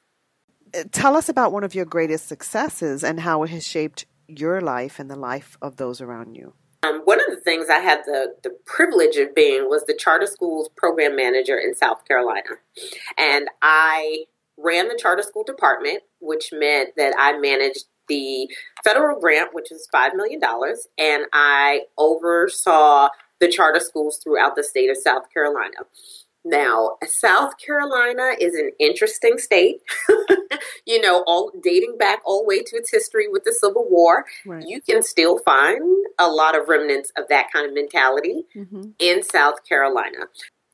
Uh, 0.74 0.84
Tell 0.90 1.16
us 1.16 1.28
about 1.28 1.52
one 1.52 1.64
of 1.64 1.74
your 1.74 1.84
greatest 1.84 2.26
successes 2.28 3.04
and 3.04 3.20
how 3.20 3.42
it 3.42 3.50
has 3.50 3.66
shaped 3.66 4.06
your 4.26 4.60
life 4.62 4.98
and 4.98 5.10
the 5.10 5.16
life 5.18 5.58
of 5.60 5.76
those 5.76 6.00
around 6.00 6.34
you. 6.34 6.54
Um, 6.84 7.02
one 7.04 7.20
of 7.20 7.26
the 7.28 7.40
things 7.40 7.68
I 7.68 7.78
had 7.78 8.00
the, 8.06 8.34
the 8.42 8.56
privilege 8.66 9.16
of 9.16 9.34
being 9.34 9.68
was 9.68 9.84
the 9.86 9.94
charter 9.94 10.26
schools 10.26 10.68
program 10.76 11.14
manager 11.14 11.56
in 11.56 11.74
South 11.76 12.04
Carolina. 12.06 12.50
And 13.16 13.48
I 13.62 14.24
ran 14.58 14.88
the 14.88 14.98
charter 15.00 15.22
school 15.22 15.44
department, 15.44 16.02
which 16.20 16.50
meant 16.52 16.90
that 16.96 17.14
I 17.18 17.38
managed 17.38 17.84
the 18.08 18.48
federal 18.82 19.20
grant, 19.20 19.54
which 19.54 19.68
was 19.70 19.88
$5 19.94 20.14
million, 20.14 20.40
and 20.98 21.26
I 21.32 21.82
oversaw 21.96 23.08
the 23.40 23.48
charter 23.48 23.80
schools 23.80 24.18
throughout 24.22 24.56
the 24.56 24.64
state 24.64 24.90
of 24.90 24.96
South 24.96 25.32
Carolina. 25.32 25.78
Now, 26.44 26.96
South 27.06 27.56
Carolina 27.58 28.32
is 28.40 28.54
an 28.54 28.72
interesting 28.80 29.38
state. 29.38 29.80
you 30.86 31.00
know, 31.00 31.22
all 31.26 31.52
dating 31.62 31.96
back 31.98 32.20
all 32.24 32.42
the 32.42 32.48
way 32.48 32.62
to 32.62 32.76
its 32.76 32.90
history 32.90 33.28
with 33.28 33.44
the 33.44 33.52
Civil 33.52 33.86
War. 33.88 34.24
Right. 34.44 34.66
You 34.66 34.80
can 34.80 35.02
still 35.02 35.38
find 35.38 35.82
a 36.18 36.28
lot 36.28 36.58
of 36.58 36.68
remnants 36.68 37.12
of 37.16 37.28
that 37.28 37.52
kind 37.52 37.66
of 37.66 37.74
mentality 37.74 38.44
mm-hmm. 38.56 38.90
in 38.98 39.22
South 39.22 39.64
Carolina. 39.68 40.26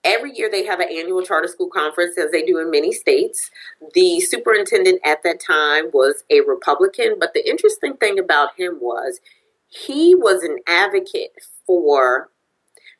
Every 0.04 0.34
year 0.34 0.48
they 0.50 0.64
have 0.64 0.80
an 0.80 0.88
annual 0.90 1.22
charter 1.22 1.48
school 1.48 1.68
conference, 1.68 2.16
as 2.16 2.30
they 2.30 2.42
do 2.42 2.58
in 2.58 2.70
many 2.70 2.92
states. 2.92 3.50
The 3.94 4.20
superintendent 4.20 5.00
at 5.04 5.22
that 5.24 5.40
time 5.40 5.90
was 5.92 6.22
a 6.30 6.40
Republican, 6.42 7.16
but 7.18 7.34
the 7.34 7.46
interesting 7.46 7.96
thing 7.96 8.18
about 8.18 8.50
him 8.56 8.78
was 8.80 9.20
he 9.66 10.14
was 10.14 10.42
an 10.42 10.58
advocate 10.66 11.32
for 11.66 12.30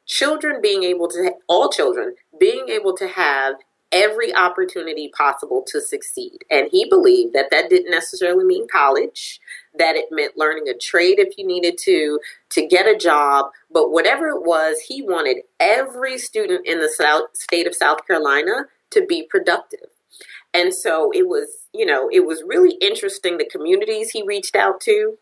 children 0.09 0.61
being 0.61 0.83
able 0.83 1.07
to, 1.09 1.33
all 1.47 1.71
children, 1.71 2.15
being 2.41 2.69
able 2.69 2.97
to 2.97 3.07
have 3.07 3.55
every 3.93 4.35
opportunity 4.35 5.11
possible 5.17 5.65
to 5.67 5.81
succeed. 5.81 6.39
And 6.51 6.69
he 6.71 6.87
believed 6.89 7.35
that 7.35 7.51
that 7.51 7.71
didn't 7.71 7.91
necessarily 7.91 8.45
mean 8.45 8.67
college, 8.69 9.41
that 9.79 9.97
it 9.97 10.07
meant 10.11 10.37
learning 10.37 10.69
a 10.69 10.77
trade 10.77 11.19
if 11.19 11.39
you 11.39 11.47
needed 11.47 11.79
to, 11.85 12.19
to 12.51 12.67
get 12.67 12.87
a 12.87 12.99
job. 12.99 13.47
But 13.71 13.91
whatever 13.91 14.29
it 14.29 14.43
was, 14.43 14.81
he 14.81 15.03
wanted 15.03 15.39
every 15.61 16.19
student 16.19 16.67
in 16.67 16.81
the 16.81 16.89
South, 16.89 17.35
state 17.35 17.67
of 17.67 17.75
South 17.75 18.07
Carolina 18.07 18.67
to 18.91 19.07
be 19.07 19.23
productive. 19.23 19.89
And 20.53 20.75
so 20.75 21.11
it 21.15 21.29
was, 21.29 21.49
you 21.73 21.87
know, 21.87 22.09
it 22.11 22.27
was 22.27 22.43
really 22.47 22.77
interesting 22.81 23.39
the 23.39 23.45
communities 23.45 24.11
he 24.11 24.23
reached 24.23 24.57
out 24.57 24.81
to 24.83 25.19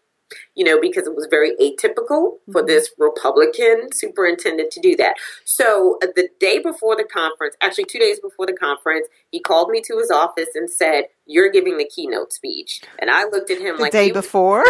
you 0.55 0.65
know, 0.65 0.81
because 0.81 1.07
it 1.07 1.15
was 1.15 1.27
very 1.31 1.53
atypical 1.57 2.39
for 2.51 2.61
mm-hmm. 2.61 2.67
this 2.67 2.91
Republican 2.99 3.89
superintendent 3.93 4.71
to 4.73 4.81
do 4.81 4.97
that. 4.97 5.15
So 5.45 5.99
uh, 6.03 6.09
the 6.15 6.29
day 6.41 6.59
before 6.59 6.97
the 6.97 7.05
conference, 7.05 7.57
actually 7.61 7.85
two 7.85 7.99
days 7.99 8.19
before 8.21 8.47
the 8.47 8.55
conference, 8.55 9.07
he 9.31 9.41
called 9.41 9.71
me 9.71 9.81
to 9.83 9.99
his 9.99 10.11
office 10.11 10.49
and 10.55 10.71
said, 10.71 11.05
"You're 11.27 11.51
giving 11.51 11.79
the 11.79 11.89
keynote 11.89 12.33
speech." 12.33 12.83
And 12.99 13.11
I 13.11 13.25
looked 13.25 13.51
at 13.51 13.59
him 13.59 13.79
like 13.79 13.93
the 13.93 13.99
like 13.99 14.09
day 14.09 14.13
before. 14.13 14.65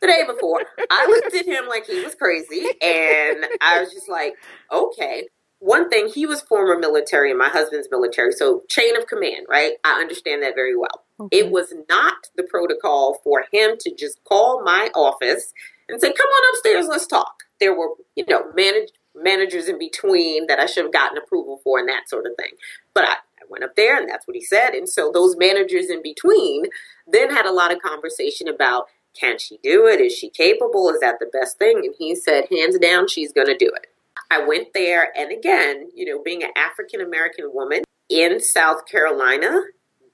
the 0.00 0.06
day 0.06 0.24
before, 0.26 0.62
I 0.90 1.06
looked 1.06 1.34
at 1.34 1.46
him 1.46 1.68
like 1.68 1.86
he 1.86 2.02
was 2.02 2.14
crazy, 2.14 2.66
and 2.82 3.46
I 3.60 3.80
was 3.80 3.92
just 3.92 4.08
like, 4.08 4.34
"Okay." 4.70 5.28
one 5.62 5.88
thing, 5.88 6.08
he 6.08 6.26
was 6.26 6.42
former 6.42 6.76
military 6.76 7.30
and 7.30 7.38
my 7.38 7.48
husband's 7.48 7.86
military, 7.88 8.32
so 8.32 8.62
chain 8.68 8.96
of 8.96 9.06
command, 9.06 9.46
right? 9.48 9.74
I 9.84 10.00
understand 10.00 10.42
that 10.42 10.56
very 10.56 10.76
well. 10.76 11.04
Okay. 11.24 11.38
It 11.38 11.50
was 11.50 11.74
not 11.88 12.28
the 12.36 12.42
protocol 12.42 13.20
for 13.22 13.44
him 13.52 13.76
to 13.80 13.94
just 13.94 14.22
call 14.24 14.62
my 14.62 14.90
office 14.94 15.52
and 15.88 16.00
say, 16.00 16.12
"Come 16.12 16.28
on 16.28 16.54
upstairs, 16.54 16.86
let's 16.88 17.06
talk." 17.06 17.34
There 17.60 17.74
were, 17.74 17.90
you 18.16 18.24
know, 18.28 18.50
manage, 18.54 18.90
managers 19.14 19.68
in 19.68 19.78
between 19.78 20.46
that 20.46 20.58
I 20.58 20.66
should 20.66 20.84
have 20.84 20.92
gotten 20.92 21.18
approval 21.18 21.60
for 21.62 21.78
and 21.78 21.88
that 21.88 22.08
sort 22.08 22.26
of 22.26 22.32
thing. 22.36 22.52
But 22.94 23.04
I, 23.04 23.12
I 23.12 23.44
went 23.48 23.64
up 23.64 23.76
there 23.76 23.98
and 23.98 24.08
that's 24.08 24.26
what 24.26 24.36
he 24.36 24.42
said. 24.42 24.70
And 24.70 24.88
so 24.88 25.10
those 25.12 25.36
managers 25.36 25.90
in 25.90 26.02
between 26.02 26.64
then 27.06 27.30
had 27.30 27.46
a 27.46 27.52
lot 27.52 27.72
of 27.72 27.82
conversation 27.82 28.48
about 28.48 28.86
can 29.18 29.38
she 29.38 29.58
do 29.62 29.86
it? 29.86 30.00
Is 30.00 30.14
she 30.14 30.30
capable? 30.30 30.88
Is 30.88 31.00
that 31.00 31.18
the 31.20 31.30
best 31.30 31.58
thing? 31.58 31.78
And 31.84 31.94
he 31.98 32.14
said, 32.14 32.46
hands 32.50 32.78
down, 32.78 33.08
she's 33.08 33.32
going 33.32 33.46
to 33.46 33.56
do 33.56 33.70
it. 33.74 33.86
I 34.30 34.46
went 34.46 34.68
there, 34.72 35.12
and 35.14 35.30
again, 35.30 35.90
you 35.94 36.06
know, 36.06 36.22
being 36.22 36.42
an 36.42 36.52
African 36.56 37.02
American 37.02 37.50
woman 37.52 37.82
in 38.08 38.40
South 38.40 38.86
Carolina, 38.86 39.60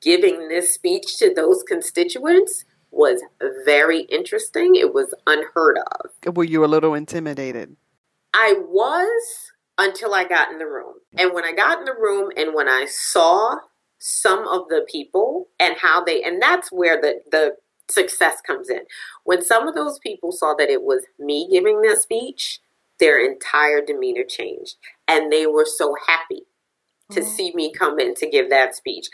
giving 0.02 0.48
this 0.48 0.72
speech 0.72 1.16
to 1.18 1.32
those 1.34 1.62
constituents 1.62 2.64
was 2.90 3.22
very 3.64 4.00
interesting. 4.02 4.74
It 4.74 4.94
was 4.94 5.14
unheard 5.26 5.78
of. 5.78 6.36
Were 6.36 6.44
you 6.44 6.64
a 6.64 6.66
little 6.66 6.94
intimidated? 6.94 7.76
I 8.34 8.54
was 8.58 9.52
until 9.76 10.14
I 10.14 10.24
got 10.24 10.50
in 10.50 10.58
the 10.58 10.66
room. 10.66 10.94
And 11.16 11.32
when 11.32 11.44
I 11.44 11.52
got 11.52 11.78
in 11.78 11.84
the 11.84 11.94
room 11.94 12.30
and 12.36 12.54
when 12.54 12.68
I 12.68 12.86
saw 12.88 13.56
some 13.98 14.46
of 14.46 14.68
the 14.68 14.86
people 14.88 15.48
and 15.58 15.76
how 15.76 16.04
they, 16.04 16.22
and 16.22 16.40
that's 16.40 16.70
where 16.70 17.00
the, 17.00 17.20
the 17.30 17.56
success 17.90 18.40
comes 18.46 18.68
in. 18.70 18.80
When 19.24 19.42
some 19.42 19.66
of 19.66 19.74
those 19.74 19.98
people 19.98 20.32
saw 20.32 20.54
that 20.58 20.70
it 20.70 20.82
was 20.82 21.04
me 21.18 21.48
giving 21.50 21.82
this 21.82 22.02
speech, 22.02 22.60
their 23.00 23.24
entire 23.24 23.84
demeanor 23.84 24.24
changed. 24.28 24.76
And 25.06 25.32
they 25.32 25.46
were 25.46 25.66
so 25.66 25.94
happy 26.06 26.42
to 27.12 27.20
mm-hmm. 27.20 27.30
see 27.30 27.52
me 27.54 27.72
come 27.72 27.98
in 27.98 28.14
to 28.16 28.28
give 28.28 28.50
that 28.50 28.74
speech. 28.74 29.06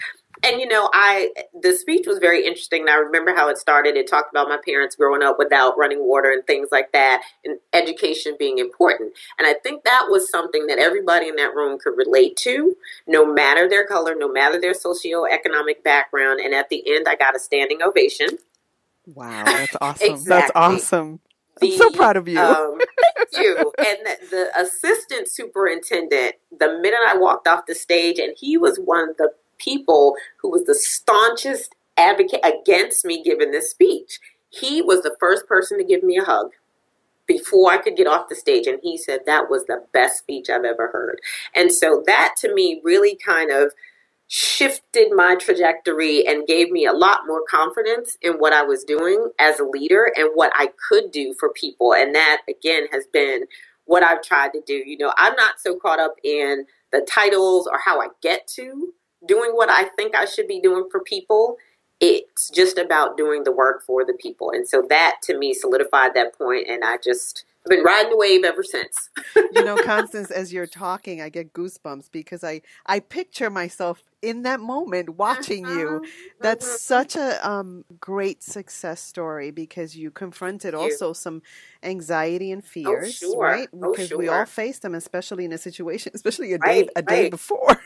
And 0.45 0.61
you 0.61 0.69
know, 0.69 0.91
I 0.93 1.33
the 1.61 1.73
speech 1.73 2.07
was 2.07 2.19
very 2.19 2.45
interesting. 2.45 2.83
And 2.83 2.91
I 2.91 2.97
remember 2.97 3.35
how 3.35 3.49
it 3.49 3.59
started. 3.59 3.97
It 3.97 4.09
talked 4.09 4.31
about 4.31 4.49
my 4.49 4.59
parents 4.65 4.95
growing 4.95 5.23
up 5.23 5.37
without 5.39 5.79
running 5.79 6.07
water 6.07 6.31
and 6.31 6.47
things 6.47 6.69
like 6.71 6.93
that, 6.93 7.23
and 7.45 7.59
education 7.73 8.37
being 8.39 8.59
important. 8.59 9.15
And 9.39 9.49
I 9.49 9.55
think 9.55 9.85
that 9.85 10.07
was 10.09 10.31
something 10.31 10.67
that 10.67 10.79
everybody 10.79 11.29
in 11.29 11.37
that 11.37 11.55
room 11.55 11.79
could 11.79 11.97
relate 11.97 12.37
to, 12.39 12.77
no 13.07 13.25
matter 13.25 13.69
their 13.69 13.87
color, 13.87 14.15
no 14.15 14.31
matter 14.31 14.61
their 14.61 14.75
socioeconomic 14.75 15.83
background. 15.83 16.41
And 16.41 16.55
at 16.55 16.69
the 16.69 16.83
end, 16.95 17.07
I 17.09 17.17
got 17.17 17.37
a 17.37 17.39
standing 17.39 17.83
ovation. 17.83 18.39
Wow, 19.07 19.45
that's 19.45 19.77
awesome. 19.81 20.11
exactly. 20.11 20.29
That's 20.29 20.51
awesome. 20.55 21.21
The, 21.61 21.73
I'm 21.73 21.79
so 21.79 21.91
proud 21.91 22.17
of 22.17 22.27
you. 22.27 22.39
Um, 22.39 22.79
thank 23.33 23.45
you. 23.45 23.73
And 23.79 23.99
the, 24.05 24.17
the, 24.31 24.61
assistant 24.61 25.29
superintendent, 25.29 26.35
the 26.59 26.79
minute 26.81 26.99
I 27.07 27.17
walked 27.17 27.47
off 27.47 27.67
the 27.67 27.77
stage, 27.77 28.19
and 28.19 28.35
he 28.37 28.57
was 28.57 28.79
one 28.79 29.11
of 29.11 29.17
the 29.17 29.31
people 29.59 30.17
who 30.41 30.51
was 30.51 30.65
the 30.65 30.75
staunchest 30.75 31.75
advocate 31.97 32.41
against 32.45 33.05
me 33.05 33.23
giving 33.23 33.51
this 33.51 33.71
speech. 33.71 34.19
He 34.49 34.83
was 34.83 35.03
the 35.03 35.17
first 35.19 35.47
person 35.47 35.79
to 35.79 35.85
give 35.85 36.03
me 36.03 36.17
a 36.17 36.25
hug 36.25 36.51
before 37.27 37.73
I 37.73 37.79
could 37.79 37.97
get 37.97 38.07
off 38.07 38.29
the 38.29 38.35
stage. 38.35 38.67
And 38.67 38.79
he 38.83 38.97
said 38.97 39.21
that 39.27 39.51
was 39.51 39.65
the 39.65 39.85
best 39.93 40.19
speech 40.19 40.51
I've 40.51 40.65
ever 40.65 40.89
heard. 40.89 41.21
And 41.55 41.73
so 41.73 42.03
that 42.07 42.35
to 42.39 42.55
me 42.55 42.81
really 42.85 43.17
kind 43.17 43.51
of 43.51 43.73
shifted 44.27 45.09
my 45.15 45.37
trajectory 45.37 46.27
and 46.27 46.47
gave 46.47 46.71
me 46.71 46.87
a 46.87 46.93
lot 46.93 47.21
more 47.27 47.43
confidence 47.49 48.17
in 48.23 48.35
what 48.35 48.53
I 48.53 48.63
was 48.63 48.83
doing 48.83 49.31
as 49.39 49.61
a 49.61 49.65
leader 49.65 50.11
and 50.17 50.31
what 50.35 50.53
I 50.55 50.71
could 50.89 51.11
do 51.11 51.35
for 51.39 51.51
people. 51.51 51.95
And 51.95 52.15
that, 52.15 52.43
again, 52.49 52.87
has 52.91 53.07
been 53.13 53.45
what 53.85 54.03
I've 54.03 54.23
tried 54.23 54.53
to 54.55 54.63
do. 54.67 54.75
You 54.75 54.97
know, 54.99 55.13
I'm 55.17 55.37
not 55.37 55.61
so 55.61 55.77
caught 55.77 56.01
up 56.01 56.15
in 56.23 56.65
the 56.91 57.07
titles 57.09 57.69
or 57.71 57.79
how 57.85 58.01
I 58.01 58.09
get 58.23 58.47
to 58.57 58.95
doing 59.27 59.53
what 59.53 59.71
I 59.71 59.85
think 59.85 60.15
I 60.15 60.25
should 60.25 60.49
be 60.49 60.61
doing 60.61 60.89
for 60.91 61.01
people. 61.01 61.57
It's 62.01 62.51
just 62.51 62.77
about 62.79 63.17
doing 63.17 63.45
the 63.45 63.53
work 63.53 63.85
for 63.85 64.05
the 64.05 64.15
people. 64.15 64.51
And 64.51 64.69
so 64.69 64.85
that 64.89 65.17
to 65.25 65.39
me 65.39 65.55
solidified 65.55 66.15
that 66.15 66.37
point, 66.37 66.69
and 66.69 66.85
I 66.85 66.99
just 67.03 67.45
I've 67.65 67.71
been 67.71 67.83
riding 67.83 68.11
the 68.11 68.19
wave 68.19 68.45
ever 68.45 68.63
since. 68.63 69.09
you 69.35 69.65
know, 69.65 69.77
Constance, 69.85 70.31
as 70.31 70.53
you're 70.53 70.67
talking, 70.67 71.23
I 71.23 71.31
get 71.31 71.55
goosebumps 71.55 72.11
because 72.13 72.45
I 72.45 72.61
I 72.85 73.01
picture 73.01 73.49
myself 73.49 74.03
in 74.21 74.43
that 74.43 74.61
moment 74.61 75.11
watching 75.11 75.65
uh-huh. 75.65 75.79
you. 75.79 76.05
That's 76.41 76.67
uh-huh. 76.67 76.77
such 76.77 77.17
a 77.17 77.49
um, 77.49 77.87
great 78.01 78.43
success 78.43 79.01
story 79.01 79.51
because 79.51 79.97
you 79.97 80.11
confronted 80.11 80.75
also 80.75 81.15
some 81.15 81.41
anxiety 81.83 82.53
and 82.53 82.63
oh, 82.63 82.67
fears, 82.67 83.23
oh, 83.25 83.33
sure. 83.33 83.43
right? 83.43 83.69
Oh, 83.73 83.93
because 83.93 84.09
sure. 84.09 84.19
we 84.19 84.29
all 84.29 84.45
face 84.45 84.81
them, 84.81 84.95
especially 84.95 85.47
in 85.47 85.53
a 85.53 85.59
situation, 85.59 86.13
especially 86.15 86.53
a 86.53 86.59
day 86.59 86.83
right, 86.83 86.91
a 86.97 87.03
day 87.03 87.23
right. 87.23 87.31
before. 87.31 87.81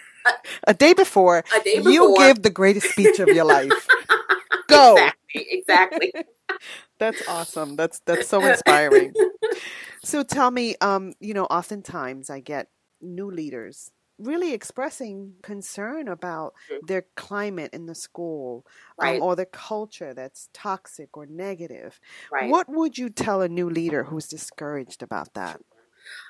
A 0.67 0.75
day 0.75 0.93
before, 0.93 1.45
a 1.55 1.61
day 1.61 1.77
before, 1.77 1.93
you 1.93 2.17
give 2.19 2.43
the 2.43 2.51
greatest 2.51 2.91
speech 2.91 3.19
of 3.21 3.29
your 3.29 3.45
life. 3.45 3.89
Go 4.69 4.97
exactly. 5.35 6.13
exactly. 6.13 6.13
That's 6.99 7.27
awesome. 7.29 7.77
That's 7.77 8.01
that's 8.07 8.27
so 8.29 8.45
inspiring. 8.45 9.13
so 10.05 10.25
tell 10.25 10.51
me, 10.51 10.75
um, 10.81 11.13
you 11.21 11.33
know, 11.33 11.45
oftentimes 11.45 12.29
I 12.29 12.41
get 12.41 12.69
new 13.01 13.31
leaders 13.31 13.93
really 14.19 14.53
expressing 14.53 15.35
concern 15.43 16.09
about 16.09 16.55
their 16.87 17.05
climate 17.15 17.71
in 17.73 17.87
the 17.87 17.95
school 17.95 18.67
um, 18.99 19.07
right. 19.07 19.17
um, 19.17 19.23
or 19.23 19.37
the 19.37 19.47
culture 19.47 20.13
that's 20.13 20.49
toxic 20.53 21.17
or 21.17 21.27
negative. 21.27 22.01
Right. 22.33 22.51
What 22.51 22.69
would 22.69 22.99
you 22.99 23.11
tell 23.11 23.43
a 23.43 23.49
new 23.49 23.71
leader 23.71 24.05
who's 24.05 24.27
discouraged 24.27 25.03
about 25.03 25.35
that? 25.35 25.61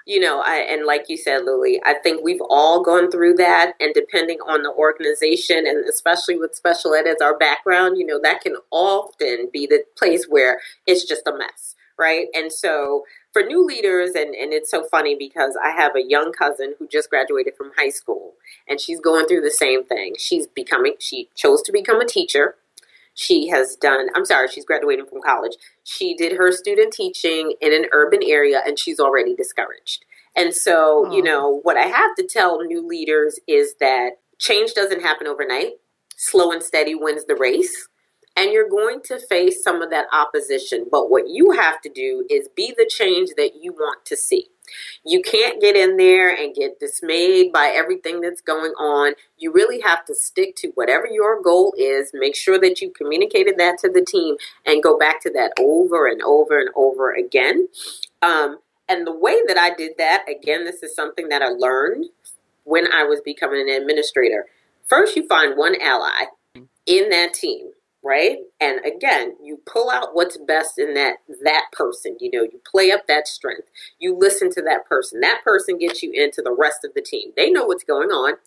You 0.07 0.21
know, 0.21 0.43
I, 0.45 0.57
and 0.57 0.87
like 0.87 1.05
you 1.09 1.19
said, 1.19 1.45
Lily, 1.45 1.81
I 1.85 1.95
think 2.03 2.25
we've 2.25 2.41
all 2.49 2.83
gone 2.83 3.11
through 3.11 3.35
that. 3.35 3.75
And 3.79 3.93
depending 3.93 4.39
on 4.41 4.63
the 4.63 4.73
organization, 4.73 5.67
and 5.67 5.87
especially 5.89 6.39
with 6.39 6.55
special 6.55 6.95
ed 6.95 7.07
as 7.07 7.21
our 7.23 7.37
background, 7.37 7.99
you 7.99 8.07
know, 8.07 8.19
that 8.23 8.41
can 8.41 8.57
often 8.71 9.51
be 9.53 9.67
the 9.67 9.85
place 9.97 10.25
where 10.27 10.61
it's 10.87 11.05
just 11.05 11.27
a 11.27 11.37
mess, 11.37 11.77
right? 11.99 12.29
And 12.35 12.51
so 12.51 13.05
for 13.35 13.43
new 13.43 13.65
leaders, 13.67 14.13
and, 14.15 14.35
and 14.35 14.55
it's 14.55 14.71
so 14.71 14.85
funny 14.91 15.15
because 15.15 15.59
I 15.63 15.71
have 15.71 15.95
a 15.95 16.03
young 16.03 16.33
cousin 16.33 16.75
who 16.79 16.89
just 16.89 17.11
graduated 17.11 17.55
from 17.57 17.73
high 17.77 17.91
school, 17.91 18.33
and 18.67 18.81
she's 18.81 19.01
going 19.01 19.27
through 19.27 19.43
the 19.43 19.51
same 19.51 19.85
thing. 19.85 20.15
She's 20.19 20.47
becoming, 20.47 20.95
she 20.99 21.29
chose 21.35 21.61
to 21.63 21.73
become 21.73 22.01
a 22.01 22.07
teacher 22.07 22.55
She 23.19 23.49
has 23.49 23.75
done, 23.75 24.07
I'm 24.15 24.25
sorry, 24.25 24.47
she's 24.47 24.65
graduating 24.65 25.07
from 25.07 25.21
college. 25.21 25.57
She 25.83 26.15
did 26.15 26.37
her 26.37 26.53
student 26.53 26.93
teaching 26.93 27.53
in 27.61 27.75
an 27.75 27.87
urban 27.91 28.21
area 28.25 28.61
and 28.65 28.79
she's 28.79 29.01
already 29.01 29.35
discouraged. 29.35 30.05
And 30.37 30.55
so, 30.55 31.07
oh. 31.09 31.13
you 31.13 31.21
know, 31.21 31.59
what 31.65 31.77
I 31.77 31.87
have 31.87 32.15
to 32.19 32.25
tell 32.25 32.63
new 32.63 32.87
leaders 32.87 33.41
is 33.49 33.75
that 33.81 34.11
change 34.39 34.73
doesn't 34.75 35.03
happen 35.03 35.27
overnight. 35.27 35.73
Slow 36.17 36.53
and 36.53 36.63
steady 36.63 36.95
wins 36.95 37.25
the 37.27 37.35
race 37.35 37.89
and 38.37 38.53
you're 38.53 38.69
going 38.69 39.01
to 39.07 39.19
face 39.19 39.65
some 39.65 39.83
of 39.83 39.91
that 39.91 40.07
opposition. 40.13 40.87
But 40.89 41.11
what 41.11 41.25
you 41.27 41.51
have 41.51 41.81
to 41.81 41.89
do 41.89 42.25
is 42.31 42.49
be 42.55 42.73
the 42.79 42.89
change 42.89 43.31
that 43.37 43.57
you 43.61 43.73
want 43.73 44.05
to 44.05 44.17
see. 44.17 44.47
You 45.05 45.23
can't 45.23 45.61
get 45.61 45.77
in 45.77 45.97
there 45.97 46.35
and 46.35 46.55
get 46.55 46.81
dismayed 46.81 47.53
by 47.53 47.73
everything 47.75 48.21
that's 48.21 48.41
going 48.41 48.73
on. 48.73 49.15
You 49.37 49.53
really 49.53 49.81
have 49.81 50.05
to 50.07 50.15
stick 50.15 50.57
to 50.57 50.69
whatever 50.75 51.07
your 51.07 51.43
goal 51.43 51.75
is. 51.79 52.11
Make 52.15 52.37
sure 52.37 52.59
that 52.59 52.81
you 52.81 52.91
communicated 52.91 53.55
that 53.59 53.79
to 53.81 53.89
the 53.89 54.05
team 54.05 54.37
and 54.67 54.83
go 54.83 54.99
back 54.99 55.23
to 55.23 55.31
that 55.31 55.53
over 55.59 56.07
and 56.07 56.23
over 56.23 56.59
and 56.59 56.71
over 56.75 57.13
again. 57.13 57.69
Um, 58.23 58.59
and 58.89 59.07
the 59.07 59.17
way 59.17 59.39
that 59.47 59.59
I 59.59 59.75
did 59.75 59.93
that, 59.99 60.25
again, 60.29 60.65
this 60.65 60.83
is 60.83 60.95
something 60.95 61.29
that 61.29 61.43
I 61.43 61.49
learned 61.49 62.07
when 62.65 62.87
I 62.93 63.05
was 63.05 63.21
becoming 63.21 63.69
an 63.69 63.81
administrator. 63.81 64.47
First, 64.89 65.17
you 65.17 65.27
find 65.27 65.57
one 65.57 65.81
ally 65.81 66.25
in 66.87 67.11
that 67.11 67.35
team 67.35 67.71
right? 68.03 68.39
And 68.61 68.81
again 68.85 69.37
you 69.43 69.61
pull 69.67 69.91
out 69.91 70.15
what's 70.15 70.37
best 70.37 70.79
in 70.79 70.95
that 70.95 71.17
that 71.43 71.67
person 71.73 72.17
you 72.21 72.31
know 72.31 72.43
you 72.43 72.61
play 72.71 72.91
up 72.91 73.07
that 73.07 73.29
strength. 73.29 73.69
You 73.99 74.17
listen 74.17 74.51
to 74.53 74.63
that 74.63 74.87
person. 74.87 75.21
That 75.21 75.43
person 75.45 75.79
gets 75.79 76.03
you 76.03 76.13
into 76.13 76.43
the 76.43 76.55
rest 76.57 76.85
of 76.85 76.95
the 76.95 77.03
team. 77.03 77.33
They 77.37 77.51
know 77.51 77.67
what's 77.67 77.85
going 77.85 78.11
on. 78.11 78.35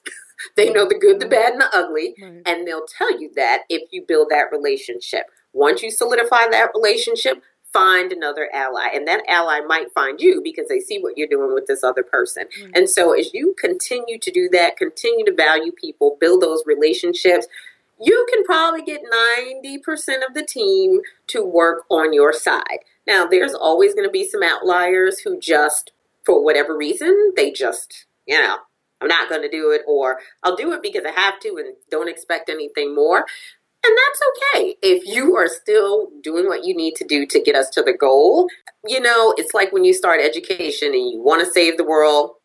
They 0.57 0.71
know 0.71 0.87
the 0.87 0.97
good 0.97 1.19
the 1.19 1.27
bad 1.27 1.51
and 1.51 1.61
the 1.61 1.69
ugly 1.71 2.15
right. 2.19 2.41
and 2.47 2.67
they'll 2.67 2.87
tell 2.87 3.21
you 3.21 3.31
that 3.35 3.59
if 3.69 3.83
you 3.91 4.03
build 4.07 4.29
that 4.31 4.45
relationship. 4.51 5.25
Once 5.53 5.83
you 5.83 5.91
solidify 5.91 6.49
that 6.49 6.71
relationship 6.73 7.43
find 7.73 8.11
another 8.11 8.49
ally 8.53 8.89
and 8.93 9.07
that 9.07 9.23
ally 9.29 9.59
might 9.65 9.91
find 9.93 10.19
you 10.19 10.41
because 10.43 10.67
they 10.67 10.79
see 10.79 10.99
what 10.99 11.17
you're 11.17 11.27
doing 11.27 11.53
with 11.53 11.67
this 11.67 11.83
other 11.83 12.03
person. 12.03 12.45
Mm-hmm. 12.45 12.71
and 12.75 12.89
so 12.89 13.17
as 13.17 13.33
you 13.33 13.55
continue 13.59 14.17
to 14.19 14.31
do 14.31 14.49
that 14.51 14.77
continue 14.77 15.25
to 15.25 15.33
value 15.33 15.71
people 15.71 16.17
build 16.19 16.41
those 16.41 16.63
relationships 16.65 17.47
you 18.01 18.27
can 18.33 18.43
probably 18.43 18.81
get 18.81 19.01
90% 19.03 20.27
of 20.27 20.33
the 20.33 20.45
team 20.47 21.01
to 21.27 21.45
work 21.45 21.85
on 21.89 22.13
your 22.13 22.33
side. 22.33 22.79
Now, 23.05 23.27
there's 23.27 23.53
always 23.53 23.93
going 23.93 24.07
to 24.07 24.11
be 24.11 24.27
some 24.27 24.43
outliers 24.43 25.19
who 25.19 25.39
just, 25.39 25.91
for 26.25 26.43
whatever 26.43 26.75
reason, 26.75 27.33
they 27.35 27.51
just, 27.51 28.05
you 28.25 28.39
know, 28.39 28.57
I'm 29.01 29.07
not 29.07 29.29
going 29.29 29.41
to 29.41 29.49
do 29.49 29.71
it, 29.71 29.81
or 29.87 30.19
I'll 30.43 30.55
do 30.55 30.73
it 30.73 30.83
because 30.83 31.03
I 31.05 31.19
have 31.19 31.39
to 31.41 31.57
and 31.57 31.75
don't 31.89 32.09
expect 32.09 32.49
anything 32.49 32.93
more. 32.93 33.25
And 33.83 33.97
that's 33.97 34.21
okay. 34.29 34.75
If 34.83 35.07
you 35.07 35.35
are 35.35 35.47
still 35.47 36.09
doing 36.21 36.45
what 36.45 36.65
you 36.65 36.75
need 36.75 36.95
to 36.97 37.03
do 37.03 37.25
to 37.25 37.41
get 37.41 37.55
us 37.55 37.69
to 37.71 37.81
the 37.81 37.93
goal, 37.93 38.47
you 38.85 38.99
know, 38.99 39.33
it's 39.37 39.55
like 39.55 39.71
when 39.71 39.83
you 39.83 39.93
start 39.93 40.21
education 40.21 40.89
and 40.89 41.09
you 41.09 41.19
want 41.19 41.43
to 41.43 41.51
save 41.51 41.77
the 41.77 41.83
world, 41.83 42.35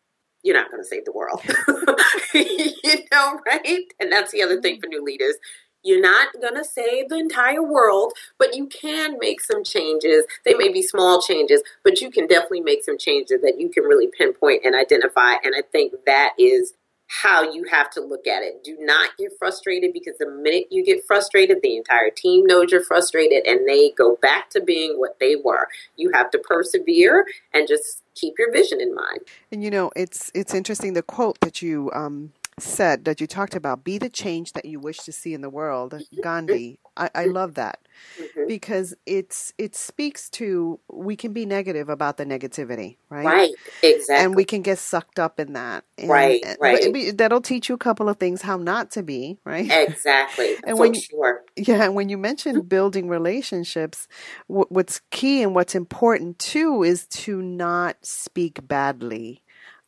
you're 0.47 0.55
not 0.55 0.71
going 0.71 0.81
to 0.81 0.87
save 0.87 1.03
the 1.03 1.11
world. 1.11 1.41
you 2.33 3.03
know, 3.11 3.39
right? 3.45 3.83
And 3.99 4.09
that's 4.09 4.31
the 4.31 4.41
other 4.41 4.61
thing 4.61 4.75
mm-hmm. 4.75 4.81
for 4.81 4.87
new 4.87 5.03
leaders. 5.03 5.35
You're 5.83 6.01
not 6.01 6.29
going 6.41 6.55
to 6.55 6.63
save 6.63 7.09
the 7.09 7.17
entire 7.17 7.61
world, 7.61 8.13
but 8.39 8.55
you 8.55 8.67
can 8.67 9.17
make 9.19 9.41
some 9.41 9.63
changes. 9.63 10.25
They 10.43 10.53
may 10.53 10.71
be 10.71 10.81
small 10.81 11.21
changes, 11.21 11.61
but 11.83 12.01
you 12.01 12.09
can 12.09 12.27
definitely 12.27 12.61
make 12.61 12.83
some 12.83 12.97
changes 12.97 13.41
that 13.41 13.59
you 13.59 13.69
can 13.69 13.83
really 13.83 14.07
pinpoint 14.17 14.65
and 14.65 14.73
identify. 14.73 15.33
And 15.43 15.53
I 15.55 15.61
think 15.71 15.93
that 16.05 16.33
is 16.39 16.73
how 17.07 17.51
you 17.51 17.65
have 17.71 17.89
to 17.91 18.01
look 18.01 18.27
at 18.27 18.43
it. 18.43 18.63
Do 18.63 18.77
not 18.79 19.17
get 19.17 19.31
frustrated 19.39 19.93
because 19.93 20.17
the 20.17 20.29
minute 20.29 20.65
you 20.69 20.83
get 20.83 21.05
frustrated, 21.05 21.59
the 21.61 21.77
entire 21.77 22.09
team 22.09 22.45
knows 22.45 22.71
you're 22.71 22.83
frustrated 22.83 23.47
and 23.47 23.67
they 23.67 23.91
go 23.91 24.17
back 24.21 24.49
to 24.51 24.61
being 24.61 24.99
what 24.99 25.17
they 25.19 25.35
were. 25.35 25.69
You 25.95 26.11
have 26.13 26.29
to 26.31 26.37
persevere 26.37 27.25
and 27.53 27.67
just 27.67 28.03
keep 28.15 28.35
your 28.37 28.51
vision 28.51 28.81
in 28.81 28.93
mind. 28.93 29.19
And 29.51 29.63
you 29.63 29.71
know, 29.71 29.91
it's 29.95 30.31
it's 30.33 30.53
interesting 30.53 30.93
the 30.93 31.03
quote 31.03 31.39
that 31.41 31.61
you 31.61 31.89
um 31.93 32.33
said 32.59 33.05
that 33.05 33.21
you 33.21 33.27
talked 33.27 33.55
about 33.55 33.83
be 33.83 33.97
the 33.97 34.09
change 34.09 34.53
that 34.53 34.65
you 34.65 34.79
wish 34.79 34.97
to 34.99 35.11
see 35.11 35.33
in 35.33 35.41
the 35.41 35.49
world. 35.49 36.01
Gandhi 36.21 36.79
i, 36.97 37.09
I 37.13 37.25
love 37.25 37.53
that 37.53 37.79
mm-hmm. 38.19 38.47
because 38.47 38.93
it's 39.05 39.53
it 39.57 39.75
speaks 39.75 40.29
to 40.31 40.79
we 40.91 41.15
can 41.15 41.31
be 41.31 41.45
negative 41.45 41.89
about 41.89 42.17
the 42.17 42.25
negativity 42.25 42.97
right? 43.09 43.25
Right 43.25 43.51
exactly 43.83 44.25
and 44.25 44.35
we 44.35 44.43
can 44.43 44.61
get 44.61 44.79
sucked 44.79 45.19
up 45.19 45.39
in 45.39 45.53
that. 45.53 45.85
And, 45.97 46.09
right 46.09 46.43
right. 46.59 46.93
be, 46.93 47.11
that'll 47.11 47.41
teach 47.41 47.69
you 47.69 47.75
a 47.75 47.77
couple 47.77 48.09
of 48.09 48.17
things 48.17 48.41
how 48.41 48.57
not 48.57 48.91
to 48.91 49.03
be 49.03 49.37
right? 49.45 49.69
Exactly 49.69 50.55
and 50.65 50.77
when 50.77 50.93
sure. 50.93 51.43
yeah 51.55 51.87
when 51.87 52.09
you 52.09 52.17
mentioned 52.17 52.67
building 52.67 53.07
relationships 53.07 54.07
what's 54.47 55.01
key 55.11 55.43
and 55.43 55.55
what's 55.55 55.75
important 55.75 56.39
too 56.39 56.83
is 56.83 57.05
to 57.07 57.41
not 57.41 57.97
speak 58.01 58.67
badly 58.67 59.43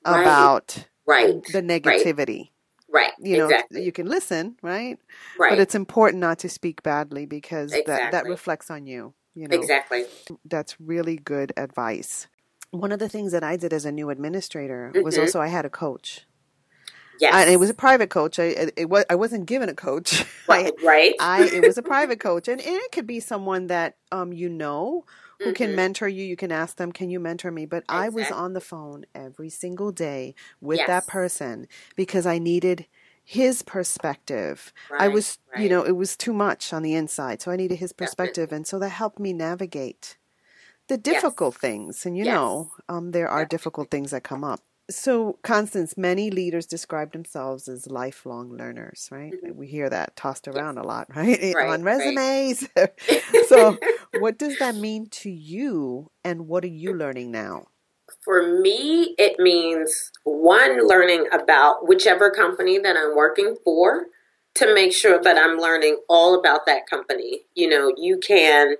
right. 0.05 0.21
about 0.21 0.85
right 1.05 1.43
the 1.51 1.61
negativity 1.61 2.49
right. 2.91 3.11
You 3.19 3.37
know, 3.37 3.45
exactly. 3.45 3.83
you 3.83 3.91
can 3.91 4.07
listen, 4.07 4.55
right? 4.61 4.97
Right. 5.37 5.49
But 5.49 5.59
it's 5.59 5.75
important 5.75 6.21
not 6.21 6.39
to 6.39 6.49
speak 6.49 6.83
badly 6.83 7.25
because 7.25 7.71
exactly. 7.71 7.93
that, 7.93 8.11
that 8.11 8.25
reflects 8.25 8.69
on 8.69 8.85
you. 8.85 9.13
You 9.35 9.47
know, 9.47 9.55
exactly. 9.55 10.05
That's 10.45 10.79
really 10.79 11.17
good 11.17 11.53
advice. 11.55 12.27
One 12.71 12.91
of 12.91 12.99
the 12.99 13.09
things 13.09 13.31
that 13.31 13.43
I 13.43 13.55
did 13.55 13.73
as 13.73 13.85
a 13.85 13.91
new 13.91 14.09
administrator 14.09 14.91
mm-hmm. 14.93 15.03
was 15.03 15.17
also 15.17 15.39
I 15.39 15.47
had 15.47 15.65
a 15.65 15.69
coach. 15.69 16.25
Yes. 17.19 17.33
And 17.35 17.49
it 17.49 17.57
was 17.57 17.69
a 17.69 17.73
private 17.73 18.09
coach. 18.09 18.39
I 18.39 18.71
it, 18.77 18.89
was 18.89 19.05
I 19.09 19.15
wasn't 19.15 19.45
given 19.45 19.69
a 19.69 19.75
coach. 19.75 20.25
Right. 20.49 20.73
right. 20.83 21.13
I 21.19 21.43
it 21.43 21.61
was 21.61 21.77
a 21.77 21.83
private 21.83 22.19
coach, 22.19 22.47
and, 22.47 22.59
and 22.59 22.75
it 22.75 22.91
could 22.91 23.05
be 23.05 23.19
someone 23.19 23.67
that 23.67 23.97
um 24.11 24.33
you 24.33 24.49
know 24.49 25.05
who 25.39 25.45
mm-hmm. 25.45 25.53
can 25.53 25.75
mentor 25.75 26.07
you. 26.07 26.23
You 26.23 26.35
can 26.35 26.51
ask 26.51 26.77
them, 26.77 26.91
"Can 26.91 27.09
you 27.09 27.19
mentor 27.19 27.51
me?" 27.51 27.65
But 27.65 27.83
exactly. 27.83 28.05
I 28.05 28.09
was 28.09 28.31
on 28.31 28.53
the 28.53 28.61
phone 28.61 29.05
every 29.15 29.49
single 29.49 29.91
day 29.91 30.35
with 30.61 30.79
yes. 30.79 30.87
that 30.87 31.07
person 31.07 31.67
because 31.95 32.25
I 32.25 32.37
needed 32.37 32.85
his 33.23 33.61
perspective. 33.61 34.73
Right, 34.89 35.01
I 35.01 35.07
was, 35.07 35.37
right. 35.53 35.61
you 35.61 35.69
know, 35.69 35.83
it 35.83 35.95
was 35.95 36.17
too 36.17 36.33
much 36.33 36.73
on 36.73 36.81
the 36.81 36.95
inside, 36.95 37.41
so 37.41 37.51
I 37.51 37.55
needed 37.55 37.77
his 37.77 37.93
perspective, 37.93 38.49
Definitely. 38.49 38.55
and 38.57 38.67
so 38.67 38.79
that 38.79 38.89
helped 38.89 39.19
me 39.19 39.33
navigate 39.33 40.17
the 40.87 40.97
difficult 40.97 41.55
yes. 41.55 41.61
things. 41.61 42.05
And 42.05 42.17
you 42.17 42.25
yes. 42.25 42.33
know, 42.33 42.71
um, 42.89 43.11
there 43.11 43.27
are 43.29 43.45
difficult 43.45 43.91
things 43.91 44.11
that 44.11 44.23
come 44.23 44.43
up. 44.43 44.61
So, 44.89 45.37
Constance, 45.43 45.97
many 45.97 46.31
leaders 46.31 46.65
describe 46.65 47.13
themselves 47.13 47.67
as 47.67 47.87
lifelong 47.87 48.57
learners, 48.57 49.07
right? 49.11 49.31
Mm-hmm. 49.31 49.57
We 49.57 49.67
hear 49.67 49.89
that 49.89 50.15
tossed 50.15 50.47
around 50.47 50.75
yes. 50.75 50.83
a 50.83 50.87
lot, 50.87 51.07
right? 51.15 51.53
right 51.55 51.69
On 51.69 51.83
resumes. 51.83 52.67
Right. 52.75 52.91
so, 53.47 53.77
what 54.19 54.37
does 54.39 54.57
that 54.59 54.75
mean 54.75 55.07
to 55.07 55.29
you, 55.29 56.09
and 56.23 56.47
what 56.47 56.63
are 56.63 56.67
you 56.67 56.93
learning 56.93 57.31
now? 57.31 57.67
For 58.21 58.59
me, 58.61 59.15
it 59.17 59.39
means 59.39 60.11
one, 60.23 60.87
learning 60.87 61.27
about 61.31 61.87
whichever 61.87 62.31
company 62.31 62.79
that 62.79 62.97
I'm 62.97 63.15
working 63.15 63.55
for 63.63 64.07
to 64.55 64.73
make 64.73 64.91
sure 64.91 65.21
that 65.21 65.37
I'm 65.37 65.57
learning 65.57 65.99
all 66.09 66.37
about 66.37 66.65
that 66.65 66.87
company. 66.89 67.41
You 67.53 67.69
know, 67.69 67.93
you 67.95 68.17
can 68.17 68.75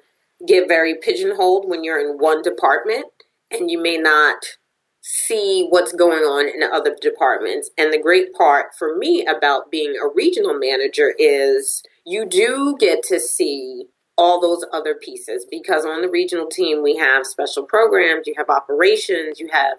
get 0.48 0.68
very 0.68 0.96
pigeonholed 0.96 1.70
when 1.70 1.84
you're 1.84 2.00
in 2.00 2.18
one 2.18 2.42
department 2.42 3.06
and 3.52 3.70
you 3.70 3.82
may 3.82 3.98
not 3.98 4.58
see 5.02 5.66
what's 5.70 5.94
going 5.94 6.24
on 6.24 6.48
in 6.48 6.64
other 6.64 6.96
departments. 7.02 7.70
And 7.78 7.94
the 7.94 8.02
great 8.02 8.34
part 8.34 8.76
for 8.78 8.98
me 8.98 9.26
about 9.26 9.72
being 9.72 9.96
a 9.96 10.14
regional 10.14 10.58
manager 10.58 11.14
is 11.18 11.84
you 12.06 12.26
do 12.26 12.76
get 12.80 13.04
to 13.04 13.20
see 13.20 13.86
all 14.18 14.42
those 14.42 14.66
other 14.74 14.96
pieces 14.96 15.46
because 15.50 15.86
on 15.86 16.02
the 16.02 16.10
regional 16.10 16.48
team 16.48 16.84
we 16.84 16.98
have 16.98 17.26
special 17.26 17.64
programs, 17.64 18.28
you 18.28 18.34
have 18.36 18.50
operations, 18.50 19.40
you 19.40 19.48
have 19.52 19.78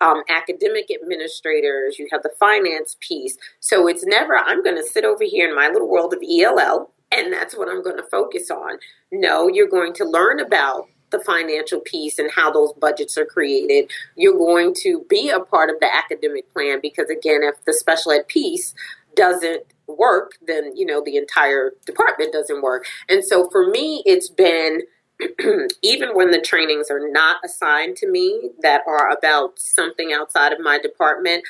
um, 0.00 0.22
academic 0.28 0.88
administrators, 0.90 1.98
you 1.98 2.08
have 2.10 2.22
the 2.22 2.32
finance 2.38 2.96
piece. 3.00 3.36
So 3.60 3.86
it's 3.86 4.04
never, 4.04 4.36
I'm 4.36 4.62
going 4.64 4.76
to 4.76 4.82
sit 4.82 5.04
over 5.04 5.22
here 5.24 5.48
in 5.48 5.54
my 5.54 5.68
little 5.68 5.88
world 5.88 6.12
of 6.12 6.20
ELL 6.28 6.90
and 7.12 7.32
that's 7.32 7.56
what 7.56 7.68
I'm 7.68 7.82
going 7.82 7.96
to 7.96 8.02
focus 8.02 8.50
on. 8.50 8.78
No, 9.12 9.48
you're 9.48 9.68
going 9.68 9.94
to 9.94 10.04
learn 10.04 10.40
about 10.40 10.88
the 11.10 11.20
financial 11.20 11.80
piece 11.80 12.18
and 12.18 12.30
how 12.30 12.50
those 12.50 12.72
budgets 12.74 13.16
are 13.16 13.24
created. 13.24 13.90
You're 14.16 14.36
going 14.36 14.74
to 14.82 15.04
be 15.08 15.30
a 15.30 15.40
part 15.40 15.70
of 15.70 15.76
the 15.80 15.92
academic 15.94 16.52
plan 16.52 16.80
because, 16.82 17.08
again, 17.08 17.40
if 17.42 17.64
the 17.64 17.72
special 17.72 18.12
ed 18.12 18.28
piece 18.28 18.74
doesn't 19.14 19.62
work, 19.86 20.32
then, 20.46 20.76
you 20.76 20.84
know, 20.84 21.02
the 21.04 21.16
entire 21.16 21.72
department 21.86 22.32
doesn't 22.32 22.62
work. 22.62 22.86
And 23.08 23.24
so 23.24 23.48
for 23.50 23.68
me, 23.68 24.02
it's 24.04 24.28
been 24.28 24.82
even 25.82 26.10
when 26.10 26.30
the 26.30 26.40
trainings 26.40 26.90
are 26.90 27.08
not 27.08 27.36
assigned 27.44 27.96
to 27.96 28.10
me 28.10 28.50
that 28.60 28.82
are 28.86 29.10
about 29.10 29.58
something 29.58 30.12
outside 30.12 30.52
of 30.52 30.60
my 30.60 30.78
department, 30.78 31.42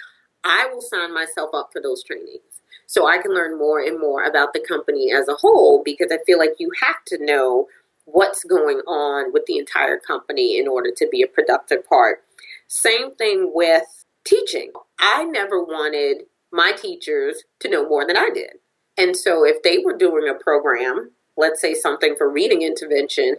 I 0.44 0.68
will 0.72 0.80
sign 0.80 1.12
myself 1.12 1.50
up 1.52 1.70
for 1.72 1.82
those 1.82 2.04
trainings 2.04 2.42
so 2.86 3.08
I 3.08 3.18
can 3.18 3.34
learn 3.34 3.58
more 3.58 3.80
and 3.80 3.98
more 3.98 4.24
about 4.24 4.52
the 4.52 4.60
company 4.60 5.12
as 5.12 5.28
a 5.28 5.34
whole 5.34 5.82
because 5.84 6.12
I 6.12 6.18
feel 6.24 6.38
like 6.38 6.54
you 6.58 6.70
have 6.80 7.04
to 7.06 7.24
know 7.24 7.66
what's 8.06 8.42
going 8.44 8.78
on 8.86 9.32
with 9.32 9.44
the 9.46 9.58
entire 9.58 9.98
company 9.98 10.58
in 10.58 10.66
order 10.66 10.90
to 10.96 11.08
be 11.10 11.22
a 11.22 11.28
productive 11.28 11.86
part. 11.88 12.22
Same 12.66 13.14
thing 13.14 13.52
with 13.54 14.04
teaching. 14.24 14.72
I 14.98 15.24
never 15.24 15.62
wanted 15.62 16.24
my 16.50 16.72
teachers 16.72 17.44
to 17.60 17.68
know 17.68 17.88
more 17.88 18.06
than 18.06 18.16
I 18.16 18.30
did. 18.32 18.54
And 18.98 19.16
so 19.16 19.44
if 19.44 19.62
they 19.62 19.78
were 19.78 19.96
doing 19.96 20.28
a 20.28 20.42
program 20.42 21.10
let's 21.36 21.60
say 21.60 21.74
something 21.74 22.14
for 22.16 22.30
reading 22.30 22.62
intervention, 22.62 23.36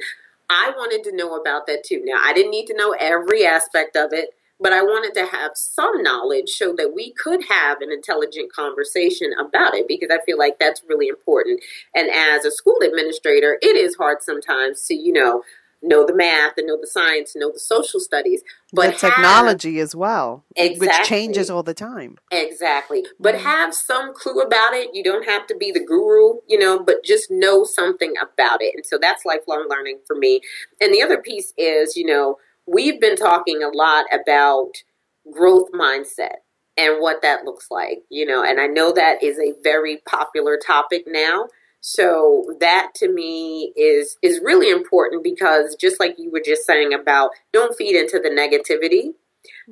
I 0.50 0.72
wanted 0.76 1.04
to 1.10 1.16
know 1.16 1.36
about 1.36 1.68
that 1.68 1.84
too. 1.84 2.02
Now, 2.06 2.22
I 2.24 2.34
didn't 2.34 2.52
need 2.52 2.68
to 2.68 2.78
know 2.78 2.96
every 2.98 3.46
aspect 3.46 3.96
of 3.96 4.14
it, 4.14 4.30
but 4.60 4.74
I 4.74 4.82
wanted 4.82 5.14
to 5.16 5.26
have 5.26 5.52
some 5.56 6.02
knowledge 6.02 6.50
so 6.50 6.74
that 6.78 6.94
we 6.96 7.14
could 7.14 7.44
have 7.50 7.82
an 7.82 7.92
intelligent 7.92 8.52
conversation 8.52 9.32
about 9.40 9.76
it 9.76 9.88
because 9.88 10.10
I 10.12 10.24
feel 10.26 10.38
like 10.38 10.60
that's 10.60 10.82
really 10.88 11.08
important. 11.08 11.62
And 11.96 12.10
as 12.10 12.46
a 12.46 12.52
school 12.52 12.80
administrator, 12.82 13.58
it 13.62 13.76
is 13.76 13.96
hard 13.96 14.22
sometimes 14.22 14.84
to, 14.88 14.96
you 14.96 15.14
know, 15.14 15.44
know 15.84 16.06
the 16.06 16.16
math 16.16 16.54
and 16.58 16.68
know 16.68 16.78
the 16.80 16.88
science, 16.88 17.36
and 17.36 17.42
know 17.42 17.52
the 17.52 17.60
social 17.60 18.00
studies, 18.00 18.42
but 18.74 18.94
the 18.94 19.10
technology 19.10 19.78
have, 19.78 19.84
as 19.84 19.96
well, 19.96 20.44
exactly, 20.56 20.88
which 20.88 21.08
changes 21.08 21.50
all 21.50 21.64
the 21.64 21.74
time. 21.74 22.18
Exactly. 22.32 23.06
But 23.20 23.36
mm-hmm. 23.36 23.46
have 23.46 23.74
some 23.74 24.14
clue 24.14 24.42
about 24.42 24.74
it. 24.74 24.90
You 24.94 25.04
don't 25.04 25.28
have 25.28 25.46
to 25.48 25.56
be 25.56 25.72
the 25.72 25.84
guru, 25.84 26.40
you 26.48 26.58
know, 26.58 26.80
but 26.80 27.04
just 27.04 27.30
know 27.30 27.64
something 27.64 28.14
about 28.22 28.62
it. 28.62 28.74
And 28.76 28.86
so 28.86 28.98
that's 29.00 29.26
lifelong 29.26 29.68
learning 29.70 30.00
for 30.08 30.16
me. 30.16 30.42
And 30.82 30.94
the 30.94 31.02
other 31.02 31.22
piece 31.22 31.54
is, 31.58 31.96
you 31.96 32.06
know, 32.06 32.38
we've 32.68 33.00
been 33.00 33.16
talking 33.16 33.64
a 33.64 33.70
lot 33.70 34.06
about 34.14 34.72
growth 35.32 35.72
mindset 35.72 36.38
and 36.78 37.02
what 37.02 37.22
that 37.24 37.44
looks 37.44 37.68
like, 37.72 38.04
you 38.10 38.26
know, 38.26 38.44
and 38.44 38.60
I 38.60 38.68
know 38.68 38.92
that 38.92 39.24
is 39.24 39.40
a 39.40 39.54
very 39.64 40.02
popular 40.08 40.60
topic 40.64 41.06
now. 41.08 41.48
So 41.82 42.46
that 42.60 42.92
to 42.96 43.12
me 43.12 43.72
is 43.76 44.18
is 44.22 44.42
really 44.44 44.70
important 44.70 45.24
because 45.24 45.76
just 45.80 46.00
like 46.00 46.16
you 46.18 46.32
were 46.32 46.42
just 46.44 46.66
saying 46.66 46.94
about 46.94 47.32
don't 47.54 47.76
feed 47.76 47.96
into 47.96 48.20
the 48.20 48.30
negativity. 48.30 49.14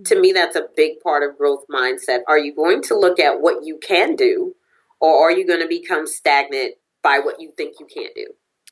To 0.06 0.14
mm-hmm. 0.14 0.22
me 0.22 0.32
that's 0.32 0.56
a 0.56 0.68
big 0.76 1.02
part 1.02 1.30
of 1.30 1.38
growth 1.38 1.66
mindset. 1.70 2.20
Are 2.28 2.40
you 2.40 2.56
going 2.56 2.82
to 2.84 2.98
look 2.98 3.20
at 3.20 3.42
what 3.42 3.66
you 3.66 3.78
can 3.78 4.16
do 4.16 4.56
or 5.02 5.28
are 5.28 5.32
you 5.32 5.46
going 5.46 5.60
to 5.60 5.68
become 5.68 6.08
stagnant 6.08 6.76
by 7.04 7.20
what 7.20 7.42
you 7.42 7.52
think 7.58 7.76
you 7.80 7.86
can't 7.86 8.16
do? 8.16 8.28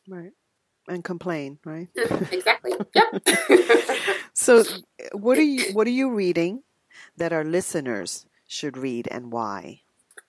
Right. 0.07 0.31
And 0.88 1.04
complain, 1.04 1.60
right? 1.65 1.88
exactly. 2.32 2.74
Yep. 2.96 3.24
so 4.34 4.63
what 5.13 5.38
are 5.38 5.41
you 5.43 5.74
what 5.74 5.88
are 5.88 5.91
you 5.91 6.12
reading 6.12 6.63
that 7.17 7.34
our 7.34 7.43
listeners 7.43 8.26
should 8.48 8.78
read 8.78 9.08
and 9.10 9.32
why? 9.32 9.82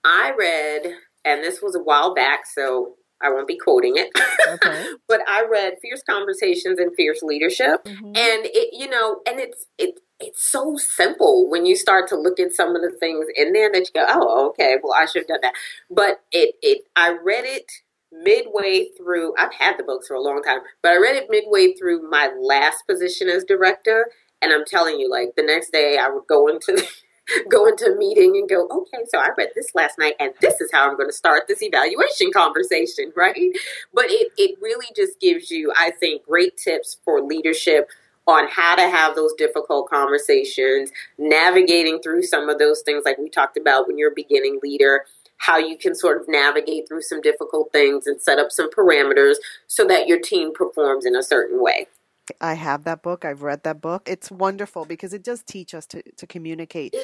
I 0.03 0.33
read 0.37 0.95
and 1.25 1.43
this 1.43 1.61
was 1.61 1.75
a 1.75 1.79
while 1.79 2.13
back, 2.13 2.45
so 2.45 2.95
I 3.21 3.29
won't 3.29 3.47
be 3.47 3.57
quoting 3.57 3.95
it. 3.95 4.09
Okay. 4.47 4.87
but 5.07 5.21
I 5.27 5.45
read 5.49 5.73
Fierce 5.81 6.03
Conversations 6.07 6.79
and 6.79 6.93
Fierce 6.95 7.21
Leadership. 7.23 7.83
Mm-hmm. 7.85 8.05
And 8.05 8.45
it, 8.45 8.69
you 8.73 8.89
know, 8.89 9.21
and 9.27 9.39
it's 9.39 9.65
it 9.77 9.99
it's 10.19 10.49
so 10.49 10.77
simple 10.77 11.49
when 11.49 11.65
you 11.65 11.75
start 11.75 12.07
to 12.09 12.15
look 12.15 12.39
at 12.39 12.53
some 12.53 12.75
of 12.75 12.81
the 12.81 12.91
things 12.99 13.25
in 13.35 13.53
there 13.53 13.71
that 13.71 13.79
you 13.79 13.91
go, 13.93 14.05
Oh, 14.07 14.49
okay, 14.49 14.77
well 14.81 14.93
I 14.93 15.05
should 15.05 15.23
have 15.23 15.27
done 15.27 15.39
that. 15.41 15.53
But 15.89 16.21
it 16.31 16.55
it 16.61 16.83
I 16.95 17.17
read 17.23 17.45
it 17.45 17.71
midway 18.23 18.89
through 18.97 19.33
I've 19.37 19.53
had 19.53 19.77
the 19.77 19.83
books 19.83 20.07
for 20.07 20.15
a 20.15 20.21
long 20.21 20.41
time, 20.43 20.59
but 20.81 20.91
I 20.91 20.97
read 20.97 21.15
it 21.15 21.29
midway 21.29 21.73
through 21.73 22.09
my 22.09 22.31
last 22.39 22.87
position 22.87 23.29
as 23.29 23.43
director. 23.43 24.07
And 24.41 24.53
I'm 24.53 24.65
telling 24.65 24.99
you, 24.99 25.09
like 25.09 25.35
the 25.35 25.43
next 25.43 25.71
day 25.71 25.97
I 26.01 26.09
would 26.09 26.27
go 26.27 26.47
into 26.47 26.83
go 27.49 27.67
into 27.67 27.85
a 27.85 27.95
meeting 27.97 28.35
and 28.37 28.47
go, 28.47 28.67
okay, 28.69 29.03
so 29.07 29.17
I 29.19 29.29
read 29.37 29.49
this 29.55 29.73
last 29.73 29.97
night 29.97 30.15
and 30.19 30.33
this 30.41 30.61
is 30.61 30.69
how 30.71 30.89
I'm 30.89 30.97
going 30.97 31.09
to 31.09 31.15
start 31.15 31.43
this 31.47 31.63
evaluation 31.63 32.31
conversation, 32.33 33.11
right? 33.15 33.35
But 33.93 34.05
it, 34.09 34.31
it 34.37 34.57
really 34.61 34.87
just 34.95 35.19
gives 35.19 35.49
you, 35.51 35.71
I 35.75 35.91
think, 35.99 36.25
great 36.25 36.57
tips 36.57 36.97
for 37.03 37.21
leadership 37.21 37.89
on 38.27 38.47
how 38.49 38.75
to 38.75 38.89
have 38.89 39.15
those 39.15 39.33
difficult 39.33 39.89
conversations, 39.89 40.91
navigating 41.17 41.99
through 42.01 42.23
some 42.23 42.49
of 42.49 42.57
those 42.57 42.81
things 42.81 43.03
like 43.05 43.17
we 43.19 43.29
talked 43.29 43.57
about 43.57 43.87
when 43.87 43.97
you're 43.97 44.11
a 44.11 44.15
beginning 44.15 44.59
leader, 44.63 45.05
how 45.45 45.57
you 45.57 45.77
can 45.77 45.93
sort 45.93 46.19
of 46.19 46.27
navigate 46.27 46.87
through 46.87 47.01
some 47.01 47.21
difficult 47.21 47.71
things 47.71 48.07
and 48.07 48.21
set 48.21 48.39
up 48.39 48.51
some 48.51 48.69
parameters 48.71 49.35
so 49.67 49.85
that 49.85 50.07
your 50.07 50.19
team 50.19 50.51
performs 50.53 51.05
in 51.05 51.15
a 51.15 51.23
certain 51.23 51.61
way. 51.61 51.87
I 52.41 52.53
have 52.53 52.83
that 52.85 53.01
book. 53.03 53.25
I've 53.25 53.43
read 53.43 53.63
that 53.63 53.81
book. 53.81 54.07
It's 54.07 54.31
wonderful 54.31 54.85
because 54.85 55.13
it 55.13 55.23
does 55.23 55.43
teach 55.43 55.73
us 55.73 55.85
to, 55.87 56.01
to 56.17 56.27
communicate 56.27 56.95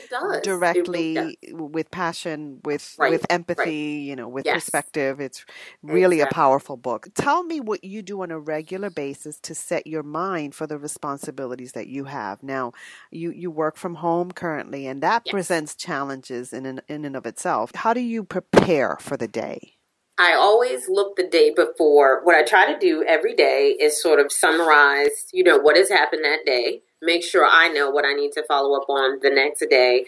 directly 0.44 1.16
really 1.16 1.38
with 1.52 1.92
passion, 1.92 2.60
with 2.64 2.96
right. 2.98 3.12
with 3.12 3.26
empathy, 3.30 3.64
right. 3.98 4.08
you 4.08 4.16
know, 4.16 4.28
with 4.28 4.46
yes. 4.46 4.56
perspective. 4.56 5.20
It's 5.20 5.46
really 5.84 6.18
exactly. 6.18 6.32
a 6.32 6.36
powerful 6.36 6.78
book. 6.78 7.08
Tell 7.16 7.44
me 7.44 7.60
what 7.60 7.84
you 7.84 8.02
do 8.02 8.22
on 8.22 8.32
a 8.32 8.40
regular 8.40 8.90
basis 8.90 9.40
to 9.42 9.56
set 9.56 9.86
your 9.88 10.04
mind 10.04 10.56
for 10.56 10.68
the 10.68 10.78
responsibilities 10.78 11.74
that 11.74 11.88
you 11.88 12.06
have. 12.06 12.42
Now, 12.44 12.74
you 13.12 13.32
you 13.32 13.52
work 13.52 13.78
from 13.78 13.96
home 13.96 14.32
currently 14.32 14.88
and 14.88 15.02
that 15.04 15.24
yes. 15.26 15.32
presents 15.32 15.76
challenges 15.76 16.54
in 16.54 16.66
an, 16.66 16.82
in 16.88 17.06
and 17.06 17.16
of 17.16 17.26
itself. 17.26 17.72
How 17.76 17.94
do 17.94 18.02
you 18.02 18.24
prepare 18.24 18.98
for 19.00 19.18
the 19.18 19.28
day? 19.28 19.76
I 20.22 20.36
always 20.36 20.88
look 20.88 21.16
the 21.16 21.28
day 21.28 21.52
before. 21.52 22.24
What 22.24 22.36
I 22.36 22.44
try 22.44 22.72
to 22.72 22.78
do 22.78 23.04
every 23.08 23.34
day 23.34 23.76
is 23.80 24.00
sort 24.00 24.20
of 24.20 24.32
summarize, 24.32 25.26
you 25.34 25.44
know, 25.44 25.58
what 25.58 25.76
has 25.76 25.90
happened 25.90 26.24
that 26.24 26.46
day, 26.46 26.84
make 27.02 27.24
sure 27.24 27.44
I 27.44 27.70
know 27.70 27.90
what 27.90 28.06
I 28.06 28.14
need 28.14 28.32
to 28.34 28.44
follow 28.48 28.80
up 28.80 28.88
on 28.88 29.18
the 29.24 29.32
next 29.32 29.66
day. 29.68 30.06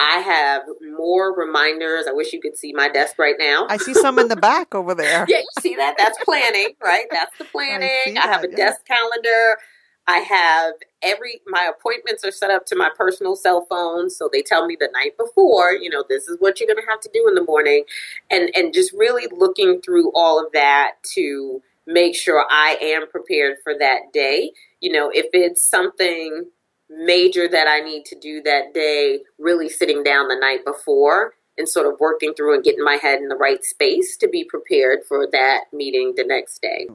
I 0.00 0.18
have 0.18 0.62
more 0.98 1.32
reminders. 1.32 2.06
I 2.08 2.12
wish 2.12 2.32
you 2.32 2.40
could 2.40 2.56
see 2.56 2.72
my 2.72 2.88
desk 2.88 3.20
right 3.20 3.36
now. 3.38 3.68
I 3.70 3.76
see 3.76 3.94
some 3.94 4.18
in 4.18 4.26
the 4.26 4.36
back 4.36 4.74
over 4.74 4.96
there. 4.96 5.24
yeah, 5.28 5.38
you 5.38 5.60
see 5.60 5.76
that? 5.76 5.94
That's 5.96 6.18
planning, 6.24 6.70
right? 6.82 7.06
That's 7.12 7.38
the 7.38 7.44
planning. 7.44 8.18
I, 8.18 8.22
I 8.24 8.26
have 8.26 8.42
a 8.42 8.50
yeah. 8.50 8.56
desk 8.56 8.84
calendar. 8.84 9.58
I 10.08 10.18
have 10.18 10.74
every 11.02 11.40
my 11.46 11.68
appointments 11.76 12.24
are 12.24 12.30
set 12.30 12.50
up 12.50 12.66
to 12.66 12.76
my 12.76 12.90
personal 12.96 13.36
cell 13.36 13.66
phone, 13.68 14.10
so 14.10 14.28
they 14.32 14.42
tell 14.42 14.66
me 14.66 14.76
the 14.78 14.88
night 14.92 15.16
before, 15.18 15.72
you 15.72 15.90
know, 15.90 16.04
this 16.08 16.28
is 16.28 16.36
what 16.40 16.60
you're 16.60 16.68
going 16.68 16.84
to 16.84 16.90
have 16.90 17.00
to 17.00 17.10
do 17.12 17.26
in 17.28 17.34
the 17.34 17.44
morning, 17.44 17.84
and 18.30 18.50
and 18.54 18.72
just 18.72 18.92
really 18.92 19.26
looking 19.36 19.80
through 19.80 20.12
all 20.14 20.44
of 20.44 20.52
that 20.52 20.92
to 21.14 21.60
make 21.86 22.16
sure 22.16 22.44
I 22.50 22.78
am 22.80 23.08
prepared 23.08 23.56
for 23.62 23.74
that 23.78 24.12
day. 24.12 24.52
You 24.80 24.92
know, 24.92 25.10
if 25.12 25.26
it's 25.32 25.68
something 25.68 26.44
major 26.88 27.48
that 27.48 27.66
I 27.68 27.80
need 27.80 28.04
to 28.06 28.18
do 28.18 28.42
that 28.42 28.74
day, 28.74 29.20
really 29.38 29.68
sitting 29.68 30.02
down 30.02 30.28
the 30.28 30.36
night 30.36 30.64
before 30.64 31.34
and 31.58 31.68
sort 31.68 31.86
of 31.86 31.98
working 32.00 32.34
through 32.34 32.54
and 32.54 32.64
getting 32.64 32.84
my 32.84 32.96
head 32.96 33.18
in 33.20 33.28
the 33.28 33.36
right 33.36 33.64
space 33.64 34.16
to 34.18 34.28
be 34.28 34.44
prepared 34.44 35.00
for 35.08 35.26
that 35.32 35.64
meeting 35.72 36.14
the 36.16 36.24
next 36.24 36.60
day. 36.60 36.86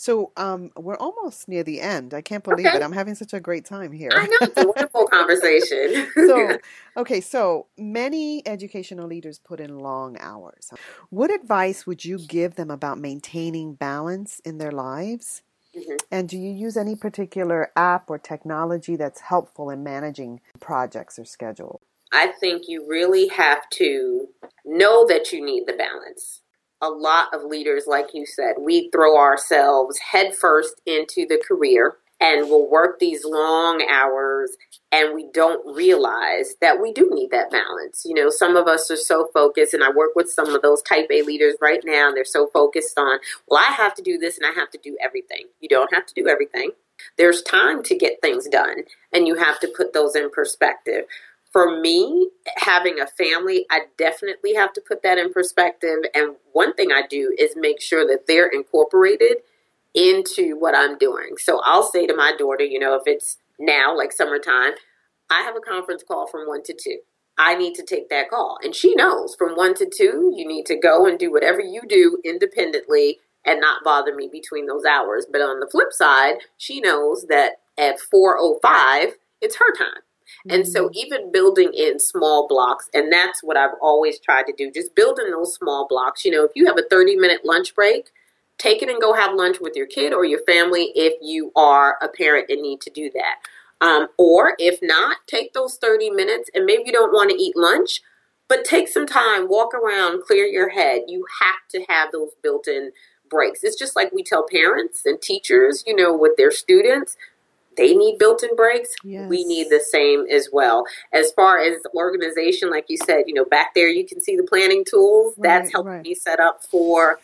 So 0.00 0.30
um, 0.36 0.70
we're 0.76 0.96
almost 0.96 1.48
near 1.48 1.64
the 1.64 1.80
end. 1.80 2.14
I 2.14 2.20
can't 2.20 2.44
believe 2.44 2.66
okay. 2.66 2.76
it. 2.76 2.84
I'm 2.84 2.92
having 2.92 3.16
such 3.16 3.34
a 3.34 3.40
great 3.40 3.64
time 3.64 3.90
here. 3.90 4.12
I 4.14 4.26
know 4.26 4.36
it's 4.42 4.56
a 4.56 4.64
wonderful 4.64 5.08
conversation. 5.08 6.08
so, 6.14 6.56
okay, 6.96 7.20
so 7.20 7.66
many 7.76 8.46
educational 8.46 9.08
leaders 9.08 9.40
put 9.40 9.58
in 9.58 9.80
long 9.80 10.16
hours. 10.20 10.72
What 11.10 11.34
advice 11.34 11.84
would 11.84 12.04
you 12.04 12.20
give 12.20 12.54
them 12.54 12.70
about 12.70 13.00
maintaining 13.00 13.74
balance 13.74 14.38
in 14.44 14.58
their 14.58 14.70
lives? 14.70 15.42
Mm-hmm. 15.76 15.96
And 16.12 16.28
do 16.28 16.38
you 16.38 16.52
use 16.52 16.76
any 16.76 16.94
particular 16.94 17.72
app 17.74 18.08
or 18.08 18.18
technology 18.18 18.94
that's 18.94 19.22
helpful 19.22 19.68
in 19.68 19.82
managing 19.82 20.40
projects 20.60 21.18
or 21.18 21.24
schedule? 21.24 21.80
I 22.12 22.28
think 22.38 22.68
you 22.68 22.86
really 22.88 23.26
have 23.26 23.68
to 23.70 24.28
know 24.64 25.08
that 25.08 25.32
you 25.32 25.44
need 25.44 25.64
the 25.66 25.72
balance 25.72 26.42
a 26.80 26.88
lot 26.88 27.34
of 27.34 27.42
leaders, 27.44 27.84
like 27.86 28.14
you 28.14 28.24
said, 28.26 28.54
we 28.60 28.88
throw 28.90 29.16
ourselves 29.16 29.98
headfirst 29.98 30.80
into 30.86 31.26
the 31.28 31.42
career 31.46 31.96
and 32.20 32.48
we'll 32.48 32.68
work 32.68 32.98
these 32.98 33.24
long 33.24 33.84
hours 33.88 34.56
and 34.90 35.14
we 35.14 35.28
don't 35.32 35.76
realize 35.76 36.54
that 36.60 36.80
we 36.80 36.92
do 36.92 37.10
need 37.12 37.30
that 37.30 37.50
balance. 37.50 38.02
You 38.04 38.14
know, 38.14 38.30
some 38.30 38.56
of 38.56 38.66
us 38.66 38.90
are 38.90 38.96
so 38.96 39.28
focused, 39.32 39.74
and 39.74 39.84
I 39.84 39.90
work 39.90 40.16
with 40.16 40.30
some 40.30 40.54
of 40.54 40.62
those 40.62 40.82
type 40.82 41.08
A 41.10 41.22
leaders 41.22 41.54
right 41.60 41.80
now, 41.84 42.10
they're 42.10 42.24
so 42.24 42.48
focused 42.48 42.98
on, 42.98 43.18
well, 43.46 43.60
I 43.60 43.72
have 43.72 43.94
to 43.94 44.02
do 44.02 44.18
this 44.18 44.38
and 44.38 44.46
I 44.46 44.58
have 44.58 44.70
to 44.70 44.78
do 44.82 44.96
everything. 45.02 45.46
You 45.60 45.68
don't 45.68 45.92
have 45.92 46.06
to 46.06 46.14
do 46.14 46.26
everything. 46.26 46.72
There's 47.16 47.42
time 47.42 47.84
to 47.84 47.96
get 47.96 48.20
things 48.20 48.48
done, 48.48 48.82
and 49.12 49.28
you 49.28 49.36
have 49.36 49.60
to 49.60 49.68
put 49.68 49.92
those 49.92 50.16
in 50.16 50.30
perspective 50.30 51.04
for 51.58 51.80
me, 51.80 52.30
having 52.56 53.00
a 53.00 53.06
family, 53.08 53.66
I 53.68 53.80
definitely 53.96 54.54
have 54.54 54.72
to 54.74 54.80
put 54.80 55.02
that 55.02 55.18
in 55.18 55.32
perspective. 55.32 56.04
And 56.14 56.36
one 56.52 56.72
thing 56.74 56.92
I 56.92 57.02
do 57.10 57.34
is 57.36 57.56
make 57.56 57.80
sure 57.80 58.06
that 58.06 58.28
they're 58.28 58.46
incorporated 58.46 59.38
into 59.92 60.56
what 60.56 60.76
I'm 60.76 60.96
doing. 60.98 61.30
So 61.36 61.60
I'll 61.64 61.82
say 61.82 62.06
to 62.06 62.14
my 62.14 62.32
daughter, 62.38 62.62
you 62.62 62.78
know, 62.78 62.94
if 62.94 63.02
it's 63.06 63.38
now, 63.58 63.96
like 63.96 64.12
summertime, 64.12 64.74
I 65.30 65.42
have 65.42 65.56
a 65.56 65.60
conference 65.60 66.04
call 66.06 66.28
from 66.28 66.46
one 66.46 66.62
to 66.62 66.74
two. 66.80 66.98
I 67.36 67.56
need 67.56 67.74
to 67.74 67.82
take 67.82 68.08
that 68.10 68.30
call. 68.30 68.58
And 68.62 68.72
she 68.72 68.94
knows 68.94 69.34
from 69.34 69.56
one 69.56 69.74
to 69.78 69.90
two, 69.92 70.32
you 70.36 70.46
need 70.46 70.66
to 70.66 70.78
go 70.78 71.06
and 71.08 71.18
do 71.18 71.32
whatever 71.32 71.60
you 71.60 71.82
do 71.88 72.18
independently 72.24 73.18
and 73.44 73.60
not 73.60 73.82
bother 73.82 74.14
me 74.14 74.28
between 74.30 74.66
those 74.66 74.84
hours. 74.84 75.26
But 75.28 75.40
on 75.40 75.58
the 75.58 75.68
flip 75.68 75.92
side, 75.92 76.34
she 76.56 76.80
knows 76.80 77.26
that 77.28 77.54
at 77.76 77.98
405, 77.98 79.14
it's 79.40 79.56
her 79.56 79.74
time. 79.76 80.02
And 80.48 80.66
so, 80.66 80.84
mm-hmm. 80.84 80.98
even 80.98 81.32
building 81.32 81.72
in 81.74 81.98
small 81.98 82.46
blocks, 82.48 82.88
and 82.94 83.12
that's 83.12 83.42
what 83.42 83.56
I've 83.56 83.76
always 83.80 84.18
tried 84.18 84.44
to 84.44 84.52
do, 84.52 84.70
just 84.70 84.94
building 84.94 85.30
those 85.30 85.54
small 85.54 85.86
blocks. 85.88 86.24
You 86.24 86.32
know, 86.32 86.44
if 86.44 86.52
you 86.54 86.66
have 86.66 86.78
a 86.78 86.88
30 86.88 87.16
minute 87.16 87.44
lunch 87.44 87.74
break, 87.74 88.10
take 88.58 88.82
it 88.82 88.88
and 88.88 89.00
go 89.00 89.14
have 89.14 89.34
lunch 89.34 89.58
with 89.60 89.74
your 89.76 89.86
kid 89.86 90.12
or 90.12 90.24
your 90.24 90.40
family 90.40 90.92
if 90.94 91.14
you 91.22 91.52
are 91.56 91.96
a 92.02 92.08
parent 92.08 92.46
and 92.48 92.62
need 92.62 92.80
to 92.82 92.90
do 92.90 93.10
that. 93.14 93.36
Um, 93.80 94.08
or 94.18 94.54
if 94.58 94.80
not, 94.82 95.18
take 95.26 95.52
those 95.52 95.76
30 95.76 96.10
minutes 96.10 96.50
and 96.54 96.64
maybe 96.64 96.82
you 96.86 96.92
don't 96.92 97.12
want 97.12 97.30
to 97.30 97.40
eat 97.40 97.56
lunch, 97.56 98.02
but 98.48 98.64
take 98.64 98.88
some 98.88 99.06
time, 99.06 99.48
walk 99.48 99.72
around, 99.74 100.24
clear 100.24 100.44
your 100.44 100.70
head. 100.70 101.02
You 101.06 101.24
have 101.40 101.68
to 101.70 101.84
have 101.88 102.10
those 102.10 102.30
built 102.42 102.66
in 102.66 102.90
breaks. 103.28 103.62
It's 103.62 103.78
just 103.78 103.94
like 103.94 104.12
we 104.12 104.24
tell 104.24 104.46
parents 104.50 105.02
and 105.04 105.20
teachers, 105.20 105.84
you 105.86 105.94
know, 105.94 106.16
with 106.16 106.32
their 106.36 106.50
students, 106.50 107.16
they 107.78 107.94
need 107.94 108.18
built-in 108.18 108.54
breaks. 108.56 108.90
Yes. 109.02 109.28
We 109.28 109.44
need 109.44 109.68
the 109.70 109.80
same 109.80 110.26
as 110.30 110.50
well. 110.52 110.84
As 111.12 111.32
far 111.32 111.58
as 111.58 111.80
organization, 111.94 112.70
like 112.70 112.84
you 112.88 112.98
said, 113.06 113.24
you 113.26 113.34
know, 113.34 113.46
back 113.46 113.74
there 113.74 113.88
you 113.88 114.04
can 114.06 114.20
see 114.20 114.36
the 114.36 114.42
planning 114.42 114.84
tools. 114.84 115.34
That's 115.38 115.66
Right, 115.66 115.72
helping 115.72 115.92
right. 115.92 116.02
me 116.02 116.14
set 116.14 116.40
up 116.40 116.62
for 116.64 117.18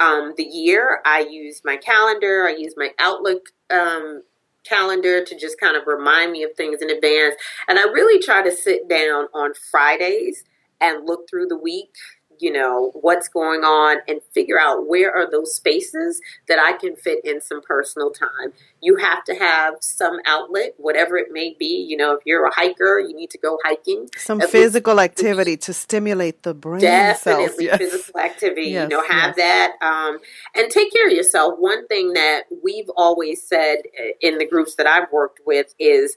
um, 0.00 0.34
the 0.36 0.44
year. 0.44 1.00
I 1.04 1.20
use 1.20 1.60
my 1.64 1.76
calendar. 1.76 2.46
I 2.48 2.56
use 2.56 2.74
my 2.76 2.90
Outlook 2.98 3.50
um, 3.70 4.22
calendar 4.64 5.24
to 5.24 5.38
just 5.38 5.60
kind 5.60 5.76
of 5.76 5.86
remind 5.86 6.32
me 6.32 6.42
of 6.42 6.54
things 6.56 6.80
in 6.82 6.90
advance. 6.90 7.34
And 7.68 7.78
I 7.78 7.82
really 7.84 8.20
try 8.22 8.42
to 8.42 8.50
sit 8.50 8.88
down 8.88 9.26
on 9.34 9.52
Fridays 9.70 10.44
and 10.80 11.06
look 11.06 11.28
through 11.28 11.46
the 11.46 11.58
week, 11.58 11.94
you 12.40 12.52
know, 12.52 12.90
what's 12.94 13.28
going 13.28 13.60
on 13.60 13.98
and 14.08 14.20
figure 14.32 14.58
out 14.58 14.88
where 14.88 15.14
are 15.14 15.30
those 15.30 15.54
spaces 15.54 16.20
that 16.48 16.58
I 16.58 16.72
can 16.72 16.96
fit 16.96 17.24
in 17.24 17.40
some 17.40 17.60
personal 17.62 18.10
time. 18.10 18.52
You 18.80 18.96
have 18.96 19.24
to 19.24 19.34
have 19.34 19.74
some 19.80 20.18
outlet, 20.26 20.74
whatever 20.78 21.16
it 21.16 21.28
may 21.30 21.54
be. 21.58 21.86
You 21.88 21.96
know, 21.96 22.12
if 22.12 22.20
you're 22.24 22.46
a 22.46 22.54
hiker, 22.54 22.98
you 22.98 23.14
need 23.14 23.30
to 23.30 23.38
go 23.38 23.58
hiking. 23.64 24.08
Some 24.16 24.40
At 24.40 24.44
least- 24.44 24.52
physical 24.52 25.00
activity 25.00 25.56
to 25.58 25.72
stimulate 25.72 26.42
the 26.42 26.54
brain 26.54 26.80
cells. 26.80 27.22
Definitely 27.24 27.64
Yes. 27.66 27.78
physical 27.78 28.20
activity. 28.20 28.70
Yes, 28.70 28.90
you 28.90 28.96
know, 28.96 29.02
have 29.02 29.34
yes. 29.36 29.76
that 29.80 29.86
um, 29.86 30.18
and 30.54 30.70
take 30.70 30.92
care 30.92 31.06
of 31.06 31.12
yourself. 31.12 31.54
One 31.58 31.86
thing 31.88 32.14
that 32.14 32.44
we've 32.62 32.88
always 32.96 33.46
said 33.46 33.78
uh, 33.98 34.12
in 34.20 34.38
the 34.38 34.46
groups 34.46 34.74
that 34.76 34.86
I've 34.86 35.10
worked 35.12 35.40
with 35.44 35.74
is 35.78 36.16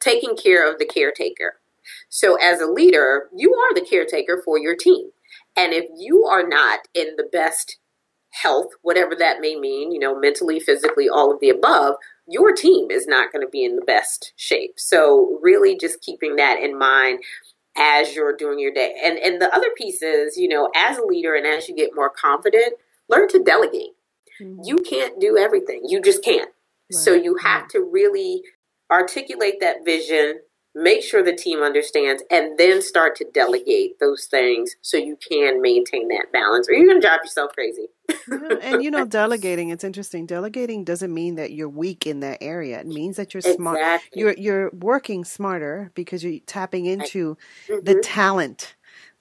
taking 0.00 0.36
care 0.36 0.70
of 0.70 0.78
the 0.78 0.84
caretaker. 0.84 1.60
So, 2.08 2.36
as 2.36 2.60
a 2.60 2.66
leader, 2.66 3.28
you 3.34 3.54
are 3.54 3.74
the 3.74 3.80
caretaker 3.80 4.42
for 4.44 4.58
your 4.58 4.76
team. 4.76 5.10
And 5.56 5.72
if 5.72 5.84
you 5.96 6.24
are 6.24 6.46
not 6.46 6.80
in 6.94 7.16
the 7.16 7.28
best 7.30 7.78
health, 8.30 8.68
whatever 8.82 9.14
that 9.14 9.40
may 9.40 9.56
mean, 9.56 9.92
you 9.92 9.98
know, 9.98 10.18
mentally, 10.18 10.58
physically, 10.58 11.08
all 11.08 11.32
of 11.32 11.40
the 11.40 11.50
above, 11.50 11.96
your 12.26 12.52
team 12.52 12.90
is 12.90 13.06
not 13.06 13.32
going 13.32 13.44
to 13.44 13.50
be 13.50 13.64
in 13.64 13.76
the 13.76 13.84
best 13.84 14.32
shape. 14.36 14.74
So, 14.78 15.38
really 15.42 15.76
just 15.76 16.00
keeping 16.00 16.36
that 16.36 16.58
in 16.60 16.78
mind 16.78 17.20
as 17.76 18.14
you're 18.14 18.36
doing 18.36 18.58
your 18.58 18.72
day. 18.72 18.94
And 19.02 19.18
and 19.18 19.40
the 19.40 19.54
other 19.54 19.70
piece 19.76 20.02
is, 20.02 20.36
you 20.36 20.48
know, 20.48 20.70
as 20.74 20.98
a 20.98 21.04
leader 21.04 21.34
and 21.34 21.46
as 21.46 21.68
you 21.68 21.76
get 21.76 21.94
more 21.94 22.10
confident, 22.10 22.74
learn 23.08 23.28
to 23.28 23.42
delegate. 23.42 23.90
Mm-hmm. 24.40 24.60
You 24.64 24.76
can't 24.76 25.20
do 25.20 25.36
everything. 25.36 25.82
You 25.86 26.00
just 26.00 26.24
can't. 26.24 26.50
so 26.90 27.14
you 27.14 27.36
have 27.36 27.68
to 27.68 27.80
really 27.80 28.42
articulate 28.90 29.60
that 29.60 29.84
vision, 29.84 30.40
make 30.74 31.02
sure 31.02 31.22
the 31.22 31.34
team 31.34 31.60
understands, 31.60 32.22
and 32.30 32.58
then 32.58 32.80
start 32.82 33.16
to 33.16 33.26
delegate 33.32 33.98
those 34.00 34.26
things 34.26 34.76
so 34.80 34.96
you 34.96 35.16
can 35.16 35.60
maintain 35.60 36.08
that 36.08 36.26
balance 36.32 36.68
or 36.68 36.74
you're 36.74 36.86
gonna 36.88 37.00
drive 37.00 37.20
yourself 37.22 37.52
crazy. 37.52 37.86
Yeah, 38.08 38.58
and 38.62 38.82
you 38.82 38.90
know, 38.90 39.04
delegating, 39.06 39.70
it's 39.70 39.84
interesting. 39.84 40.26
Delegating 40.26 40.84
doesn't 40.84 41.12
mean 41.12 41.34
that 41.36 41.52
you're 41.52 41.68
weak 41.68 42.06
in 42.06 42.20
that 42.20 42.38
area. 42.40 42.80
It 42.80 42.86
means 42.86 43.16
that 43.16 43.34
you're 43.34 43.40
smart. 43.42 43.78
Exactly. 43.78 44.20
You're 44.20 44.34
you're 44.34 44.70
working 44.70 45.24
smarter 45.24 45.90
because 45.94 46.22
you're 46.24 46.40
tapping 46.46 46.86
into 46.86 47.36
the 47.68 47.94
Mhm. 47.96 48.00
talent 48.02 48.74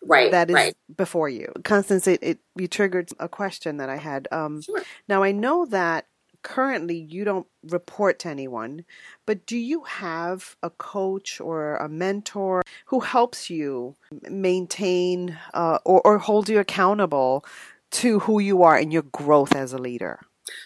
Right, 0.04 0.32
that 0.32 0.50
is 0.50 0.56
right. 0.56 0.74
before 0.98 1.30
you. 1.30 1.52
Constance, 1.64 2.08
it, 2.08 2.24
it 2.24 2.40
you 2.56 2.68
triggered 2.68 3.10
a 3.20 3.30
question 3.30 3.78
that 3.78 3.90
I 3.90 3.98
had. 3.98 4.28
Um, 4.32 4.62
Sure. 4.62 4.82
Now 5.08 5.22
I 5.22 5.32
know 5.32 5.66
that 5.66 6.08
currently 6.44 6.98
you 6.98 7.24
don't 7.24 7.48
report 7.64 8.20
to 8.20 8.30
anyone, 8.30 8.86
but 9.26 9.46
do 9.46 9.58
you 9.58 9.84
have 9.84 10.56
a 10.64 10.70
coach 10.70 11.40
or 11.40 11.78
a 11.78 11.90
mentor 11.90 12.64
who 12.86 13.00
helps 13.00 13.50
you 13.50 13.96
maintain 14.30 15.38
uh, 15.54 15.80
or, 15.86 16.02
or 16.06 16.18
hold 16.18 16.50
you 16.50 16.60
accountable 16.60 17.46
to 17.92 18.20
who 18.20 18.40
you 18.40 18.64
are 18.64 18.76
and 18.76 18.92
your 18.92 19.04
growth 19.04 19.56
as 19.56 19.74
a 19.74 19.78
leader? 19.78 20.20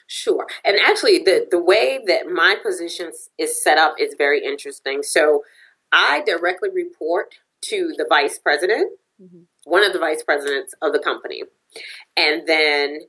Sure. 0.08 0.48
And 0.64 0.78
actually, 0.84 1.20
the, 1.20 1.48
the 1.52 1.62
way 1.62 2.00
that 2.08 2.28
my 2.28 2.56
position 2.64 3.12
is 3.38 3.62
set 3.62 3.78
up 3.78 3.96
is 4.00 4.16
very 4.18 4.44
interesting. 4.44 5.04
So 5.04 5.44
I 5.92 6.24
directly 6.26 6.70
report 6.70 7.36
to 7.66 7.94
the 7.98 8.06
vice 8.08 8.40
president, 8.40 8.92
one 9.64 9.84
of 9.84 9.94
the 9.94 10.00
vice 10.00 10.24
presidents 10.24 10.74
of 10.82 10.94
the 10.94 11.00
company. 11.00 11.44
And 12.16 12.48
then 12.48 13.02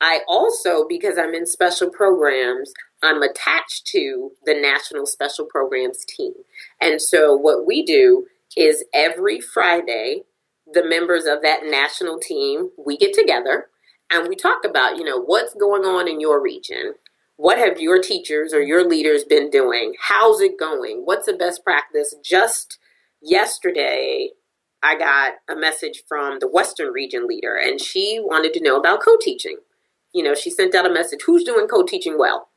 I 0.00 0.20
also, 0.28 0.86
because 0.88 1.18
I'm 1.18 1.34
in 1.34 1.46
special 1.46 1.90
programs, 1.90 2.72
I'm 3.02 3.22
attached 3.22 3.86
to 3.88 4.30
the 4.44 4.54
National 4.54 5.06
Special 5.06 5.44
Programs 5.44 6.04
team. 6.04 6.32
And 6.80 7.00
so 7.02 7.36
what 7.36 7.66
we 7.66 7.84
do 7.84 8.26
is 8.56 8.84
every 8.94 9.40
Friday, 9.40 10.22
the 10.72 10.84
members 10.84 11.24
of 11.24 11.42
that 11.42 11.64
national 11.64 12.18
team, 12.18 12.70
we 12.84 12.96
get 12.96 13.12
together 13.12 13.66
and 14.10 14.28
we 14.28 14.36
talk 14.36 14.64
about, 14.64 14.96
you 14.96 15.04
know, 15.04 15.20
what's 15.20 15.54
going 15.54 15.84
on 15.84 16.08
in 16.08 16.20
your 16.20 16.40
region. 16.42 16.94
What 17.36 17.58
have 17.58 17.80
your 17.80 18.00
teachers 18.00 18.52
or 18.52 18.60
your 18.60 18.88
leaders 18.88 19.22
been 19.24 19.50
doing? 19.50 19.94
How's 20.00 20.40
it 20.40 20.58
going? 20.58 21.02
What's 21.04 21.26
the 21.26 21.34
best 21.34 21.62
practice? 21.62 22.14
Just 22.24 22.78
yesterday, 23.22 24.30
I 24.82 24.96
got 24.98 25.34
a 25.48 25.54
message 25.54 26.02
from 26.08 26.38
the 26.40 26.48
Western 26.48 26.92
region 26.92 27.26
leader, 27.28 27.54
and 27.54 27.80
she 27.80 28.20
wanted 28.20 28.54
to 28.54 28.62
know 28.62 28.76
about 28.76 29.02
co 29.02 29.16
teaching. 29.20 29.58
You 30.12 30.24
know, 30.24 30.34
she 30.34 30.50
sent 30.50 30.74
out 30.74 30.86
a 30.86 30.92
message 30.92 31.20
who's 31.26 31.44
doing 31.44 31.66
co 31.68 31.82
teaching 31.84 32.18
well? 32.18 32.48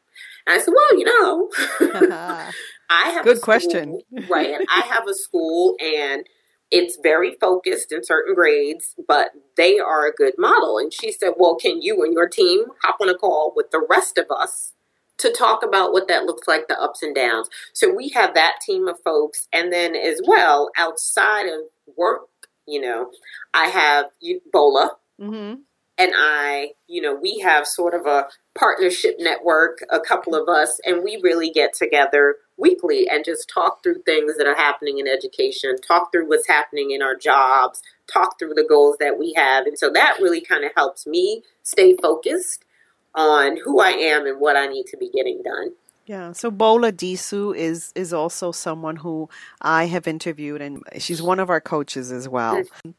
And 0.48 0.56
I 0.56 0.64
said, 0.64 0.74
well, 0.76 0.98
you 1.00 1.06
know, 1.06 1.50
I 2.90 3.10
have 3.10 3.26
Good 3.26 3.34
a 3.34 3.36
school, 3.38 3.44
question. 3.44 4.02
right? 4.30 4.56
I 4.70 4.82
have 4.82 5.08
a 5.08 5.14
school, 5.14 5.76
and 5.80 6.26
it's 6.72 6.98
very 7.02 7.36
focused 7.40 7.92
in 7.92 8.04
certain 8.04 8.34
grades, 8.34 8.96
but 9.08 9.32
they 9.58 9.80
are 9.80 10.08
a 10.08 10.14
good 10.14 10.34
model. 10.38 10.78
And 10.78 10.94
she 10.94 11.12
said, 11.12 11.34
well, 11.38 11.56
can 11.56 11.82
you 11.82 12.04
and 12.04 12.14
your 12.14 12.28
team 12.28 12.66
hop 12.84 12.98
on 13.02 13.10
a 13.10 13.16
call 13.18 13.54
with 13.56 13.72
the 13.72 13.86
rest 13.90 14.18
of 14.18 14.26
us 14.32 14.74
to 15.18 15.32
talk 15.32 15.64
about 15.64 15.92
what 15.92 16.08
that 16.08 16.26
looks 16.26 16.48
like, 16.48 16.68
the 16.68 16.82
ups 16.82 17.04
and 17.04 17.14
downs? 17.16 17.50
So 17.74 17.94
we 17.94 18.10
have 18.10 18.34
that 18.34 18.60
team 18.66 18.88
of 18.88 19.00
folks, 19.04 19.48
and 19.54 19.72
then 19.72 19.96
as 19.96 20.22
well 20.26 20.72
outside 20.78 21.48
of 21.48 21.62
work, 21.98 22.28
you 22.68 22.82
know, 22.82 23.12
I 23.54 23.68
have 23.68 24.06
Bola 24.52 24.92
hmm 25.20 25.54
and 25.98 26.14
I, 26.16 26.72
you 26.88 27.02
know, 27.02 27.14
we 27.14 27.40
have 27.40 27.68
sort 27.68 27.94
of 27.94 28.06
a 28.06 28.28
partnership 28.58 29.18
network, 29.20 29.80
a 29.90 30.00
couple 30.00 30.36
of 30.36 30.50
us, 30.50 30.80
and 30.86 31.04
we 31.04 31.20
really 31.22 31.52
get 31.52 31.74
together 31.74 32.38
weekly 32.58 33.08
and 33.10 33.26
just 33.26 33.50
talk 33.50 33.84
through 33.84 34.02
things 34.04 34.38
that 34.38 34.48
are 34.48 34.56
happening 34.56 35.00
in 35.00 35.08
education, 35.08 35.76
talk 35.78 36.12
through 36.12 36.28
what's 36.28 36.48
happening 36.48 36.92
in 36.92 37.02
our 37.02 37.16
jobs, 37.16 37.82
talk 38.12 38.40
through 38.40 38.54
the 38.54 38.66
goals 38.68 38.98
that 39.00 39.20
we 39.20 39.34
have. 39.34 39.66
And 39.66 39.78
so 39.78 39.92
that 39.92 40.18
really 40.20 40.42
kind 40.42 40.64
of 40.64 40.72
helps 40.76 41.06
me 41.06 41.44
stay 41.64 41.96
focused 41.96 42.66
on 43.14 43.58
who 43.64 43.80
I 43.80 43.90
am 43.92 44.26
and 44.26 44.40
what 44.40 44.56
I 44.56 44.68
need 44.68 44.86
to 44.88 44.98
be 44.98 45.10
getting 45.10 45.42
done. 45.44 45.74
Yeah, 46.06 46.32
so 46.32 46.50
Bola 46.52 46.92
Disu 46.92 47.56
is 47.56 47.94
is 47.96 48.12
also 48.12 48.52
someone 48.52 48.98
who 48.98 49.30
I 49.62 49.86
have 49.86 50.08
interviewed, 50.08 50.62
and 50.62 50.84
she's 50.98 51.22
one 51.22 51.40
of 51.40 51.50
our 51.50 51.62
coaches 51.62 52.12
as 52.12 52.28
well. 52.28 52.64
Mm. 52.86 52.96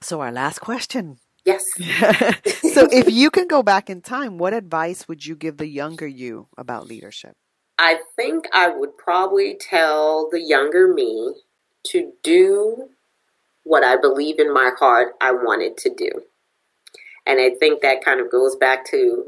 So 0.00 0.20
our 0.20 0.30
last 0.30 0.60
question. 0.60 1.18
Yes. 1.46 1.64
so 2.74 2.88
if 2.92 3.10
you 3.10 3.30
can 3.30 3.46
go 3.46 3.62
back 3.62 3.88
in 3.88 4.02
time, 4.02 4.36
what 4.36 4.52
advice 4.52 5.08
would 5.08 5.24
you 5.24 5.36
give 5.36 5.56
the 5.56 5.68
younger 5.68 6.06
you 6.06 6.48
about 6.58 6.86
leadership? 6.86 7.36
I 7.78 7.98
think 8.16 8.46
I 8.52 8.68
would 8.68 8.96
probably 8.98 9.56
tell 9.58 10.28
the 10.30 10.40
younger 10.40 10.92
me 10.92 11.34
to 11.88 12.12
do 12.22 12.88
what 13.62 13.84
I 13.84 13.96
believe 13.96 14.38
in 14.38 14.52
my 14.52 14.70
heart 14.78 15.14
I 15.20 15.32
wanted 15.32 15.76
to 15.78 15.94
do. 15.94 16.10
And 17.26 17.40
I 17.40 17.50
think 17.58 17.82
that 17.82 18.04
kind 18.04 18.20
of 18.20 18.30
goes 18.30 18.56
back 18.56 18.84
to 18.90 19.26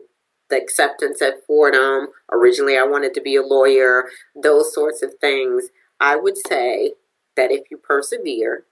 the 0.50 0.56
acceptance 0.56 1.20
at 1.20 1.44
Fordham. 1.46 2.08
Originally, 2.32 2.78
I 2.78 2.84
wanted 2.84 3.14
to 3.14 3.20
be 3.20 3.36
a 3.36 3.42
lawyer, 3.42 4.08
those 4.40 4.72
sorts 4.72 5.02
of 5.02 5.14
things. 5.20 5.68
I 6.00 6.16
would 6.16 6.36
say 6.46 6.94
that 7.36 7.50
if 7.50 7.70
you 7.70 7.76
persevere, 7.76 8.64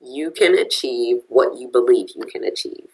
you 0.00 0.30
can 0.30 0.56
achieve 0.58 1.18
what 1.28 1.58
you 1.58 1.68
believe 1.68 2.08
you 2.14 2.24
can 2.26 2.44
achieve. 2.44 2.88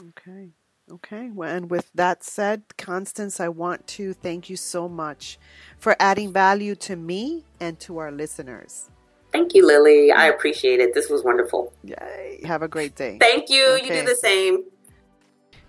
Okay. 0.00 0.50
Okay. 0.90 1.30
Well, 1.30 1.54
and 1.54 1.70
with 1.70 1.90
that 1.94 2.24
said, 2.24 2.62
Constance, 2.78 3.40
I 3.40 3.48
want 3.48 3.86
to 3.88 4.14
thank 4.14 4.48
you 4.48 4.56
so 4.56 4.88
much 4.88 5.38
for 5.78 5.94
adding 6.00 6.32
value 6.32 6.74
to 6.76 6.96
me 6.96 7.44
and 7.60 7.78
to 7.80 7.98
our 7.98 8.10
listeners. 8.10 8.88
Thank 9.32 9.54
you, 9.54 9.66
Lily. 9.66 10.10
I 10.10 10.26
appreciate 10.26 10.80
it. 10.80 10.94
This 10.94 11.10
was 11.10 11.22
wonderful. 11.22 11.72
Yay. 11.84 12.40
Have 12.44 12.62
a 12.62 12.68
great 12.68 12.94
day. 12.94 13.18
Thank 13.20 13.50
you. 13.50 13.78
You 13.82 13.88
do 13.88 14.04
the 14.06 14.14
same. 14.14 14.64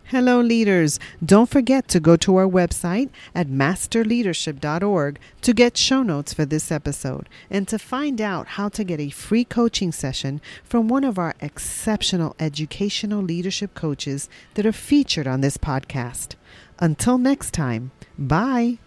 Hello, 0.10 0.41
leaders. 0.41 0.99
Don't 1.24 1.51
forget 1.51 1.88
to 1.89 1.99
go 1.99 2.16
to 2.16 2.38
our 2.38 2.47
website 2.47 3.12
at 3.36 3.47
masterleadership.org 3.47 5.20
to 5.43 5.53
get 5.53 5.78
show 5.78 6.01
notes 6.01 6.34
for 6.34 6.45
this 6.45 6.72
episode 6.72 7.30
and 7.51 7.68
to 7.68 7.78
find 7.78 8.20
out 8.20 8.47
how 8.57 8.70
to 8.70 8.84
get 8.84 8.99
a 8.99 9.12
free 9.12 9.43
coaching 9.43 9.91
session 9.91 10.41
from 10.64 10.88
one 10.88 11.03
of 11.03 11.20
our 11.20 11.36
exceptional 11.41 12.36
educational 12.39 13.22
leadership 13.22 13.76
coaches 13.76 14.28
that 14.55 14.66
are 14.66 14.72
featured 14.72 15.28
on 15.28 15.41
this 15.41 15.57
podcast. 15.57 16.34
Until 16.80 17.20
next 17.20 17.51
time, 17.51 17.91
bye. 18.18 18.80